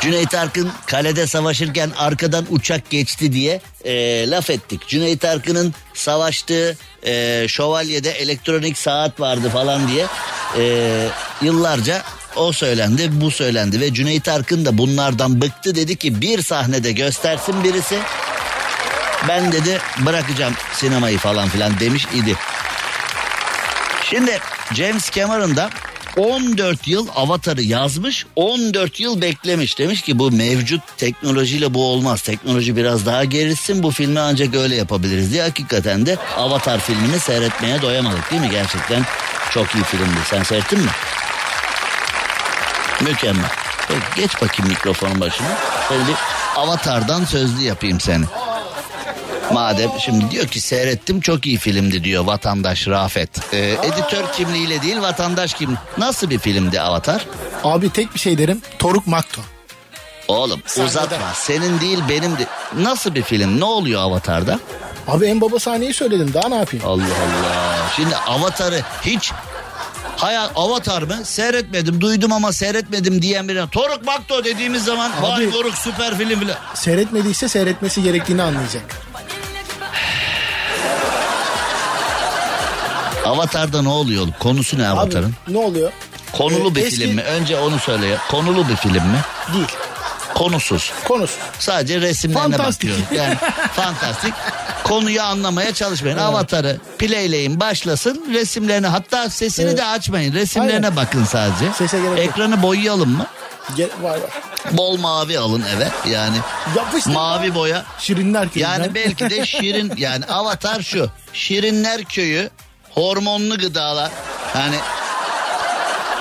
Cüneyt 0.00 0.34
Arkın 0.34 0.70
kalede 0.86 1.26
savaşırken 1.26 1.90
arkadan 1.98 2.46
uçak 2.50 2.90
geçti 2.90 3.32
diye 3.32 3.60
e, 3.84 4.30
laf 4.30 4.50
ettik. 4.50 4.88
Cüneyt 4.88 5.24
Arkın'ın 5.24 5.74
savaştığı 5.94 6.76
e, 7.06 7.44
şövalyede 7.48 8.10
elektronik 8.10 8.78
saat 8.78 9.20
vardı 9.20 9.50
falan 9.50 9.88
diye 9.88 10.06
e, 10.58 11.08
yıllarca 11.42 12.02
o 12.36 12.52
söylendi 12.52 13.20
bu 13.20 13.30
söylendi 13.30 13.80
ve 13.80 13.94
Cüneyt 13.94 14.28
Arkın 14.28 14.64
da 14.64 14.78
bunlardan 14.78 15.40
bıktı. 15.40 15.74
Dedi 15.74 15.96
ki 15.96 16.20
bir 16.20 16.42
sahnede 16.42 16.92
göstersin 16.92 17.64
birisi 17.64 17.98
ben 19.28 19.52
dedi 19.52 19.78
bırakacağım 19.98 20.54
sinemayı 20.74 21.18
falan 21.18 21.48
filan 21.48 21.80
demiş 21.80 22.06
idi. 22.14 22.36
Şimdi 24.10 24.38
James 24.74 25.10
Cameron 25.10 25.56
da 25.56 25.70
14 26.16 26.88
yıl 26.88 27.08
Avatar'ı 27.14 27.62
yazmış 27.62 28.26
14 28.36 29.00
yıl 29.00 29.22
beklemiş. 29.22 29.78
Demiş 29.78 30.02
ki 30.02 30.18
bu 30.18 30.30
mevcut 30.30 30.80
teknolojiyle 30.96 31.74
bu 31.74 31.84
olmaz. 31.86 32.22
Teknoloji 32.22 32.76
biraz 32.76 33.06
daha 33.06 33.24
gelişsin 33.24 33.82
bu 33.82 33.90
filmi 33.90 34.20
ancak 34.20 34.54
öyle 34.54 34.76
yapabiliriz. 34.76 35.32
diye 35.32 35.42
hakikaten 35.42 36.06
de 36.06 36.16
Avatar 36.36 36.80
filmini 36.80 37.20
seyretmeye 37.20 37.82
doyamadık 37.82 38.30
değil 38.30 38.42
mi? 38.42 38.50
Gerçekten 38.50 39.02
çok 39.50 39.74
iyi 39.74 39.84
filmdi. 39.84 40.18
Sen 40.30 40.42
seyrettin 40.42 40.80
mi? 40.80 40.90
Mükemmel. 43.02 43.50
Peki, 43.88 44.00
geç 44.16 44.34
bakayım 44.42 44.68
mikrofonun 44.72 45.20
başına. 45.20 45.46
Şöyle 45.88 46.06
bir 46.06 46.14
avatardan 46.56 47.24
sözlü 47.24 47.62
yapayım 47.62 48.00
seni. 48.00 48.24
Madem 49.52 49.90
şimdi 50.00 50.30
diyor 50.30 50.46
ki 50.46 50.60
seyrettim 50.60 51.20
çok 51.20 51.46
iyi 51.46 51.58
filmdi 51.58 52.04
diyor 52.04 52.24
vatandaş 52.24 52.88
Rafet. 52.88 53.54
Ee, 53.54 53.58
editör 53.82 54.32
kimliğiyle 54.32 54.82
değil 54.82 55.00
vatandaş 55.00 55.54
kimliği. 55.54 55.76
Nasıl 55.98 56.30
bir 56.30 56.38
filmdi 56.38 56.80
Avatar? 56.80 57.26
Abi 57.64 57.90
tek 57.90 58.14
bir 58.14 58.20
şey 58.20 58.38
derim. 58.38 58.62
Toruk 58.78 59.06
Makto. 59.06 59.42
Oğlum 60.28 60.62
Sahnede. 60.66 60.88
uzatma 60.88 61.26
senin 61.34 61.80
değil 61.80 61.98
benim 62.08 62.38
de. 62.38 62.46
Nasıl 62.78 63.14
bir 63.14 63.22
film 63.22 63.60
ne 63.60 63.64
oluyor 63.64 64.00
Avatar'da? 64.02 64.58
Abi 65.08 65.26
en 65.26 65.40
baba 65.40 65.58
sahneyi 65.58 65.94
söyledim 65.94 66.34
daha 66.34 66.48
ne 66.48 66.54
yapayım? 66.56 66.84
Allah 66.86 67.02
Allah. 67.02 67.88
Şimdi 67.96 68.16
Avatar'ı 68.16 68.80
hiç 69.06 69.32
Hayal 70.16 70.48
Avatar 70.56 71.02
mı? 71.02 71.24
Seyretmedim, 71.24 72.00
duydum 72.00 72.32
ama 72.32 72.52
seyretmedim 72.52 73.22
diyen 73.22 73.48
birine. 73.48 73.68
Toruk 73.68 74.04
Makto 74.04 74.44
dediğimiz 74.44 74.84
zaman 74.84 75.10
Abi- 75.12 75.22
vay 75.22 75.46
moruk 75.46 75.74
süper 75.78 76.18
film 76.18 76.40
filan. 76.40 76.56
Seyretmediyse 76.74 77.48
seyretmesi 77.48 78.02
gerektiğini 78.02 78.42
anlayacak. 78.42 78.84
Avatar'da 83.24 83.82
ne 83.82 83.88
oluyor? 83.88 84.26
Konusu 84.38 84.78
ne 84.78 84.88
Avatar'ın? 84.88 85.34
Abi 85.46 85.54
ne 85.54 85.58
oluyor? 85.58 85.92
Konulu 86.32 86.70
Ee, 86.70 86.74
bir 86.74 86.82
eski- 86.86 86.96
film 87.00 87.14
mi? 87.14 87.22
Önce 87.22 87.58
onu 87.58 87.78
söyle. 87.78 88.06
ya. 88.06 88.18
Konulu 88.30 88.68
bir 88.68 88.76
film 88.76 88.92
mi? 89.06 89.20
Değil. 89.54 89.66
Konusuz. 90.34 90.92
Konusu. 91.08 91.34
Sadece 91.58 92.00
resimlerine 92.00 92.56
Fantastik. 92.56 92.90
bakıyoruz. 92.90 93.16
Yani 93.18 93.36
fantastik. 93.76 94.34
Konuyu 94.84 95.22
anlamaya 95.22 95.74
çalışmayın. 95.74 96.18
Avatar'ı 96.18 96.76
playleyin 96.98 97.60
başlasın. 97.60 98.24
Resimlerini 98.32 98.86
hatta 98.86 99.30
sesini 99.30 99.66
Evet. 99.66 99.78
de 99.78 99.84
açmayın. 99.84 100.32
Resimlerine 100.34 100.74
Aynen. 100.74 100.96
bakın 100.96 101.24
sadece. 101.24 101.72
Sese 101.72 101.96
gerek 102.00 102.10
yok. 102.10 102.18
Ekranı 102.18 102.62
boyayalım 102.62 103.10
mı? 103.10 103.26
Gel, 103.76 103.88
var 104.02 104.10
var. 104.10 104.30
Bol 104.72 104.98
mavi 104.98 105.38
alın 105.38 105.62
eve. 105.76 105.88
Yani 106.10 106.36
Yapıştır. 106.76 107.12
mavi 107.12 107.54
boya. 107.54 107.84
Şirinler 107.98 108.48
köyünden. 108.50 108.70
Yani 108.72 108.94
belki 108.94 109.30
de 109.30 109.46
şirin 109.46 109.92
yani 109.96 110.24
avatar 110.26 110.82
şu. 110.82 111.10
Şirinler 111.32 112.04
köyü 112.04 112.50
hormonlu 112.90 113.58
gıdalar. 113.58 114.10
Yani 114.54 114.76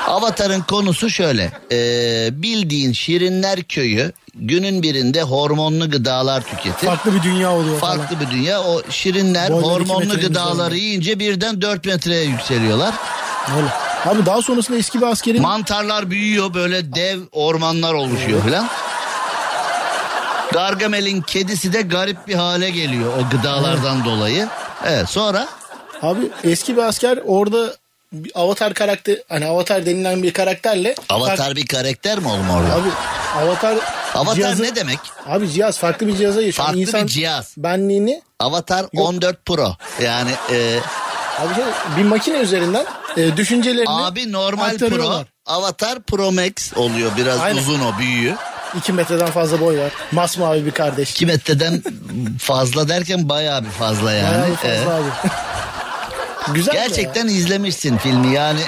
Avatar'ın 0.08 0.62
konusu 0.62 1.10
şöyle. 1.10 1.52
Ee, 1.72 2.30
bildiğin 2.32 2.94
Şirinler 2.94 3.64
köyü 3.64 4.12
günün 4.36 4.84
birinde 4.84 5.22
hormonlu 5.22 5.90
gıdalar 5.90 6.42
tüketir. 6.42 6.88
Farklı 6.88 7.14
bir 7.16 7.24
dünya 7.24 7.52
oluyor 7.52 7.80
falan. 7.80 7.98
Farklı 7.98 8.20
bir 8.26 8.32
dünya. 8.32 8.62
O 8.64 8.82
şirinler 8.90 9.52
Boyları 9.52 9.70
hormonlu 9.74 10.20
gıdaları 10.20 10.54
üzerinde. 10.54 10.78
yiyince 10.86 11.20
birden 11.20 11.62
4 11.62 11.86
metreye 11.86 12.24
yükseliyorlar. 12.24 12.94
Öyle. 13.58 13.68
Abi 14.06 14.26
daha 14.26 14.42
sonrasında 14.42 14.78
eski 14.78 15.02
bir 15.02 15.06
askerin 15.06 15.42
Mantarlar 15.42 16.10
büyüyor 16.10 16.54
böyle 16.54 16.96
dev 16.96 17.20
ormanlar 17.32 17.94
oluşuyor 17.94 18.44
filan. 18.44 18.68
Gargamel'in 20.54 21.22
kedisi 21.22 21.74
de 21.74 21.82
garip 21.82 22.28
bir 22.28 22.36
hale 22.36 22.70
geliyor 22.70 23.14
o 23.18 23.30
gıdalardan 23.38 24.06
dolayı. 24.06 24.48
Evet 24.86 25.10
sonra 25.10 25.48
abi 26.02 26.20
eski 26.44 26.78
bir 26.78 26.82
asker 26.82 27.20
orada 27.26 27.74
bir 28.14 28.32
avatar 28.36 28.74
karakter 28.74 29.18
hani 29.30 29.46
avatar 29.46 29.86
denilen 29.86 30.24
bir 30.24 30.34
karakterle 30.34 30.96
Avatar 31.10 31.56
bir 31.56 31.68
karakter 31.68 32.20
mi 32.20 32.28
oğlum 32.28 32.50
orada? 32.50 32.74
Abi 32.76 32.90
avatar 33.46 33.78
Avatar 34.16 34.36
cihazı- 34.36 34.64
ne 34.64 34.76
demek? 34.76 35.00
Abi 35.28 35.50
cihaz 35.52 35.78
farklı 35.78 36.08
bir 36.08 36.18
cihaza 36.18 36.42
geçiyor. 36.42 36.66
Farklı 36.68 36.82
İnsan 36.82 37.04
bir 37.04 37.08
cihaz. 37.08 37.54
benliğini 37.58 38.22
Avatar 38.40 38.86
14 38.96 39.46
Pro. 39.46 39.76
Yani 40.04 40.32
e, 40.52 40.80
abi 41.40 41.56
şey, 41.56 41.64
bir 41.98 42.04
makine 42.04 42.38
üzerinden 42.38 42.86
e, 43.18 43.38
düşüncelerini 43.38 43.90
abi 43.90 44.32
normal 44.32 44.78
Pro. 44.78 45.24
Avatar 45.46 46.00
Pro 46.02 46.32
Max 46.32 46.52
oluyor. 46.76 47.12
Biraz 47.18 47.40
Aynen. 47.40 47.58
uzun 47.62 47.80
o 47.80 48.00
büyüğü. 48.00 48.36
2 48.78 48.94
metreden 48.94 49.28
fazla 49.32 49.60
boy 49.62 49.80
var. 49.80 49.92
Masmavi 50.12 50.66
bir 50.66 50.72
kardeş. 50.72 51.12
2 51.12 51.26
metreden 51.26 51.84
fazla 52.40 52.90
derken 52.90 53.30
bayağı 53.30 53.64
bir 53.66 53.70
fazla 53.70 54.12
yani. 54.12 54.32
Bayağı 54.42 54.56
fazla 54.56 54.70
Evet. 54.70 54.88
abi. 54.88 55.30
Güzel 56.54 56.74
de 56.74 56.78
Gerçekten 56.78 57.28
izlemişsin 57.28 57.98
filmi 57.98 58.34
yani. 58.34 58.60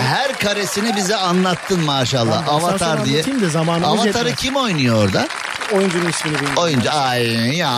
Her 0.00 0.38
karesini 0.38 0.96
bize 0.96 1.16
anlattın 1.16 1.80
maşallah. 1.80 2.46
Sana 2.46 2.56
Avatar 2.56 3.04
diye. 3.04 3.24
zamanımız 3.52 3.88
Avatar'ı 3.88 4.28
yetmez. 4.28 4.34
kim 4.36 4.56
oynuyor 4.56 5.04
orada? 5.04 5.18
ya. 5.20 5.28
Oyuncunun 5.72 6.08
ismini 6.08 6.34
bilmiyorum. 6.34 6.62
Oyuncu 6.62 6.90
ay 6.92 7.56
ya 7.56 7.70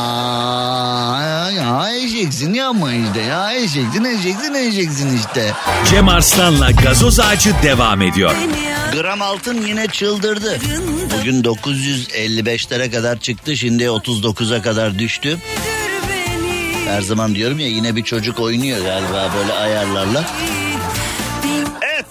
ya 1.57 1.89
eşeksin 1.97 2.55
yapma 2.55 2.93
işte 2.95 3.21
ya 3.21 3.53
eşeksin 3.55 4.05
eşeksin 4.05 4.55
eşeksin 4.55 5.17
işte. 5.17 5.53
Cem 5.91 6.09
Arslan'la 6.09 6.71
gazoz 6.71 7.21
ağacı 7.21 7.55
devam 7.63 8.03
ediyor. 8.03 8.35
Gram 8.93 9.23
altın 9.23 9.67
yine 9.67 9.87
çıldırdı. 9.87 10.59
Bugün 11.21 11.43
955'lere 11.43 12.91
kadar 12.91 13.21
çıktı 13.21 13.57
şimdi 13.57 13.85
39'a 13.85 14.63
kadar 14.63 14.99
düştü. 14.99 15.39
Her 16.87 17.03
zaman 17.03 17.35
diyorum 17.35 17.59
ya 17.59 17.69
yine 17.69 17.97
bir 17.97 18.05
çocuk 18.05 18.41
oynuyor 18.41 18.79
galiba 18.79 19.31
böyle 19.39 19.53
ayarlarla. 19.53 20.25
Evet. 21.83 22.05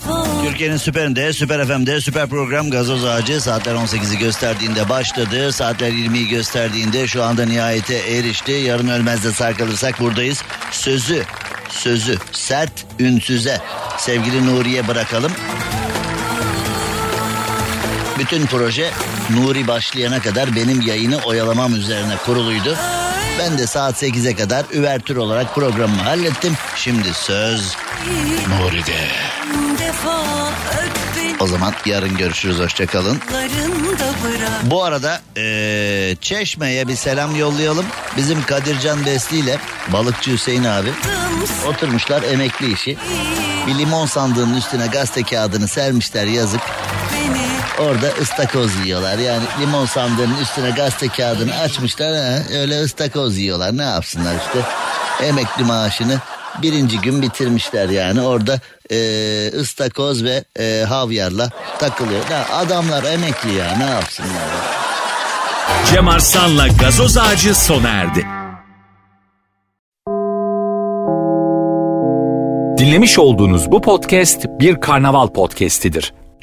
Türkiye'nin 0.43 0.77
süperinde, 0.77 1.33
süper 1.33 1.67
FM'de, 1.67 2.01
süper 2.01 2.27
program 2.29 2.69
Gazoz 2.69 3.05
Ağacı 3.05 3.41
saatler 3.41 3.73
18'i 3.75 4.17
gösterdiğinde 4.17 4.89
başladı. 4.89 5.51
Saatler 5.51 5.91
20'yi 5.91 6.27
gösterdiğinde 6.27 7.07
şu 7.07 7.23
anda 7.23 7.45
nihayete 7.45 7.95
erişti. 7.95 8.51
Yarın 8.51 8.87
ölmezde 8.87 9.31
sağ 9.31 9.53
kalırsak 9.53 9.99
buradayız. 9.99 10.43
Sözü, 10.71 11.23
sözü 11.69 12.17
sert 12.31 12.85
ünsüze 12.99 13.61
sevgili 13.97 14.45
Nuri'ye 14.45 14.87
bırakalım. 14.87 15.31
Bütün 18.19 18.45
proje 18.45 18.91
Nuri 19.29 19.67
başlayana 19.67 20.19
kadar 20.19 20.55
benim 20.55 20.81
yayını 20.81 21.17
oyalamam 21.17 21.75
üzerine 21.75 22.17
kuruluydu. 22.25 22.77
Ben 23.39 23.57
de 23.57 23.67
saat 23.67 24.03
8'e 24.03 24.35
kadar 24.35 24.65
üvertür 24.73 25.15
olarak 25.15 25.55
programımı 25.55 26.01
hallettim. 26.01 26.53
Şimdi 26.75 27.13
söz 27.13 27.75
Nuri'de. 28.49 29.07
O 31.39 31.47
zaman 31.47 31.73
yarın 31.85 32.17
görüşürüz 32.17 32.59
hoşçakalın. 32.59 33.19
Bu 34.63 34.83
arada 34.83 35.21
eee, 35.35 36.15
Çeşme'ye 36.21 36.87
bir 36.87 36.95
selam 36.95 37.35
yollayalım. 37.35 37.85
Bizim 38.17 38.43
Kadircan 38.43 39.05
Besli 39.05 39.37
ile 39.37 39.57
balıkçı 39.93 40.31
Hüseyin 40.31 40.63
abi 40.63 40.89
oturmuşlar 41.67 42.23
emekli 42.23 42.73
işi. 42.73 42.97
Bir 43.67 43.75
limon 43.75 44.05
sandığının 44.05 44.57
üstüne 44.57 44.87
gazete 44.87 45.23
kağıdını 45.23 45.67
sermişler 45.67 46.25
yazık. 46.25 46.61
Orada 47.79 48.07
ıstakoz 48.21 48.75
yiyorlar. 48.85 49.17
Yani 49.17 49.43
limon 49.61 49.85
sandığının 49.85 50.37
üstüne 50.41 50.69
gazete 50.69 51.07
kağıdını 51.07 51.57
açmışlar. 51.57 52.15
Ha, 52.15 52.57
öyle 52.59 52.81
ıstakoz 52.81 53.37
yiyorlar. 53.37 53.77
Ne 53.77 53.83
yapsınlar 53.83 54.35
işte. 54.35 54.59
Emekli 55.27 55.63
maaşını 55.63 56.19
birinci 56.61 57.01
gün 57.01 57.21
bitirmişler 57.21 57.89
yani. 57.89 58.21
Orada 58.21 58.59
e, 58.91 58.97
ıstakoz 59.59 60.23
ve 60.23 60.43
e, 60.59 60.85
havyarla 60.89 61.49
takılıyor. 61.79 62.29
Ya 62.31 62.45
adamlar 62.55 63.03
emekli 63.03 63.53
ya 63.53 63.77
ne 63.77 63.85
yapsınlar 63.85 64.29
ya. 64.29 64.85
Cem 65.85 66.07
Arslan'la 66.07 66.67
gazoz 66.67 67.17
ağacı 67.17 67.55
sona 67.55 67.89
erdi. 67.89 68.25
Dinlemiş 72.77 73.19
olduğunuz 73.19 73.71
bu 73.71 73.81
podcast 73.81 74.45
bir 74.45 74.81
karnaval 74.81 75.27
podcastidir. 75.27 76.13